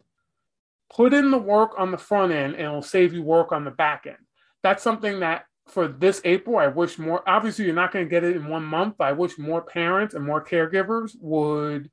Put 0.93 1.13
in 1.13 1.31
the 1.31 1.37
work 1.37 1.71
on 1.77 1.91
the 1.91 1.97
front 1.97 2.31
end 2.31 2.53
and 2.53 2.63
it'll 2.63 2.81
save 2.81 3.13
you 3.13 3.23
work 3.23 3.51
on 3.51 3.63
the 3.63 3.71
back 3.71 4.05
end. 4.05 4.17
That's 4.61 4.83
something 4.83 5.21
that 5.21 5.45
for 5.67 5.87
this 5.87 6.21
April, 6.25 6.57
I 6.57 6.67
wish 6.67 6.99
more. 6.99 7.27
Obviously, 7.27 7.65
you're 7.65 7.73
not 7.73 7.91
going 7.91 8.05
to 8.05 8.09
get 8.09 8.23
it 8.23 8.35
in 8.35 8.47
one 8.47 8.63
month. 8.63 8.95
I 8.99 9.13
wish 9.13 9.37
more 9.37 9.61
parents 9.61 10.13
and 10.13 10.25
more 10.25 10.43
caregivers 10.43 11.15
would 11.19 11.89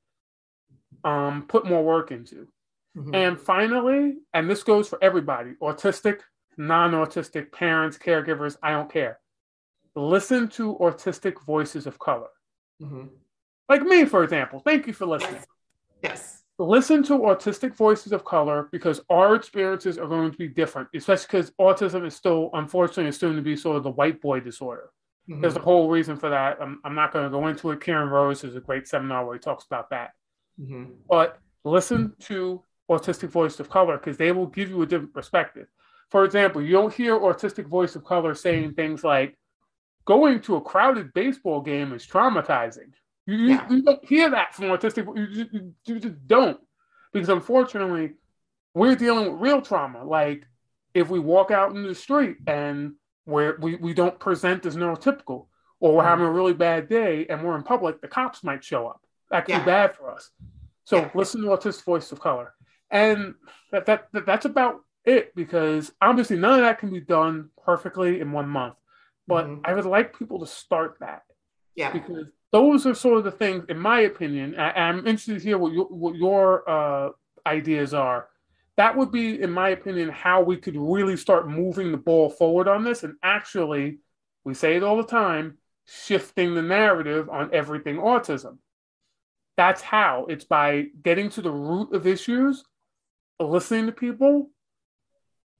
um, 1.04 1.44
put 1.48 1.66
more 1.66 1.82
work 1.82 2.10
into. 2.10 2.48
Mm-hmm. 2.96 3.14
And 3.14 3.40
finally, 3.40 4.16
and 4.34 4.50
this 4.50 4.62
goes 4.62 4.88
for 4.88 5.02
everybody 5.02 5.52
autistic, 5.62 6.20
non 6.56 6.92
autistic, 6.92 7.52
parents, 7.52 7.96
caregivers, 7.96 8.56
I 8.62 8.72
don't 8.72 8.92
care. 8.92 9.20
Listen 9.94 10.48
to 10.48 10.76
autistic 10.80 11.44
voices 11.44 11.86
of 11.86 11.98
color. 11.98 12.28
Mm-hmm. 12.80 13.06
Like 13.68 13.82
me, 13.82 14.04
for 14.04 14.24
example. 14.24 14.60
Thank 14.64 14.86
you 14.86 14.92
for 14.92 15.06
listening. 15.06 15.42
Yes. 16.02 16.02
yes 16.02 16.40
listen 16.64 17.02
to 17.02 17.18
autistic 17.18 17.74
voices 17.74 18.12
of 18.12 18.24
color 18.24 18.68
because 18.70 19.00
our 19.08 19.34
experiences 19.34 19.98
are 19.98 20.06
going 20.06 20.30
to 20.30 20.38
be 20.38 20.48
different, 20.48 20.88
especially 20.94 21.26
because 21.30 21.50
autism 21.52 22.06
is 22.06 22.14
still, 22.14 22.50
unfortunately, 22.52 23.08
assumed 23.08 23.36
to 23.36 23.42
be 23.42 23.56
sort 23.56 23.78
of 23.78 23.82
the 23.82 23.90
white 23.90 24.20
boy 24.20 24.40
disorder. 24.40 24.90
Mm-hmm. 25.28 25.40
There's 25.40 25.56
a 25.56 25.60
whole 25.60 25.88
reason 25.88 26.16
for 26.16 26.28
that. 26.28 26.58
I'm, 26.60 26.80
I'm 26.84 26.94
not 26.94 27.12
going 27.12 27.24
to 27.24 27.30
go 27.30 27.46
into 27.48 27.70
it. 27.70 27.80
Kieran 27.80 28.08
Rose 28.08 28.44
is 28.44 28.56
a 28.56 28.60
great 28.60 28.86
seminar 28.86 29.24
where 29.24 29.34
he 29.34 29.40
talks 29.40 29.64
about 29.64 29.90
that. 29.90 30.10
Mm-hmm. 30.60 30.92
But 31.08 31.38
listen 31.64 32.14
to 32.20 32.62
autistic 32.90 33.30
voices 33.30 33.60
of 33.60 33.70
color 33.70 33.96
because 33.96 34.16
they 34.16 34.32
will 34.32 34.46
give 34.46 34.68
you 34.68 34.82
a 34.82 34.86
different 34.86 35.14
perspective. 35.14 35.66
For 36.10 36.24
example, 36.24 36.60
you'll 36.60 36.88
hear 36.88 37.18
autistic 37.18 37.66
voice 37.66 37.94
of 37.96 38.04
color 38.04 38.34
saying 38.34 38.74
things 38.74 39.04
like, 39.04 39.38
going 40.04 40.40
to 40.42 40.56
a 40.56 40.60
crowded 40.60 41.12
baseball 41.12 41.60
game 41.60 41.92
is 41.92 42.06
traumatizing. 42.06 42.92
You, 43.26 43.36
yeah. 43.36 43.66
you, 43.70 43.82
don't 43.82 44.04
hear 44.04 44.30
that 44.30 44.54
from 44.54 44.66
autistic. 44.66 45.06
You, 45.16 45.46
you, 45.52 45.74
you 45.84 46.00
just 46.00 46.26
don't, 46.26 46.58
because 47.12 47.28
unfortunately, 47.28 48.14
we're 48.74 48.96
dealing 48.96 49.30
with 49.30 49.40
real 49.40 49.62
trauma. 49.62 50.04
Like 50.04 50.46
if 50.94 51.08
we 51.08 51.18
walk 51.18 51.50
out 51.50 51.74
in 51.74 51.82
the 51.82 51.94
street 51.94 52.38
and 52.46 52.94
where 53.24 53.56
we, 53.60 53.76
we 53.76 53.94
don't 53.94 54.18
present 54.18 54.66
as 54.66 54.76
neurotypical, 54.76 55.46
or 55.78 55.94
we're 55.94 56.02
mm-hmm. 56.02 56.08
having 56.08 56.26
a 56.26 56.30
really 56.30 56.52
bad 56.52 56.88
day 56.88 57.26
and 57.28 57.42
we're 57.42 57.56
in 57.56 57.62
public, 57.62 58.00
the 58.00 58.08
cops 58.08 58.42
might 58.42 58.64
show 58.64 58.86
up. 58.86 59.00
That 59.30 59.44
could 59.44 59.52
yeah. 59.52 59.60
be 59.60 59.66
bad 59.66 59.96
for 59.96 60.10
us. 60.10 60.30
So 60.84 60.96
yeah. 60.96 61.10
listen 61.14 61.42
to 61.42 61.48
autistic 61.48 61.84
voice 61.84 62.10
of 62.10 62.20
color, 62.20 62.52
and 62.90 63.34
that, 63.70 63.86
that, 63.86 64.08
that 64.12 64.26
that's 64.26 64.44
about 64.44 64.80
it. 65.04 65.32
Because 65.36 65.92
obviously, 66.00 66.36
none 66.36 66.54
of 66.54 66.64
that 66.64 66.80
can 66.80 66.90
be 66.90 67.00
done 67.00 67.50
perfectly 67.64 68.20
in 68.20 68.32
one 68.32 68.48
month. 68.48 68.74
But 69.30 69.46
mm-hmm. 69.46 69.60
I 69.64 69.72
would 69.72 69.86
like 69.86 70.18
people 70.18 70.40
to 70.40 70.46
start 70.46 70.96
that. 71.00 71.22
Yeah. 71.76 71.92
Because 71.92 72.26
those 72.52 72.84
are 72.84 72.94
sort 72.94 73.18
of 73.18 73.24
the 73.24 73.30
things, 73.30 73.64
in 73.68 73.78
my 73.78 74.00
opinion. 74.00 74.56
I, 74.58 74.88
am 74.88 74.98
interested 74.98 75.38
to 75.38 75.44
hear 75.44 75.56
what 75.56 75.72
your, 75.72 75.84
what 75.86 76.16
your 76.16 76.68
uh, 76.68 77.10
ideas 77.46 77.94
are. 77.94 78.28
That 78.76 78.96
would 78.96 79.12
be, 79.12 79.40
in 79.40 79.52
my 79.52 79.68
opinion, 79.70 80.08
how 80.08 80.42
we 80.42 80.56
could 80.56 80.76
really 80.76 81.16
start 81.16 81.48
moving 81.48 81.92
the 81.92 81.98
ball 81.98 82.28
forward 82.28 82.66
on 82.66 82.82
this. 82.82 83.04
And 83.04 83.14
actually, 83.22 83.98
we 84.44 84.54
say 84.54 84.76
it 84.76 84.82
all 84.82 84.96
the 84.96 85.04
time 85.04 85.58
shifting 85.86 86.54
the 86.54 86.62
narrative 86.62 87.28
on 87.28 87.50
everything 87.52 87.96
autism. 87.96 88.58
That's 89.56 89.82
how 89.82 90.26
it's 90.28 90.44
by 90.44 90.86
getting 91.02 91.30
to 91.30 91.42
the 91.42 91.52
root 91.52 91.94
of 91.94 92.06
issues, 92.06 92.64
listening 93.38 93.86
to 93.86 93.92
people, 93.92 94.50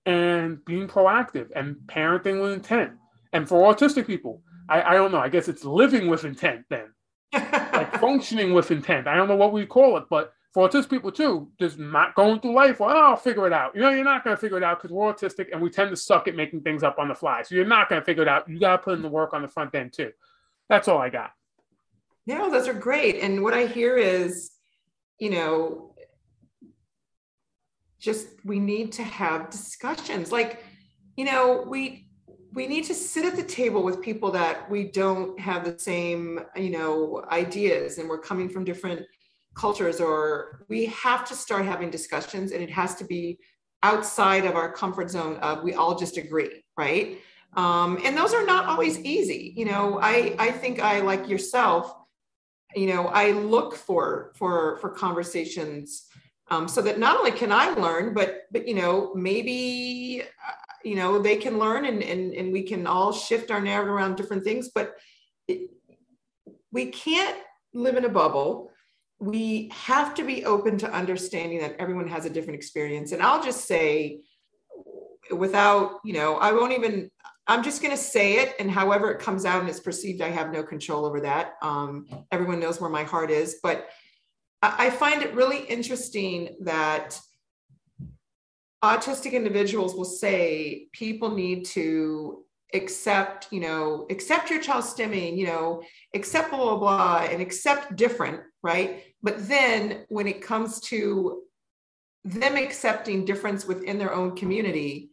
and 0.07 0.65
being 0.65 0.89
proactive 0.89 1.51
and 1.55 1.77
parenting 1.87 2.41
with 2.41 2.53
intent. 2.53 2.93
And 3.33 3.49
for 3.49 3.73
autistic 3.73 4.07
people, 4.07 4.43
I, 4.69 4.83
I 4.83 4.95
don't 4.95 5.13
know. 5.13 5.21
I 5.21 5.29
guess 5.29 5.49
it's 5.49 5.65
living 5.65 6.09
with 6.09 6.25
intent 6.25 6.65
then, 6.69 6.93
like 7.33 7.99
functioning 7.99 8.55
with 8.55 8.71
intent. 8.71 9.07
I 9.07 9.17
don't 9.17 9.29
know 9.29 9.37
what 9.37 9.53
we 9.53 9.67
call 9.67 9.97
it, 9.97 10.05
but 10.11 10.33
for 10.53 10.69
autistic 10.69 10.91
people 10.91 11.13
too, 11.13 11.49
just 11.59 11.79
not 11.79 12.15
going 12.15 12.41
through 12.41 12.55
life. 12.55 12.81
Well, 12.81 12.91
oh, 12.91 13.11
I'll 13.11 13.17
figure 13.17 13.47
it 13.47 13.53
out. 13.53 13.75
You 13.75 13.83
know, 13.83 13.91
you're 13.91 14.05
not 14.05 14.25
going 14.25 14.37
to 14.37 14.41
figure 14.41 14.57
it 14.57 14.65
out 14.65 14.79
because 14.79 14.93
we're 14.93 15.13
autistic 15.13 15.47
and 15.53 15.61
we 15.61 15.71
tend 15.71 15.91
to 15.91 15.97
suck 15.97 16.27
at 16.27 16.35
making 16.35 16.63
things 16.63 16.83
up 16.83 16.99
on 16.99 17.09
the 17.09 17.15
fly. 17.15 17.43
So 17.43 17.55
you're 17.55 17.65
not 17.65 17.89
going 17.89 18.01
to 18.01 18.05
figure 18.05 18.23
it 18.23 18.29
out. 18.29 18.49
You 18.49 18.59
got 18.59 18.77
to 18.77 18.79
put 18.79 18.95
in 18.95 19.03
the 19.03 19.09
work 19.09 19.33
on 19.33 19.43
the 19.43 19.49
front 19.49 19.75
end 19.75 19.93
too. 19.93 20.11
That's 20.69 20.89
all 20.89 20.99
I 20.99 21.09
got. 21.09 21.31
Yeah, 22.27 22.49
those 22.51 22.69
are 22.69 22.75
great. 22.75 23.23
And 23.23 23.43
what 23.43 23.55
I 23.55 23.67
hear 23.67 23.97
is, 23.97 24.51
you 25.19 25.31
know, 25.31 25.95
just 28.01 28.29
we 28.45 28.59
need 28.59 28.93
to 28.93 29.03
have 29.03 29.51
discussions. 29.51 30.33
Like, 30.33 30.65
you 31.17 31.25
know, 31.25 31.65
we 31.67 32.09
we 32.53 32.67
need 32.67 32.85
to 32.85 32.95
sit 32.95 33.25
at 33.25 33.37
the 33.37 33.43
table 33.43 33.83
with 33.83 34.01
people 34.01 34.31
that 34.33 34.69
we 34.71 34.85
don't 34.85 35.39
have 35.39 35.65
the 35.65 35.79
same 35.79 36.41
you 36.57 36.71
know 36.71 37.25
ideas 37.31 37.99
and 37.99 38.09
we're 38.09 38.19
coming 38.19 38.49
from 38.49 38.65
different 38.65 39.03
cultures 39.55 40.01
or 40.01 40.65
we 40.69 40.87
have 40.87 41.25
to 41.25 41.35
start 41.35 41.65
having 41.65 41.91
discussions 41.91 42.53
and 42.53 42.63
it 42.63 42.71
has 42.71 42.95
to 42.95 43.05
be 43.05 43.39
outside 43.83 44.45
of 44.45 44.55
our 44.55 44.73
comfort 44.73 45.11
zone 45.11 45.37
of 45.37 45.63
we 45.63 45.75
all 45.75 45.99
just 45.99 46.17
agree 46.17 46.65
right? 46.77 47.19
Um, 47.55 47.99
and 48.05 48.17
those 48.17 48.33
are 48.33 48.47
not 48.47 48.67
always 48.67 49.01
easy 49.01 49.53
you 49.57 49.65
know 49.65 49.99
i 50.01 50.37
i 50.39 50.53
think 50.53 50.81
i 50.81 51.01
like 51.01 51.29
yourself 51.29 51.93
you 52.77 52.87
know 52.87 53.09
i 53.09 53.33
look 53.33 53.75
for 53.75 54.33
for 54.37 54.77
for 54.77 54.91
conversations 54.91 56.07
um, 56.53 56.69
so 56.69 56.81
that 56.83 57.01
not 57.01 57.17
only 57.17 57.33
can 57.33 57.51
i 57.51 57.71
learn 57.71 58.15
but 58.15 58.43
but 58.53 58.69
you 58.69 58.75
know 58.75 59.13
maybe 59.17 60.23
you 60.85 60.97
know 60.97 61.19
they 61.19 61.37
can 61.37 61.59
learn 61.59 61.85
and 61.85 62.03
and, 62.03 62.35
and 62.35 62.53
we 62.53 62.63
can 62.63 62.87
all 62.87 63.13
shift 63.13 63.51
our 63.51 63.61
narrative 63.61 63.93
around 63.93 64.17
different 64.17 64.45
things 64.45 64.71
but 64.75 64.95
it, 65.49 65.71
we 66.73 66.87
can't 66.87 67.37
live 67.75 67.97
in 67.97 68.05
a 68.05 68.09
bubble. 68.09 68.71
We 69.19 69.71
have 69.75 70.15
to 70.15 70.25
be 70.25 70.45
open 70.45 70.79
to 70.79 70.93
understanding 70.93 71.61
that 71.61 71.77
everyone 71.79 72.09
has 72.09 72.25
a 72.25 72.31
different 72.31 72.57
experience. 72.57 73.13
And 73.13 73.23
i'll 73.23 73.43
just 73.43 73.67
say 73.67 74.21
without 75.31 76.01
you 76.05 76.13
know 76.13 76.37
i 76.39 76.51
won't 76.51 76.73
even 76.73 77.09
i'm 77.47 77.63
just 77.63 77.83
going 77.83 77.93
to 77.93 78.03
say 78.03 78.39
it 78.39 78.55
and 78.59 78.69
however 78.69 79.13
it 79.13 79.21
comes 79.21 79.45
out 79.45 79.61
and 79.61 79.69
it's 79.69 79.79
perceived 79.79 80.23
i 80.23 80.29
have 80.29 80.51
no 80.53 80.63
control 80.63 81.05
over 81.05 81.21
that. 81.21 81.53
Um, 81.63 82.07
everyone 82.33 82.59
knows 82.59 82.81
where 82.81 82.91
my 82.91 83.05
heart 83.05 83.31
is 83.31 83.59
but 83.63 83.89
I 84.63 84.91
find 84.91 85.23
it 85.23 85.35
really 85.35 85.61
interesting 85.65 86.57
that 86.63 87.19
autistic 88.83 89.33
individuals 89.33 89.95
will 89.95 90.05
say 90.05 90.87
people 90.93 91.31
need 91.31 91.65
to 91.67 92.45
accept, 92.73 93.49
you 93.51 93.61
know, 93.61 94.07
accept 94.11 94.51
your 94.51 94.61
child's 94.61 94.93
stimming, 94.93 95.37
you 95.37 95.47
know, 95.47 95.83
accept 96.15 96.51
blah, 96.51 96.59
blah, 96.59 96.77
blah, 96.77 97.27
and 97.31 97.43
accept 97.43 97.97
different, 97.97 98.41
right? 98.63 99.05
But 99.23 99.49
then 99.49 100.05
when 100.09 100.27
it 100.27 100.41
comes 100.41 100.81
to 100.83 101.43
them 102.25 102.57
accepting 102.57 103.25
difference 103.25 103.67
within 103.67 103.99
their 103.99 104.15
own 104.15 104.37
community, 104.37 105.11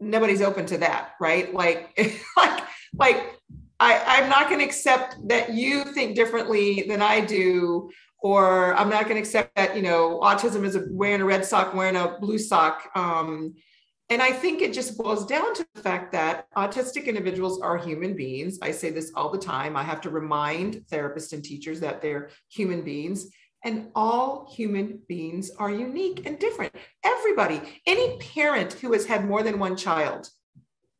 nobody's 0.00 0.42
open 0.42 0.66
to 0.66 0.78
that, 0.78 1.12
right? 1.20 1.54
Like, 1.54 1.96
like, 2.36 2.64
like 2.94 3.40
I, 3.78 4.02
I'm 4.06 4.28
not 4.28 4.48
going 4.48 4.60
to 4.60 4.66
accept 4.66 5.16
that 5.28 5.54
you 5.54 5.84
think 5.84 6.14
differently 6.14 6.84
than 6.88 7.00
I 7.00 7.20
do, 7.20 7.90
or 8.22 8.74
I'm 8.74 8.90
not 8.90 9.04
going 9.04 9.16
to 9.16 9.20
accept 9.20 9.54
that 9.56 9.76
you 9.76 9.82
know 9.82 10.20
autism 10.20 10.64
is 10.64 10.76
a, 10.76 10.84
wearing 10.90 11.20
a 11.20 11.24
red 11.24 11.44
sock, 11.44 11.74
wearing 11.74 11.96
a 11.96 12.18
blue 12.20 12.38
sock. 12.38 12.90
Um, 12.94 13.54
and 14.10 14.20
I 14.20 14.32
think 14.32 14.60
it 14.60 14.72
just 14.72 14.98
boils 14.98 15.24
down 15.24 15.54
to 15.54 15.66
the 15.72 15.80
fact 15.82 16.10
that 16.12 16.52
autistic 16.56 17.06
individuals 17.06 17.60
are 17.60 17.78
human 17.78 18.16
beings. 18.16 18.58
I 18.60 18.72
say 18.72 18.90
this 18.90 19.12
all 19.14 19.30
the 19.30 19.38
time. 19.38 19.76
I 19.76 19.84
have 19.84 20.00
to 20.00 20.10
remind 20.10 20.82
therapists 20.90 21.32
and 21.32 21.44
teachers 21.44 21.78
that 21.80 22.02
they're 22.02 22.30
human 22.48 22.82
beings. 22.82 23.28
And 23.62 23.88
all 23.94 24.50
human 24.52 25.00
beings 25.06 25.52
are 25.58 25.70
unique 25.70 26.26
and 26.26 26.40
different. 26.40 26.74
Everybody, 27.04 27.60
any 27.86 28.18
parent 28.18 28.72
who 28.72 28.92
has 28.94 29.06
had 29.06 29.28
more 29.28 29.44
than 29.44 29.60
one 29.60 29.76
child 29.76 30.28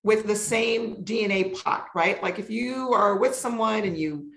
with 0.05 0.27
the 0.27 0.37
same 0.37 1.05
DNA 1.05 1.61
pot, 1.61 1.87
right? 1.95 2.23
Like 2.23 2.39
if 2.39 2.49
you 2.49 2.93
are 2.93 3.17
with 3.17 3.35
someone 3.35 3.83
and 3.83 3.99
you 3.99 4.31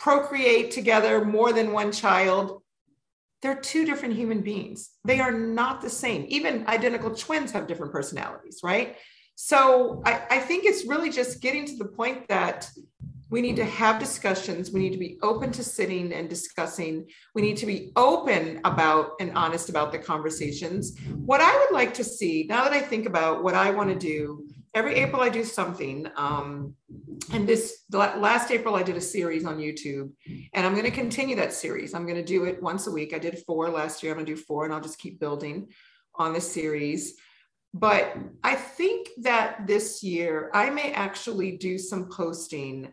procreate 0.00 0.70
together 0.70 1.24
more 1.24 1.52
than 1.52 1.72
one 1.72 1.92
child, 1.92 2.62
they're 3.42 3.60
two 3.60 3.84
different 3.84 4.14
human 4.16 4.40
beings. 4.40 4.90
They 5.04 5.20
are 5.20 5.30
not 5.30 5.82
the 5.82 5.90
same. 5.90 6.24
Even 6.28 6.66
identical 6.66 7.14
twins 7.14 7.52
have 7.52 7.66
different 7.66 7.92
personalities, 7.92 8.60
right? 8.64 8.96
So 9.34 10.02
I, 10.04 10.22
I, 10.30 10.38
think 10.38 10.64
it's 10.64 10.86
really 10.86 11.10
just 11.10 11.40
getting 11.40 11.64
to 11.66 11.76
the 11.76 11.86
point 11.86 12.28
that 12.28 12.70
we 13.30 13.40
need 13.40 13.56
to 13.56 13.64
have 13.64 13.98
discussions. 13.98 14.70
We 14.70 14.80
need 14.80 14.92
to 14.92 14.98
be 14.98 15.18
open 15.22 15.52
to 15.52 15.64
sitting 15.64 16.12
and 16.12 16.28
discussing. 16.28 17.06
We 17.34 17.40
need 17.40 17.56
to 17.58 17.66
be 17.66 17.92
open 17.96 18.60
about 18.64 19.12
and 19.20 19.32
honest 19.34 19.68
about 19.68 19.92
the 19.92 19.98
conversations. 19.98 20.98
What 21.24 21.40
I 21.40 21.56
would 21.56 21.74
like 21.74 21.94
to 21.94 22.04
see, 22.04 22.46
now 22.48 22.64
that 22.64 22.72
I 22.72 22.80
think 22.80 23.06
about 23.06 23.42
what 23.42 23.54
I 23.54 23.70
want 23.70 23.88
to 23.90 23.94
do, 23.94 24.46
every 24.74 24.94
April 24.96 25.22
I 25.22 25.28
do 25.28 25.44
something. 25.44 26.06
Um, 26.16 26.74
and 27.32 27.48
this 27.48 27.84
last 27.90 28.50
April 28.50 28.74
I 28.74 28.82
did 28.82 28.96
a 28.96 29.00
series 29.00 29.44
on 29.44 29.58
YouTube, 29.58 30.10
and 30.54 30.66
I'm 30.66 30.72
going 30.72 30.84
to 30.84 30.90
continue 30.90 31.36
that 31.36 31.52
series. 31.52 31.94
I'm 31.94 32.04
going 32.04 32.16
to 32.16 32.24
do 32.24 32.44
it 32.44 32.62
once 32.62 32.86
a 32.86 32.90
week. 32.90 33.14
I 33.14 33.18
did 33.18 33.42
four 33.46 33.68
last 33.70 34.02
year. 34.02 34.12
I'm 34.12 34.18
going 34.18 34.26
to 34.26 34.34
do 34.34 34.40
four, 34.40 34.64
and 34.64 34.72
I'll 34.72 34.80
just 34.80 34.98
keep 34.98 35.20
building 35.20 35.68
on 36.14 36.32
the 36.32 36.40
series. 36.40 37.14
But 37.72 38.16
I 38.42 38.56
think 38.56 39.08
that 39.22 39.66
this 39.66 40.02
year 40.02 40.50
I 40.52 40.70
may 40.70 40.92
actually 40.92 41.56
do 41.56 41.78
some 41.78 42.08
posting 42.08 42.92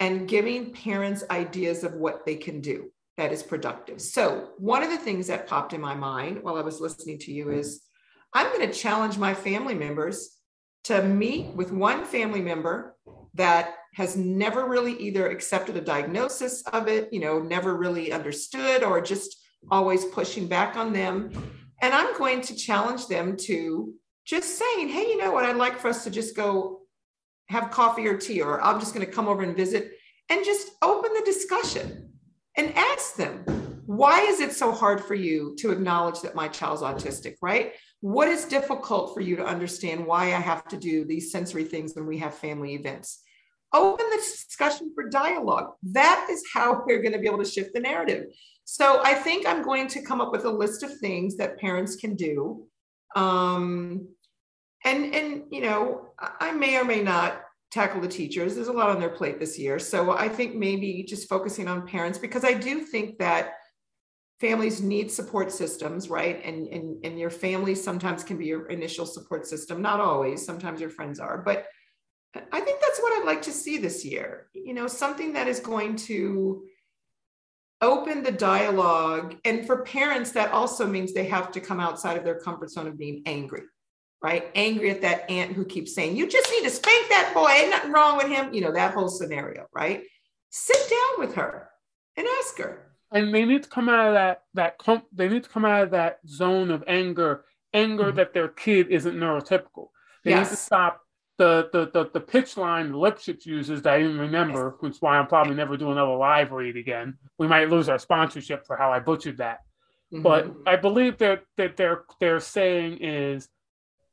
and 0.00 0.28
giving 0.28 0.72
parents 0.72 1.24
ideas 1.30 1.84
of 1.84 1.94
what 1.94 2.26
they 2.26 2.36
can 2.36 2.60
do 2.60 2.90
that 3.16 3.32
is 3.32 3.42
productive. 3.42 4.00
So, 4.00 4.50
one 4.58 4.82
of 4.82 4.90
the 4.90 4.98
things 4.98 5.28
that 5.28 5.46
popped 5.46 5.72
in 5.72 5.80
my 5.80 5.94
mind 5.94 6.42
while 6.42 6.56
I 6.56 6.62
was 6.62 6.80
listening 6.80 7.18
to 7.20 7.32
you 7.32 7.50
is 7.50 7.82
I'm 8.34 8.48
going 8.48 8.68
to 8.68 8.78
challenge 8.78 9.16
my 9.16 9.32
family 9.32 9.74
members 9.74 10.35
to 10.84 11.02
meet 11.02 11.46
with 11.54 11.72
one 11.72 12.04
family 12.04 12.40
member 12.40 12.96
that 13.34 13.74
has 13.94 14.16
never 14.16 14.66
really 14.66 14.94
either 14.94 15.28
accepted 15.28 15.76
a 15.76 15.80
diagnosis 15.80 16.62
of 16.72 16.88
it, 16.88 17.12
you 17.12 17.20
know, 17.20 17.38
never 17.40 17.76
really 17.76 18.12
understood 18.12 18.82
or 18.82 19.00
just 19.00 19.36
always 19.70 20.04
pushing 20.06 20.46
back 20.46 20.76
on 20.76 20.92
them. 20.92 21.30
And 21.82 21.94
I'm 21.94 22.16
going 22.18 22.40
to 22.42 22.54
challenge 22.54 23.06
them 23.06 23.36
to 23.38 23.94
just 24.24 24.58
saying, 24.58 24.88
hey, 24.88 25.08
you 25.08 25.18
know 25.18 25.32
what, 25.32 25.44
I'd 25.44 25.56
like 25.56 25.78
for 25.78 25.88
us 25.88 26.04
to 26.04 26.10
just 26.10 26.36
go 26.36 26.80
have 27.48 27.70
coffee 27.70 28.06
or 28.06 28.16
tea, 28.16 28.42
or 28.42 28.60
I'm 28.60 28.80
just 28.80 28.92
going 28.94 29.06
to 29.06 29.12
come 29.12 29.28
over 29.28 29.42
and 29.42 29.56
visit 29.56 29.92
and 30.28 30.44
just 30.44 30.70
open 30.82 31.12
the 31.14 31.22
discussion 31.24 32.12
and 32.56 32.74
ask 32.74 33.14
them, 33.14 33.44
why 33.86 34.20
is 34.20 34.40
it 34.40 34.52
so 34.52 34.72
hard 34.72 35.02
for 35.04 35.14
you 35.14 35.54
to 35.58 35.70
acknowledge 35.70 36.20
that 36.20 36.34
my 36.34 36.48
child's 36.48 36.82
autistic, 36.82 37.36
right? 37.40 37.72
What 38.00 38.28
is 38.28 38.44
difficult 38.44 39.14
for 39.14 39.20
you 39.20 39.36
to 39.36 39.44
understand 39.44 40.04
why 40.04 40.26
I 40.26 40.40
have 40.40 40.66
to 40.68 40.76
do 40.76 41.04
these 41.04 41.30
sensory 41.30 41.64
things 41.64 41.94
when 41.94 42.06
we 42.06 42.18
have 42.18 42.34
family 42.34 42.74
events? 42.74 43.22
Open 43.72 44.06
the 44.10 44.16
discussion 44.16 44.92
for 44.94 45.08
dialogue. 45.08 45.72
That 45.82 46.28
is 46.30 46.42
how 46.52 46.82
we're 46.86 47.02
going 47.02 47.12
to 47.12 47.18
be 47.18 47.26
able 47.26 47.42
to 47.42 47.50
shift 47.50 47.74
the 47.74 47.80
narrative. 47.80 48.26
So 48.64 49.00
I 49.04 49.14
think 49.14 49.46
I'm 49.46 49.62
going 49.62 49.86
to 49.88 50.02
come 50.02 50.20
up 50.20 50.32
with 50.32 50.44
a 50.44 50.50
list 50.50 50.82
of 50.82 50.98
things 50.98 51.36
that 51.36 51.58
parents 51.58 51.96
can 51.96 52.16
do. 52.16 52.66
Um, 53.14 54.08
and 54.84 55.14
and 55.14 55.42
you 55.50 55.62
know, 55.62 56.08
I 56.18 56.52
may 56.52 56.76
or 56.76 56.84
may 56.84 57.02
not 57.02 57.42
tackle 57.70 58.00
the 58.00 58.08
teachers. 58.08 58.54
There's 58.54 58.68
a 58.68 58.72
lot 58.72 58.90
on 58.90 59.00
their 59.00 59.10
plate 59.10 59.38
this 59.38 59.58
year. 59.58 59.78
So 59.78 60.12
I 60.12 60.28
think 60.28 60.54
maybe 60.54 61.04
just 61.06 61.28
focusing 61.28 61.68
on 61.68 61.86
parents 61.86 62.18
because 62.18 62.44
I 62.44 62.54
do 62.54 62.80
think 62.80 63.18
that 63.18 63.54
families 64.40 64.82
need 64.82 65.10
support 65.10 65.50
systems, 65.50 66.10
right? 66.10 66.44
And, 66.44 66.68
and, 66.68 67.04
and 67.04 67.18
your 67.18 67.30
family 67.30 67.74
sometimes 67.74 68.22
can 68.22 68.36
be 68.36 68.46
your 68.46 68.66
initial 68.66 69.06
support 69.06 69.46
system, 69.46 69.80
not 69.80 70.00
always, 70.00 70.44
sometimes 70.44 70.80
your 70.80 70.90
friends 70.90 71.20
are, 71.20 71.38
but 71.38 71.66
I 72.52 72.60
think 72.60 72.80
that's 72.80 73.00
what 73.00 73.18
I'd 73.18 73.26
like 73.26 73.42
to 73.42 73.52
see 73.52 73.78
this 73.78 74.04
year. 74.04 74.48
You 74.52 74.74
know, 74.74 74.86
something 74.86 75.32
that 75.32 75.48
is 75.48 75.60
going 75.60 75.96
to 75.96 76.64
open 77.80 78.22
the 78.22 78.32
dialogue. 78.32 79.36
And 79.44 79.66
for 79.66 79.82
parents, 79.84 80.32
that 80.32 80.52
also 80.52 80.86
means 80.86 81.12
they 81.12 81.26
have 81.26 81.50
to 81.52 81.60
come 81.60 81.80
outside 81.80 82.16
of 82.16 82.24
their 82.24 82.38
comfort 82.38 82.70
zone 82.70 82.86
of 82.86 82.98
being 82.98 83.22
angry, 83.26 83.62
right? 84.22 84.50
Angry 84.54 84.90
at 84.90 85.02
that 85.02 85.30
aunt 85.30 85.52
who 85.52 85.64
keeps 85.64 85.94
saying, 85.94 86.16
you 86.16 86.28
just 86.28 86.50
need 86.50 86.64
to 86.64 86.70
spank 86.70 87.08
that 87.08 87.32
boy, 87.34 87.48
ain't 87.48 87.70
nothing 87.70 87.92
wrong 87.92 88.16
with 88.16 88.28
him, 88.28 88.52
you 88.52 88.60
know, 88.60 88.72
that 88.72 88.94
whole 88.94 89.08
scenario, 89.08 89.66
right? 89.74 90.02
Sit 90.50 90.90
down 90.90 91.26
with 91.26 91.36
her 91.36 91.68
and 92.16 92.26
ask 92.40 92.58
her, 92.58 92.85
and 93.16 93.34
they 93.34 93.44
need 93.44 93.62
to 93.62 93.68
come 93.68 93.88
out 93.88 94.08
of 94.08 94.14
that 94.14 94.42
that 94.54 94.78
comp- 94.78 95.06
they 95.12 95.28
need 95.28 95.44
to 95.44 95.48
come 95.48 95.64
out 95.64 95.84
of 95.84 95.90
that 95.90 96.20
zone 96.26 96.70
of 96.70 96.84
anger, 96.86 97.44
anger 97.72 98.04
mm-hmm. 98.04 98.16
that 98.16 98.34
their 98.34 98.48
kid 98.48 98.88
isn't 98.88 99.16
neurotypical. 99.16 99.88
They 100.24 100.32
yes. 100.32 100.50
need 100.50 100.56
to 100.56 100.62
stop 100.62 101.00
the 101.38 101.68
the 101.72 101.90
the, 101.92 102.10
the 102.12 102.20
pitch 102.20 102.56
line 102.56 102.92
Lipschitz 102.92 103.46
uses 103.46 103.82
that 103.82 103.94
I 103.94 103.98
didn't 103.98 104.18
remember, 104.18 104.74
yes. 104.74 104.82
which 104.82 104.92
is 104.94 105.02
why 105.02 105.18
I'm 105.18 105.26
probably 105.26 105.54
never 105.54 105.76
doing 105.76 105.92
another 105.92 106.16
live 106.16 106.52
read 106.52 106.76
again. 106.76 107.16
We 107.38 107.46
might 107.46 107.70
lose 107.70 107.88
our 107.88 107.98
sponsorship 107.98 108.66
for 108.66 108.76
how 108.76 108.92
I 108.92 108.98
butchered 108.98 109.38
that. 109.38 109.60
Mm-hmm. 110.12 110.22
But 110.22 110.52
I 110.66 110.76
believe 110.76 111.18
that 111.18 111.44
that 111.56 111.76
they're 111.76 112.04
they're 112.20 112.40
saying 112.40 112.98
is 113.00 113.48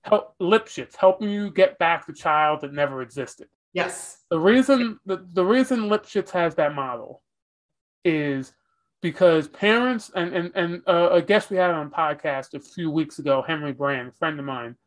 help 0.02 0.36
Lipschitz 0.40 0.96
helping 0.96 1.30
you 1.30 1.52
get 1.52 1.78
back 1.78 2.08
the 2.08 2.14
child 2.14 2.62
that 2.62 2.74
never 2.74 3.02
existed. 3.02 3.48
Yes. 3.74 4.20
The 4.30 4.40
reason 4.40 5.00
the, 5.06 5.26
the 5.34 5.46
reason 5.46 5.90
Lipschitz 5.90 6.30
has 6.32 6.56
that 6.56 6.74
model 6.74 7.22
is 8.06 8.54
because 9.04 9.50
parents 9.50 10.10
and 10.16 10.34
and 10.34 10.52
and 10.56 10.82
uh, 10.88 11.10
a 11.12 11.22
guest 11.22 11.52
we 11.52 11.58
had 11.58 11.70
on 11.70 11.92
podcast 11.92 12.54
a 12.54 12.60
few 12.60 12.90
weeks 12.90 13.20
ago, 13.20 13.44
Henry 13.46 13.74
Brand, 13.74 14.08
a 14.08 14.12
friend 14.14 14.40
of 14.40 14.46
mine, 14.46 14.78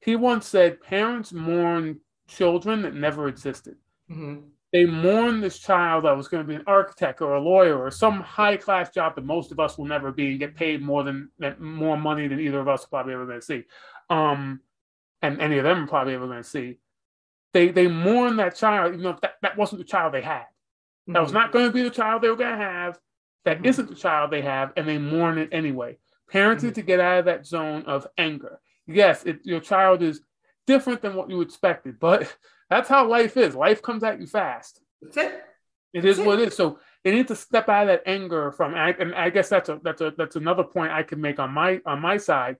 he 0.00 0.16
once 0.16 0.48
said 0.48 0.80
parents 0.80 1.30
mourn 1.30 2.00
children 2.26 2.82
that 2.82 2.94
never 2.94 3.28
existed. 3.28 3.76
Mm-hmm. 4.10 4.46
They 4.72 4.86
mourn 4.86 5.42
this 5.42 5.58
child 5.58 6.04
that 6.04 6.16
was 6.16 6.28
going 6.28 6.42
to 6.42 6.48
be 6.48 6.54
an 6.54 6.64
architect 6.66 7.20
or 7.20 7.34
a 7.34 7.40
lawyer 7.40 7.78
or 7.78 7.90
some 7.90 8.20
high 8.20 8.56
class 8.56 8.88
job 8.90 9.14
that 9.16 9.24
most 9.24 9.52
of 9.52 9.60
us 9.60 9.76
will 9.76 9.84
never 9.84 10.10
be 10.10 10.30
and 10.30 10.38
get 10.38 10.56
paid 10.56 10.80
more 10.80 11.04
than 11.04 11.28
more 11.58 11.98
money 11.98 12.28
than 12.28 12.40
either 12.40 12.60
of 12.60 12.68
us 12.68 12.84
are 12.84 12.88
probably 12.88 13.12
ever 13.12 13.26
going 13.26 13.40
to 13.40 13.46
see, 13.46 13.64
um, 14.08 14.60
and 15.20 15.38
any 15.38 15.58
of 15.58 15.64
them 15.64 15.84
are 15.84 15.86
probably 15.86 16.14
ever 16.14 16.26
going 16.26 16.42
to 16.42 16.48
see. 16.48 16.78
They 17.52 17.68
they 17.68 17.88
mourn 17.88 18.36
that 18.36 18.56
child, 18.56 18.94
even 18.94 19.02
know, 19.02 19.18
that, 19.20 19.34
that 19.42 19.58
wasn't 19.58 19.80
the 19.80 19.84
child 19.88 20.14
they 20.14 20.22
had. 20.22 20.46
That 21.08 21.12
mm-hmm. 21.12 21.22
was 21.24 21.32
not 21.34 21.52
going 21.52 21.66
to 21.66 21.72
be 21.72 21.82
the 21.82 21.90
child 21.90 22.22
they 22.22 22.30
were 22.30 22.36
going 22.36 22.58
to 22.58 22.64
have 22.64 22.98
that 23.44 23.58
mm-hmm. 23.58 23.66
isn't 23.66 23.88
the 23.88 23.94
child 23.94 24.30
they 24.30 24.42
have 24.42 24.72
and 24.76 24.86
they 24.86 24.98
mourn 24.98 25.38
it 25.38 25.50
anyway. 25.52 25.98
Parents 26.30 26.62
need 26.62 26.70
mm-hmm. 26.70 26.74
to 26.80 26.86
get 26.86 27.00
out 27.00 27.20
of 27.20 27.24
that 27.26 27.46
zone 27.46 27.84
of 27.86 28.06
anger. 28.18 28.60
Yes, 28.86 29.24
it, 29.24 29.40
your 29.44 29.60
child 29.60 30.02
is 30.02 30.20
different 30.66 31.02
than 31.02 31.14
what 31.14 31.30
you 31.30 31.40
expected, 31.40 31.98
but 31.98 32.34
that's 32.70 32.88
how 32.88 33.08
life 33.08 33.36
is. 33.36 33.54
Life 33.54 33.82
comes 33.82 34.02
at 34.04 34.20
you 34.20 34.26
fast. 34.26 34.80
That's 35.02 35.16
it. 35.16 35.44
It 35.92 36.04
is 36.04 36.18
what 36.18 36.38
it 36.38 36.48
is. 36.48 36.56
So 36.56 36.78
they 37.02 37.12
need 37.12 37.28
to 37.28 37.36
step 37.36 37.68
out 37.68 37.82
of 37.82 37.88
that 37.88 38.02
anger 38.06 38.52
from. 38.52 38.72
And 38.72 38.80
I, 38.80 38.90
and 38.90 39.14
I 39.14 39.30
guess 39.30 39.48
that's 39.48 39.68
a 39.68 39.80
that's 39.82 40.00
a 40.00 40.12
that's 40.16 40.36
another 40.36 40.62
point 40.62 40.92
I 40.92 41.02
can 41.02 41.20
make 41.20 41.38
on 41.40 41.50
my 41.50 41.80
on 41.84 42.00
my 42.00 42.16
side 42.16 42.56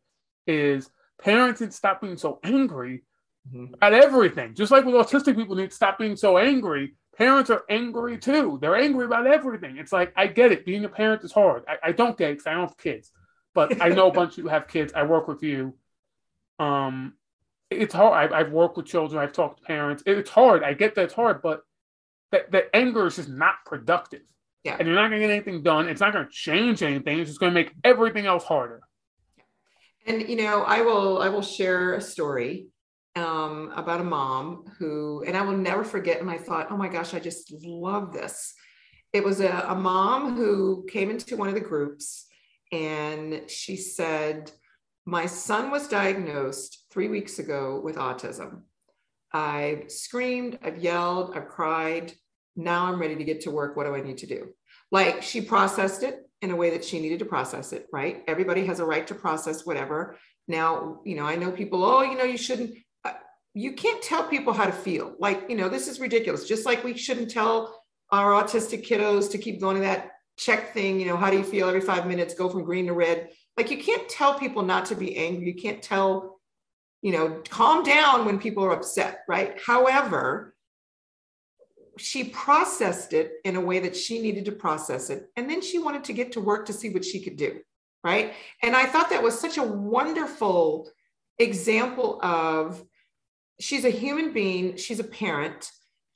is 0.47 0.91
parents 1.22 1.61
need 1.61 1.70
to 1.70 1.76
stop 1.76 2.01
being 2.01 2.16
so 2.16 2.41
angry 2.43 3.05
mm-hmm. 3.49 3.74
at 3.81 3.93
everything. 3.93 4.55
Just 4.55 4.72
like 4.72 4.85
with 4.85 4.95
autistic 4.95 5.37
people 5.37 5.55
need 5.55 5.70
to 5.70 5.76
stop 5.76 5.99
being 5.99 6.16
so 6.16 6.39
angry 6.39 6.97
parents 7.21 7.51
are 7.51 7.64
angry 7.68 8.16
too. 8.16 8.59
They're 8.62 8.77
angry 8.77 9.05
about 9.05 9.27
everything. 9.27 9.77
It's 9.77 9.93
like, 9.93 10.11
I 10.16 10.27
get 10.27 10.53
it. 10.53 10.64
Being 10.64 10.87
a 10.87 10.89
parent 10.89 11.23
is 11.23 11.33
hard. 11.33 11.64
I, 11.68 11.89
I 11.89 11.93
don't 11.93 12.16
get 12.16 12.31
it 12.31 12.33
because 12.39 12.47
I 12.47 12.55
don't 12.55 12.68
have 12.68 12.79
kids, 12.79 13.12
but 13.55 13.81
I 13.83 13.91
know 13.91 14.09
a 14.09 14.12
bunch 14.12 14.33
of 14.33 14.45
you 14.45 14.49
have 14.49 14.66
kids. 14.66 14.95
I 14.97 15.03
work 15.03 15.29
with 15.29 15.43
you. 15.43 15.75
Um, 16.59 17.12
it's 17.71 17.93
hard. 17.93 18.33
I, 18.33 18.39
have 18.39 18.53
worked 18.53 18.79
with 18.79 18.87
children. 18.87 19.23
I've 19.23 19.35
talked 19.35 19.59
to 19.59 19.64
parents. 19.64 20.03
It's 20.07 20.31
hard. 20.31 20.64
I 20.64 20.73
get 20.73 20.95
that 20.95 21.05
it's 21.05 21.14
hard, 21.14 21.43
but 21.43 21.61
that, 22.33 22.51
that 22.53 22.71
anger 22.73 23.07
is 23.07 23.16
just 23.16 23.29
not 23.29 23.57
productive. 23.66 24.23
Yeah. 24.64 24.77
And 24.79 24.89
you're 24.89 24.97
not 24.97 25.11
going 25.11 25.21
to 25.21 25.27
get 25.27 25.33
anything 25.33 25.62
done. 25.62 25.89
It's 25.89 26.01
not 26.01 26.14
going 26.14 26.25
to 26.25 26.33
change 26.33 26.83
anything. 26.83 27.18
It's 27.18 27.29
just 27.29 27.41
going 27.41 27.53
to 27.53 27.55
make 27.55 27.73
everything 27.85 28.25
else 28.25 28.45
harder. 28.45 28.81
And 30.07 30.27
you 30.27 30.37
know, 30.37 30.62
I 30.62 30.81
will 30.81 31.21
I 31.21 31.29
will 31.29 31.43
share 31.43 31.93
a 31.93 32.01
story 32.01 32.68
um, 33.17 33.73
about 33.75 34.01
a 34.01 34.05
mom 34.05 34.65
who, 34.79 35.25
and 35.27 35.37
I 35.37 35.43
will 35.43 35.57
never 35.57 35.85
forget. 35.85 36.21
And 36.21 36.31
I 36.31 36.39
thought, 36.39 36.69
oh 36.71 36.77
my 36.77 36.89
gosh, 36.89 37.15
I 37.15 37.19
just 37.19 37.53
love 37.53 38.13
this. 38.13 38.55
It 39.13 39.25
was 39.25 39.41
a, 39.41 39.65
a 39.69 39.75
mom 39.75 40.37
who 40.37 40.87
came 40.89 41.11
into 41.11 41.37
one 41.37 41.49
of 41.49 41.55
the 41.55 41.61
groups 41.61 42.27
and 42.73 43.43
she 43.49 43.77
said, 43.77 44.53
My 45.05 45.27
son 45.27 45.71
was 45.71 45.89
diagnosed 45.89 46.87
three 46.91 47.09
weeks 47.09 47.39
ago 47.39 47.81
with 47.83 47.97
autism. 47.97 48.63
I've 49.33 49.91
screamed, 49.91 50.59
I've 50.63 50.79
yelled, 50.79 51.37
I've 51.37 51.49
cried. 51.49 52.13
Now 52.57 52.87
I'm 52.87 53.01
ready 53.01 53.17
to 53.17 53.25
get 53.25 53.43
to 53.43 53.51
work. 53.51 53.77
What 53.77 53.87
do 53.87 53.95
I 53.95 54.01
need 54.01 54.19
to 54.19 54.27
do? 54.27 54.49
Like 54.93 55.23
she 55.23 55.41
processed 55.41 56.03
it 56.03 56.21
in 56.43 56.51
a 56.51 56.57
way 56.57 56.71
that 56.71 56.85
she 56.85 57.01
needed 57.01 57.19
to 57.21 57.25
process 57.25 57.73
it, 57.73 57.87
right? 57.93 58.23
Everybody 58.27 58.65
has 58.67 58.81
a 58.81 58.85
right 58.85 59.07
to 59.07 59.15
process 59.15 59.67
whatever. 59.67 60.17
Now, 60.49 61.01
you 61.05 61.15
know, 61.17 61.27
I 61.27 61.37
know 61.37 61.53
people, 61.53 61.85
oh, 61.85 62.03
you 62.03 62.17
know, 62.17 62.25
you 62.25 62.39
shouldn't, 62.39 62.75
you 63.55 63.73
can't 63.73 64.03
tell 64.03 64.25
people 64.25 64.53
how 64.53 64.65
to 64.65 64.73
feel. 64.73 65.15
Like, 65.19 65.47
you 65.49 65.57
know, 65.57 65.69
this 65.69 65.89
is 65.89 66.01
ridiculous. 66.01 66.47
Just 66.47 66.67
like 66.67 66.85
we 66.85 66.97
shouldn't 66.97 67.31
tell 67.31 67.83
our 68.13 68.33
autistic 68.33 68.87
kiddos 68.87 69.31
to 69.31 69.39
keep 69.39 69.61
going 69.61 69.77
to 69.77 69.83
that 69.83 70.13
check 70.39 70.73
thing, 70.73 70.99
you 70.99 71.07
know, 71.07 71.17
how 71.17 71.31
do 71.31 71.37
you 71.37 71.45
feel 71.45 71.69
every 71.69 71.81
five 71.81 72.07
minutes, 72.07 72.35
go 72.35 72.49
from 72.49 72.65
green 72.65 72.87
to 72.87 72.93
red. 72.93 73.29
Like 73.57 73.71
you 73.71 73.79
can't 73.79 74.09
tell 74.09 74.39
people 74.39 74.63
not 74.63 74.87
to 74.87 74.95
be 74.95 75.17
angry. 75.17 75.47
You 75.47 75.55
can't 75.55 75.83
tell, 75.83 76.41
you 77.03 77.13
know, 77.13 77.43
calm 77.49 77.83
down 77.83 78.25
when 78.25 78.39
people 78.39 78.65
are 78.65 78.73
upset, 78.73 79.21
right? 79.29 79.59
However, 79.65 80.55
she 81.99 82.25
processed 82.25 83.13
it 83.13 83.33
in 83.45 83.57
a 83.57 83.61
way 83.61 83.81
that 83.81 83.95
she 83.95 84.21
needed 84.21 84.47
to 84.47 84.53
process 84.53 85.11
it. 85.11 85.27
And 85.37 85.51
then 85.51 85.61
she 85.61 85.79
wanted 85.79 86.05
to 86.05 86.15
get 86.15 86.33
to 86.33 86.41
work 86.41 86.67
to 86.67 86.73
see 86.73 86.89
what 86.89 87.05
she 87.05 87.21
could 87.21 87.37
do, 87.37 87.61
right? 88.03 88.33
And 88.63 88.75
I 88.75 88.87
thought 88.87 89.11
that 89.11 89.23
was 89.23 89.39
such 89.39 89.59
a 89.59 89.63
wonderful 89.63 90.89
example 91.39 92.19
of 92.23 92.83
she's 93.61 93.85
a 93.85 93.91
human 93.91 94.33
being, 94.33 94.77
she's 94.77 95.01
a 95.01 95.05
parent 95.05 95.71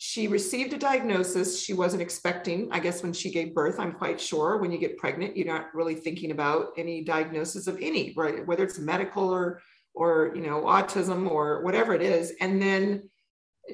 she 0.07 0.29
received 0.29 0.75
a 0.75 0.79
diagnosis 0.79 1.63
she 1.63 1.73
wasn't 1.73 2.03
expecting, 2.03 2.69
I 2.71 2.79
guess, 2.79 3.03
when 3.03 3.15
she 3.15 3.31
gave 3.31 3.55
birth. 3.55 3.81
I'm 3.81 3.93
quite 3.93 4.21
sure 4.21 4.59
when 4.59 4.71
you 4.71 4.79
get 4.79 4.99
pregnant, 4.99 5.35
you're 5.35 5.47
not 5.47 5.75
really 5.75 5.95
thinking 5.95 6.31
about 6.31 6.73
any 6.77 7.03
diagnosis 7.03 7.67
of 7.67 7.79
any, 7.81 8.13
right? 8.15 8.47
Whether 8.47 8.65
it's 8.65 8.79
medical 8.79 9.31
or, 9.31 9.63
or, 9.95 10.33
you 10.35 10.43
know, 10.43 10.63
autism 10.65 11.31
or 11.31 11.63
whatever 11.63 11.95
it 11.95 12.03
is. 12.03 12.35
And 12.41 12.61
then 12.61 13.09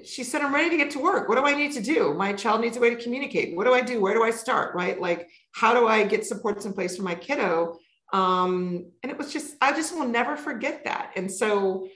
she 0.04 0.22
said, 0.22 0.42
I'm 0.42 0.54
ready 0.54 0.70
to 0.70 0.76
get 0.76 0.90
to 0.92 1.00
work. 1.00 1.28
What 1.28 1.36
do 1.36 1.44
I 1.44 1.54
need 1.56 1.72
to 1.72 1.82
do? 1.82 2.14
My 2.14 2.32
child 2.32 2.60
needs 2.60 2.76
a 2.76 2.80
way 2.80 2.94
to 2.94 3.02
communicate. 3.02 3.56
What 3.56 3.64
do 3.64 3.74
I 3.74 3.80
do? 3.80 4.00
Where 4.00 4.14
do 4.14 4.22
I 4.22 4.30
start? 4.30 4.74
Right? 4.74 5.00
Like, 5.00 5.28
how 5.52 5.74
do 5.74 5.88
I 5.88 6.04
get 6.04 6.24
supports 6.24 6.64
in 6.64 6.74
place 6.74 6.96
for 6.96 7.02
my 7.02 7.16
kiddo? 7.16 7.76
Um, 8.12 8.92
and 9.02 9.10
it 9.10 9.18
was 9.18 9.32
just, 9.32 9.56
I 9.60 9.72
just 9.72 9.96
will 9.96 10.06
never 10.06 10.36
forget 10.36 10.84
that. 10.84 11.12
And 11.16 11.28
so, 11.28 11.88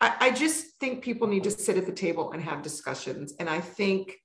I, 0.00 0.14
I 0.20 0.30
just 0.30 0.76
think 0.78 1.02
people 1.02 1.26
need 1.26 1.44
to 1.44 1.50
sit 1.50 1.76
at 1.76 1.86
the 1.86 1.92
table 1.92 2.32
and 2.32 2.42
have 2.42 2.62
discussions. 2.62 3.34
And 3.38 3.48
I 3.48 3.60
think 3.60 4.16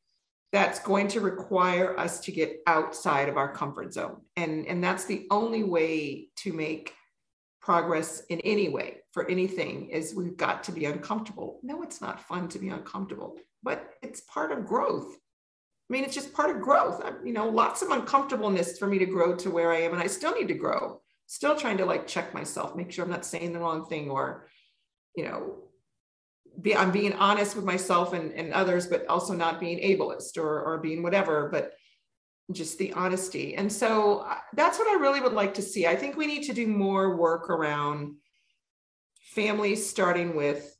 that's 0.51 0.79
going 0.79 1.07
to 1.09 1.21
require 1.21 1.97
us 1.97 2.19
to 2.21 2.31
get 2.31 2.57
outside 2.67 3.29
of 3.29 3.37
our 3.37 3.53
comfort 3.53 3.93
zone. 3.93 4.17
And, 4.35 4.65
and 4.67 4.83
that's 4.83 5.05
the 5.05 5.27
only 5.31 5.63
way 5.63 6.29
to 6.37 6.51
make 6.51 6.93
progress 7.61 8.23
in 8.29 8.41
any 8.41 8.67
way 8.67 8.97
for 9.11 9.29
anything 9.29 9.89
is 9.89 10.15
we've 10.15 10.35
got 10.35 10.63
to 10.65 10.71
be 10.71 10.85
uncomfortable. 10.85 11.59
No, 11.63 11.83
it's 11.83 12.01
not 12.01 12.19
fun 12.19 12.49
to 12.49 12.59
be 12.59 12.69
uncomfortable, 12.69 13.37
but 13.63 13.91
it's 14.01 14.21
part 14.21 14.51
of 14.51 14.65
growth. 14.65 15.15
I 15.15 15.93
mean, 15.93 16.03
it's 16.03 16.15
just 16.15 16.33
part 16.33 16.53
of 16.53 16.61
growth. 16.61 17.01
I, 17.03 17.11
you 17.23 17.33
know, 17.33 17.47
lots 17.47 17.81
of 17.81 17.91
uncomfortableness 17.91 18.77
for 18.77 18.87
me 18.87 18.97
to 18.99 19.05
grow 19.05 19.35
to 19.35 19.51
where 19.51 19.71
I 19.71 19.81
am, 19.81 19.93
and 19.93 20.01
I 20.01 20.07
still 20.07 20.33
need 20.33 20.47
to 20.47 20.53
grow. 20.53 21.01
Still 21.27 21.55
trying 21.55 21.77
to 21.77 21.85
like 21.85 22.07
check 22.07 22.33
myself, 22.33 22.75
make 22.75 22.91
sure 22.91 23.05
I'm 23.05 23.11
not 23.11 23.25
saying 23.25 23.53
the 23.53 23.59
wrong 23.59 23.85
thing 23.85 24.09
or 24.09 24.47
you 25.15 25.25
know, 25.25 25.57
be, 26.61 26.75
I'm 26.75 26.91
being 26.91 27.13
honest 27.13 27.55
with 27.55 27.65
myself 27.65 28.13
and, 28.13 28.31
and 28.33 28.53
others, 28.53 28.87
but 28.87 29.07
also 29.07 29.33
not 29.33 29.59
being 29.59 29.79
ableist 29.79 30.37
or, 30.37 30.61
or 30.61 30.77
being 30.79 31.01
whatever, 31.03 31.49
but 31.49 31.73
just 32.51 32.77
the 32.77 32.91
honesty. 32.93 33.55
And 33.55 33.71
so 33.71 34.19
uh, 34.19 34.37
that's 34.53 34.77
what 34.77 34.87
I 34.87 34.99
really 34.99 35.21
would 35.21 35.33
like 35.33 35.53
to 35.55 35.61
see. 35.61 35.87
I 35.87 35.95
think 35.95 36.17
we 36.17 36.27
need 36.27 36.43
to 36.43 36.53
do 36.53 36.67
more 36.67 37.15
work 37.15 37.49
around 37.49 38.15
families, 39.21 39.89
starting 39.89 40.35
with 40.35 40.75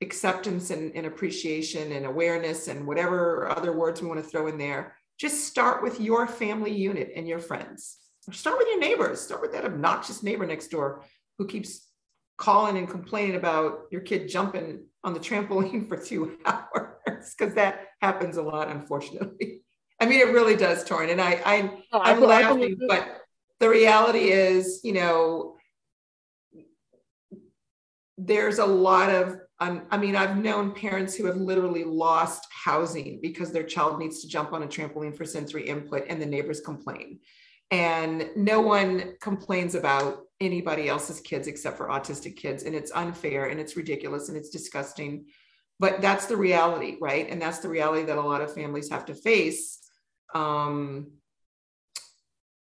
acceptance 0.00 0.70
and, 0.70 0.94
and 0.94 1.06
appreciation 1.06 1.92
and 1.92 2.06
awareness 2.06 2.68
and 2.68 2.86
whatever 2.86 3.48
other 3.50 3.72
words 3.72 4.00
we 4.00 4.08
want 4.08 4.22
to 4.22 4.28
throw 4.28 4.46
in 4.46 4.56
there. 4.56 4.96
Just 5.18 5.44
start 5.44 5.82
with 5.82 6.00
your 6.00 6.26
family 6.26 6.72
unit 6.72 7.10
and 7.14 7.26
your 7.26 7.40
friends. 7.40 7.98
Start 8.30 8.58
with 8.58 8.68
your 8.68 8.78
neighbors. 8.78 9.20
Start 9.20 9.40
with 9.40 9.52
that 9.52 9.64
obnoxious 9.64 10.22
neighbor 10.22 10.46
next 10.46 10.68
door 10.68 11.04
who 11.38 11.46
keeps 11.46 11.87
calling 12.38 12.78
and 12.78 12.88
complaining 12.88 13.36
about 13.36 13.80
your 13.90 14.00
kid 14.00 14.28
jumping 14.28 14.84
on 15.04 15.12
the 15.12 15.20
trampoline 15.20 15.86
for 15.88 15.96
two 15.96 16.38
hours 16.46 17.34
because 17.36 17.54
that 17.54 17.88
happens 18.00 18.38
a 18.38 18.42
lot, 18.42 18.68
unfortunately. 18.70 19.60
I 20.00 20.06
mean, 20.06 20.20
it 20.20 20.32
really 20.32 20.56
does, 20.56 20.84
Torrin. 20.84 21.10
And 21.10 21.20
I, 21.20 21.42
I, 21.44 21.70
oh, 21.92 22.00
I'm 22.00 22.22
I 22.22 22.26
laughing, 22.26 22.78
but 22.88 23.22
the 23.58 23.68
reality 23.68 24.30
is, 24.30 24.80
you 24.84 24.92
know, 24.92 25.56
there's 28.16 28.58
a 28.58 28.66
lot 28.66 29.10
of, 29.10 29.36
um, 29.58 29.82
I 29.90 29.96
mean, 29.96 30.14
I've 30.14 30.38
known 30.38 30.72
parents 30.72 31.16
who 31.16 31.26
have 31.26 31.36
literally 31.36 31.82
lost 31.82 32.46
housing 32.52 33.18
because 33.20 33.50
their 33.50 33.64
child 33.64 33.98
needs 33.98 34.22
to 34.22 34.28
jump 34.28 34.52
on 34.52 34.62
a 34.62 34.68
trampoline 34.68 35.16
for 35.16 35.24
sensory 35.24 35.68
input 35.68 36.04
and 36.08 36.22
the 36.22 36.26
neighbors 36.26 36.60
complain. 36.60 37.18
And 37.72 38.30
no 38.36 38.60
one 38.60 39.14
complains 39.20 39.74
about 39.74 40.27
anybody 40.40 40.88
else's 40.88 41.20
kids 41.20 41.48
except 41.48 41.76
for 41.76 41.88
autistic 41.88 42.36
kids 42.36 42.62
and 42.62 42.74
it's 42.74 42.92
unfair 42.92 43.46
and 43.46 43.58
it's 43.58 43.76
ridiculous 43.76 44.28
and 44.28 44.36
it's 44.36 44.50
disgusting. 44.50 45.26
But 45.80 46.00
that's 46.00 46.26
the 46.26 46.36
reality 46.36 46.96
right? 47.00 47.28
And 47.28 47.40
that's 47.40 47.58
the 47.58 47.68
reality 47.68 48.04
that 48.06 48.18
a 48.18 48.22
lot 48.22 48.40
of 48.40 48.54
families 48.54 48.90
have 48.90 49.06
to 49.06 49.14
face 49.14 49.78
um, 50.34 51.12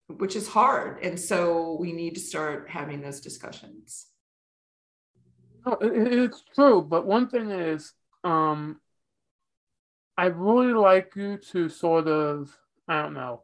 which 0.08 0.36
is 0.36 0.48
hard. 0.48 1.04
And 1.04 1.20
so 1.20 1.78
we 1.80 1.94
need 1.94 2.16
to 2.16 2.22
start 2.22 2.70
having 2.70 3.02
those 3.02 3.22
discussions. 3.22 4.08
No, 5.66 5.78
it's 5.80 6.44
true 6.56 6.82
but 6.82 7.06
one 7.06 7.30
thing 7.30 7.52
is 7.52 7.94
um, 8.24 8.80
i 10.18 10.26
really 10.26 10.74
like 10.74 11.14
you 11.16 11.38
to 11.52 11.70
sort 11.70 12.08
of 12.08 12.56
i 12.88 13.02
don't 13.02 13.14
know 13.14 13.44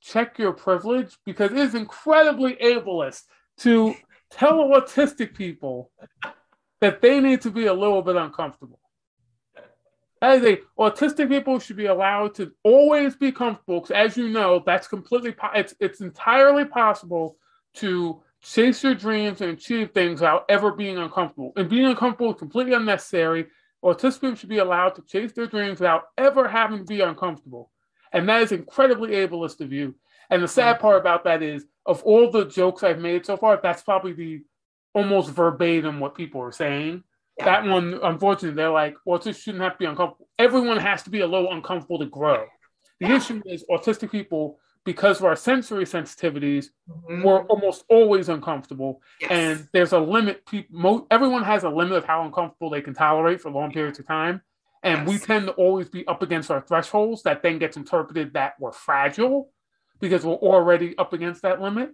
check 0.00 0.38
your 0.38 0.52
privilege 0.52 1.18
because 1.26 1.50
it 1.50 1.58
is 1.58 1.74
incredibly 1.74 2.54
ableist 2.54 3.22
to 3.60 3.94
tell 4.30 4.68
autistic 4.68 5.34
people 5.34 5.90
that 6.80 7.00
they 7.00 7.20
need 7.20 7.40
to 7.42 7.50
be 7.50 7.66
a 7.66 7.74
little 7.74 8.02
bit 8.02 8.16
uncomfortable. 8.16 8.78
As 10.22 10.42
a 10.44 10.58
autistic 10.78 11.28
people 11.28 11.58
should 11.58 11.76
be 11.76 11.86
allowed 11.86 12.34
to 12.34 12.52
always 12.62 13.16
be 13.16 13.32
comfortable, 13.32 13.80
because 13.80 13.90
as 13.90 14.16
you 14.16 14.28
know, 14.28 14.62
that's 14.64 14.86
completely 14.86 15.32
po- 15.32 15.50
it's 15.54 15.74
it's 15.80 16.00
entirely 16.00 16.66
possible 16.66 17.36
to 17.74 18.22
chase 18.42 18.82
your 18.82 18.94
dreams 18.94 19.40
and 19.40 19.52
achieve 19.52 19.92
things 19.92 20.20
without 20.20 20.44
ever 20.48 20.72
being 20.72 20.98
uncomfortable. 20.98 21.52
And 21.56 21.68
being 21.68 21.86
uncomfortable 21.86 22.32
is 22.32 22.38
completely 22.38 22.74
unnecessary. 22.74 23.46
Autistic 23.82 24.20
people 24.20 24.36
should 24.36 24.48
be 24.50 24.58
allowed 24.58 24.94
to 24.96 25.02
chase 25.02 25.32
their 25.32 25.46
dreams 25.46 25.80
without 25.80 26.04
ever 26.18 26.46
having 26.48 26.80
to 26.80 26.84
be 26.84 27.00
uncomfortable. 27.00 27.70
And 28.12 28.28
that 28.28 28.42
is 28.42 28.52
incredibly 28.52 29.10
ableist 29.10 29.60
of 29.60 29.72
you. 29.72 29.94
And 30.28 30.42
the 30.42 30.48
sad 30.48 30.80
part 30.80 31.00
about 31.00 31.24
that 31.24 31.42
is, 31.42 31.64
of 31.90 32.02
all 32.04 32.30
the 32.30 32.44
jokes 32.44 32.84
I've 32.84 33.00
made 33.00 33.26
so 33.26 33.36
far, 33.36 33.58
that's 33.60 33.82
probably 33.82 34.12
the 34.12 34.42
almost 34.94 35.30
verbatim 35.30 35.98
what 35.98 36.14
people 36.14 36.40
are 36.40 36.52
saying. 36.52 37.02
Yeah. 37.36 37.46
That 37.46 37.64
one, 37.64 37.98
unfortunately, 38.02 38.54
they're 38.54 38.70
like, 38.70 38.94
autistic 39.06 39.42
shouldn't 39.42 39.64
have 39.64 39.72
to 39.72 39.78
be 39.78 39.86
uncomfortable. 39.86 40.28
Everyone 40.38 40.76
has 40.76 41.02
to 41.02 41.10
be 41.10 41.20
a 41.20 41.26
little 41.26 41.52
uncomfortable 41.52 41.98
to 41.98 42.06
grow. 42.06 42.46
The 43.00 43.08
yeah. 43.08 43.16
issue 43.16 43.42
is 43.44 43.64
autistic 43.68 44.12
people, 44.12 44.60
because 44.84 45.18
of 45.18 45.24
our 45.24 45.36
sensory 45.36 45.84
sensitivities, 45.84 46.66
mm-hmm. 46.88 47.22
we're 47.22 47.42
almost 47.46 47.84
always 47.88 48.28
uncomfortable. 48.28 49.02
Yes. 49.20 49.30
And 49.30 49.68
there's 49.72 49.92
a 49.92 49.98
limit. 49.98 50.46
People, 50.46 51.08
everyone 51.10 51.42
has 51.42 51.64
a 51.64 51.70
limit 51.70 51.98
of 51.98 52.04
how 52.04 52.24
uncomfortable 52.24 52.70
they 52.70 52.82
can 52.82 52.94
tolerate 52.94 53.40
for 53.40 53.50
long 53.50 53.72
periods 53.72 53.98
of 53.98 54.06
time. 54.06 54.42
And 54.82 55.00
yes. 55.00 55.08
we 55.08 55.18
tend 55.26 55.46
to 55.46 55.52
always 55.52 55.88
be 55.88 56.06
up 56.06 56.22
against 56.22 56.50
our 56.52 56.60
thresholds 56.60 57.24
that 57.24 57.42
then 57.42 57.58
gets 57.58 57.76
interpreted 57.76 58.34
that 58.34 58.54
we're 58.60 58.72
fragile 58.72 59.50
because 60.00 60.24
we're 60.24 60.34
already 60.34 60.96
up 60.98 61.12
against 61.12 61.42
that 61.42 61.60
limit. 61.60 61.90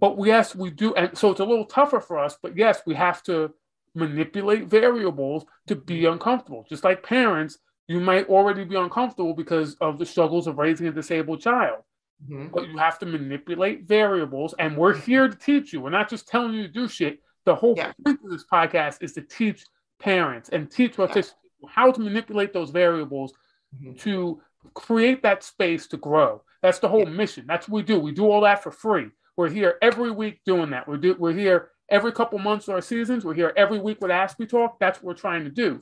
But 0.00 0.16
yes, 0.24 0.54
we 0.54 0.70
do. 0.70 0.94
And 0.94 1.16
so 1.16 1.30
it's 1.30 1.40
a 1.40 1.44
little 1.44 1.64
tougher 1.64 2.00
for 2.00 2.18
us, 2.18 2.36
but 2.42 2.56
yes, 2.56 2.82
we 2.86 2.94
have 2.94 3.22
to 3.24 3.52
manipulate 3.94 4.66
variables 4.66 5.46
to 5.66 5.74
be 5.74 6.04
uncomfortable. 6.04 6.66
Just 6.68 6.84
like 6.84 7.02
parents, 7.02 7.58
you 7.88 8.00
might 8.00 8.28
already 8.28 8.64
be 8.64 8.76
uncomfortable 8.76 9.34
because 9.34 9.74
of 9.76 9.98
the 9.98 10.06
struggles 10.06 10.46
of 10.46 10.58
raising 10.58 10.86
a 10.86 10.92
disabled 10.92 11.40
child. 11.40 11.78
Mm-hmm. 12.24 12.48
But 12.52 12.68
you 12.68 12.78
have 12.78 12.98
to 13.00 13.06
manipulate 13.06 13.84
variables, 13.86 14.54
and 14.58 14.76
we're 14.76 14.94
here 14.94 15.28
to 15.28 15.36
teach 15.36 15.72
you. 15.72 15.80
We're 15.80 15.90
not 15.90 16.08
just 16.08 16.28
telling 16.28 16.54
you 16.54 16.62
to 16.62 16.72
do 16.72 16.88
shit. 16.88 17.20
The 17.44 17.54
whole 17.54 17.74
yeah. 17.76 17.92
point 18.04 18.18
of 18.24 18.30
this 18.30 18.44
podcast 18.50 19.02
is 19.02 19.12
to 19.14 19.22
teach 19.22 19.64
parents 19.98 20.48
and 20.48 20.70
teach 20.70 20.98
yeah. 20.98 21.22
how 21.68 21.90
to 21.90 22.00
manipulate 22.00 22.52
those 22.52 22.70
variables 22.70 23.32
mm-hmm. 23.74 23.94
to 23.98 24.40
create 24.74 25.22
that 25.22 25.44
space 25.44 25.86
to 25.88 25.96
grow. 25.96 26.42
That's 26.66 26.80
the 26.80 26.88
whole 26.88 27.06
mission. 27.06 27.44
That's 27.46 27.68
what 27.68 27.76
we 27.76 27.82
do. 27.84 28.00
We 28.00 28.10
do 28.10 28.28
all 28.28 28.40
that 28.40 28.60
for 28.60 28.72
free. 28.72 29.10
We're 29.36 29.48
here 29.48 29.78
every 29.80 30.10
week 30.10 30.40
doing 30.44 30.70
that. 30.70 30.88
We're 30.88 30.96
do, 30.96 31.14
we're 31.16 31.32
here 31.32 31.68
every 31.88 32.10
couple 32.10 32.40
months 32.40 32.68
or 32.68 32.80
seasons. 32.80 33.24
We're 33.24 33.34
here 33.34 33.52
every 33.56 33.78
week 33.78 34.00
with 34.00 34.10
Aspie 34.10 34.48
Talk. 34.48 34.80
That's 34.80 34.98
what 34.98 35.04
we're 35.04 35.14
trying 35.14 35.44
to 35.44 35.50
do 35.50 35.80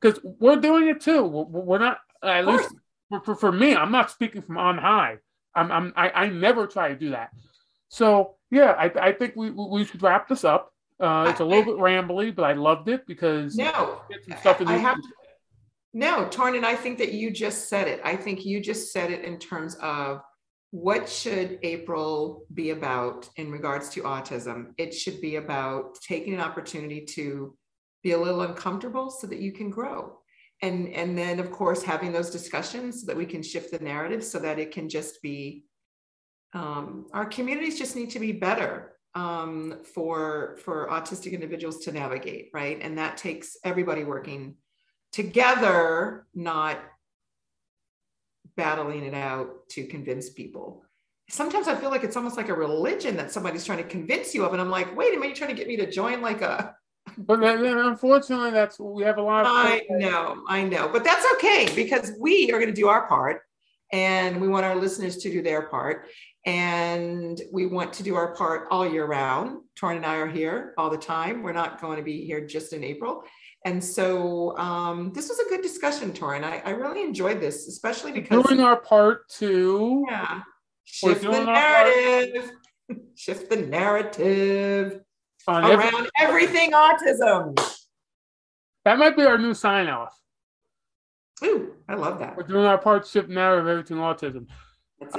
because 0.00 0.20
we're 0.22 0.54
doing 0.54 0.86
it 0.86 1.00
too. 1.00 1.24
We're, 1.24 1.62
we're 1.62 1.78
not 1.80 1.98
at 2.22 2.46
least 2.46 2.72
for, 3.08 3.20
for, 3.22 3.34
for, 3.34 3.50
me. 3.50 3.74
I'm 3.74 3.90
not 3.90 4.12
speaking 4.12 4.40
from 4.40 4.56
on 4.56 4.78
high. 4.78 5.18
I'm, 5.56 5.72
I'm 5.72 5.92
I, 5.96 6.10
I 6.10 6.28
never 6.28 6.68
try 6.68 6.90
to 6.90 6.94
do 6.94 7.10
that. 7.10 7.30
So 7.88 8.36
yeah, 8.52 8.76
I, 8.78 9.08
I 9.08 9.12
think 9.12 9.34
we 9.34 9.50
we 9.50 9.84
should 9.84 10.00
wrap 10.00 10.28
this 10.28 10.44
up. 10.44 10.72
Uh, 11.00 11.26
it's 11.28 11.40
a 11.40 11.44
little 11.44 11.64
bit 11.64 11.82
rambly, 11.82 12.32
but 12.32 12.44
I 12.44 12.52
loved 12.52 12.88
it 12.88 13.04
because 13.08 13.56
no, 13.56 14.00
I 14.68 14.76
have 14.76 14.94
to, 14.94 15.08
no, 15.92 16.26
Torrin, 16.26 16.64
I 16.64 16.76
think 16.76 16.98
that 16.98 17.12
you 17.12 17.30
just 17.30 17.68
said 17.68 17.88
it. 17.88 18.00
I 18.04 18.16
think 18.16 18.44
you 18.44 18.60
just 18.60 18.92
said 18.92 19.10
it 19.10 19.24
in 19.24 19.38
terms 19.38 19.76
of 19.82 20.20
what 20.70 21.08
should 21.08 21.58
April 21.62 22.44
be 22.54 22.70
about 22.70 23.28
in 23.36 23.50
regards 23.50 23.88
to 23.90 24.02
autism? 24.02 24.72
It 24.78 24.94
should 24.94 25.20
be 25.20 25.36
about 25.36 25.98
taking 26.00 26.34
an 26.34 26.40
opportunity 26.40 27.04
to 27.06 27.56
be 28.04 28.12
a 28.12 28.18
little 28.18 28.42
uncomfortable 28.42 29.10
so 29.10 29.26
that 29.26 29.40
you 29.40 29.52
can 29.52 29.70
grow. 29.70 30.18
And, 30.62 30.88
and 30.88 31.18
then, 31.18 31.40
of 31.40 31.50
course, 31.50 31.82
having 31.82 32.12
those 32.12 32.30
discussions 32.30 33.00
so 33.00 33.06
that 33.06 33.16
we 33.16 33.26
can 33.26 33.42
shift 33.42 33.72
the 33.72 33.78
narrative 33.78 34.22
so 34.22 34.38
that 34.38 34.58
it 34.58 34.70
can 34.72 34.88
just 34.88 35.20
be 35.22 35.64
um, 36.52 37.06
our 37.12 37.26
communities 37.26 37.78
just 37.78 37.96
need 37.96 38.10
to 38.10 38.18
be 38.18 38.32
better 38.32 38.96
um, 39.14 39.80
for, 39.94 40.58
for 40.64 40.88
autistic 40.90 41.32
individuals 41.32 41.78
to 41.84 41.92
navigate, 41.92 42.50
right? 42.52 42.78
And 42.80 42.98
that 42.98 43.16
takes 43.16 43.56
everybody 43.64 44.04
working 44.04 44.56
together, 45.12 46.26
not 46.34 46.78
battling 48.56 49.04
it 49.04 49.14
out 49.14 49.68
to 49.70 49.86
convince 49.86 50.30
people. 50.30 50.84
Sometimes 51.28 51.68
I 51.68 51.76
feel 51.76 51.90
like 51.90 52.04
it's 52.04 52.16
almost 52.16 52.36
like 52.36 52.48
a 52.48 52.54
religion 52.54 53.16
that 53.16 53.30
somebody's 53.30 53.64
trying 53.64 53.78
to 53.78 53.84
convince 53.88 54.34
you 54.34 54.44
of. 54.44 54.52
And 54.52 54.60
I'm 54.60 54.70
like, 54.70 54.96
wait 54.96 55.14
a 55.14 55.16
minute, 55.16 55.28
you're 55.28 55.36
trying 55.36 55.50
to 55.50 55.56
get 55.56 55.68
me 55.68 55.76
to 55.76 55.90
join 55.90 56.20
like 56.20 56.42
a. 56.42 56.74
But 57.18 57.40
then, 57.40 57.64
unfortunately, 57.64 58.50
that's 58.50 58.78
we 58.78 59.02
have 59.02 59.18
a 59.18 59.22
lot 59.22 59.44
of. 59.44 59.52
I 59.52 59.82
know, 59.90 60.44
I 60.46 60.62
know. 60.62 60.88
But 60.88 61.02
that's 61.02 61.26
okay 61.34 61.68
because 61.74 62.12
we 62.20 62.52
are 62.52 62.58
going 62.60 62.72
to 62.72 62.80
do 62.80 62.88
our 62.88 63.08
part 63.08 63.42
and 63.92 64.40
we 64.40 64.48
want 64.48 64.64
our 64.64 64.76
listeners 64.76 65.16
to 65.18 65.30
do 65.30 65.42
their 65.42 65.62
part. 65.62 66.06
And 66.46 67.40
we 67.52 67.66
want 67.66 67.92
to 67.94 68.02
do 68.02 68.14
our 68.14 68.34
part 68.34 68.68
all 68.70 68.86
year 68.86 69.06
round. 69.06 69.62
Torrin 69.78 69.96
and 69.96 70.06
I 70.06 70.16
are 70.16 70.28
here 70.28 70.72
all 70.78 70.88
the 70.88 70.96
time. 70.96 71.42
We're 71.42 71.52
not 71.52 71.80
going 71.80 71.96
to 71.96 72.02
be 72.02 72.24
here 72.24 72.46
just 72.46 72.72
in 72.72 72.84
April. 72.84 73.24
And 73.64 73.82
so 73.84 74.56
um, 74.56 75.12
this 75.12 75.28
was 75.28 75.38
a 75.38 75.48
good 75.50 75.60
discussion, 75.62 76.12
Torrin. 76.12 76.44
I, 76.44 76.62
I 76.64 76.70
really 76.70 77.02
enjoyed 77.02 77.40
this, 77.40 77.68
especially 77.68 78.10
because 78.12 78.42
doing 78.46 78.60
our 78.60 78.76
part 78.80 79.28
two. 79.28 80.04
Yeah. 80.08 80.40
Shift 80.84 81.22
the 81.22 81.44
narrative. 81.44 82.50
Shift 83.14 83.50
the 83.50 83.56
narrative 83.56 85.00
On 85.46 85.64
around 85.64 85.94
every- 85.94 86.08
everything 86.18 86.72
autism. 86.72 87.56
That 88.84 88.98
might 88.98 89.14
be 89.16 89.22
our 89.24 89.38
new 89.38 89.54
sign 89.54 89.88
off. 89.88 90.18
Ooh, 91.44 91.74
I 91.88 91.94
love 91.94 92.18
that. 92.18 92.36
We're 92.36 92.42
doing 92.42 92.64
our 92.64 92.78
part, 92.78 93.06
shift 93.06 93.28
narrative, 93.28 93.66
everything 93.68 93.98
autism. 93.98 94.46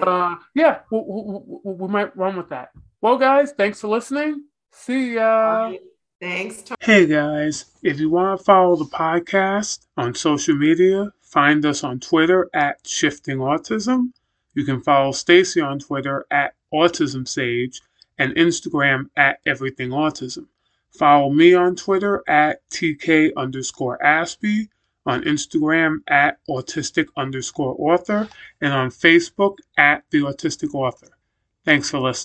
Uh, 0.01 0.35
yeah, 0.53 0.79
we, 0.91 0.99
we, 0.99 1.39
we, 1.63 1.73
we 1.73 1.87
might 1.87 2.15
run 2.17 2.35
with 2.37 2.49
that. 2.49 2.69
Well, 3.01 3.17
guys, 3.17 3.51
thanks 3.53 3.81
for 3.81 3.87
listening. 3.87 4.43
See 4.71 5.15
ya. 5.15 5.73
Thanks. 6.21 6.63
Hey 6.81 7.07
guys, 7.07 7.65
if 7.81 7.99
you 7.99 8.11
want 8.11 8.37
to 8.39 8.43
follow 8.43 8.75
the 8.75 8.85
podcast 8.85 9.87
on 9.97 10.13
social 10.13 10.55
media, 10.55 11.11
find 11.19 11.65
us 11.65 11.83
on 11.83 11.99
Twitter 11.99 12.47
at 12.53 12.85
Shifting 12.85 13.39
Autism. 13.39 14.11
You 14.53 14.63
can 14.63 14.81
follow 14.81 15.13
Stacy 15.13 15.61
on 15.61 15.79
Twitter 15.79 16.27
at 16.29 16.53
Autism 16.71 17.27
Sage 17.27 17.81
and 18.19 18.35
Instagram 18.35 19.05
at 19.17 19.39
Everything 19.47 19.89
Autism. 19.89 20.45
Follow 20.91 21.31
me 21.31 21.55
on 21.55 21.75
Twitter 21.75 22.21
at 22.27 22.59
TK 22.69 23.31
underscore 23.35 23.97
Aspie, 24.05 24.67
on 25.07 25.23
Instagram 25.23 26.01
at 26.07 26.37
autistic 26.47 27.07
underscore 27.17 27.75
author, 27.79 28.29
and 28.61 28.73
on 28.73 28.91
Facebook 28.91 29.55
at 29.75 30.03
the 30.11 30.19
autistic 30.19 30.75
author. 30.75 31.07
Thanks 31.65 31.89
for 31.89 31.97
listening. 31.97 32.19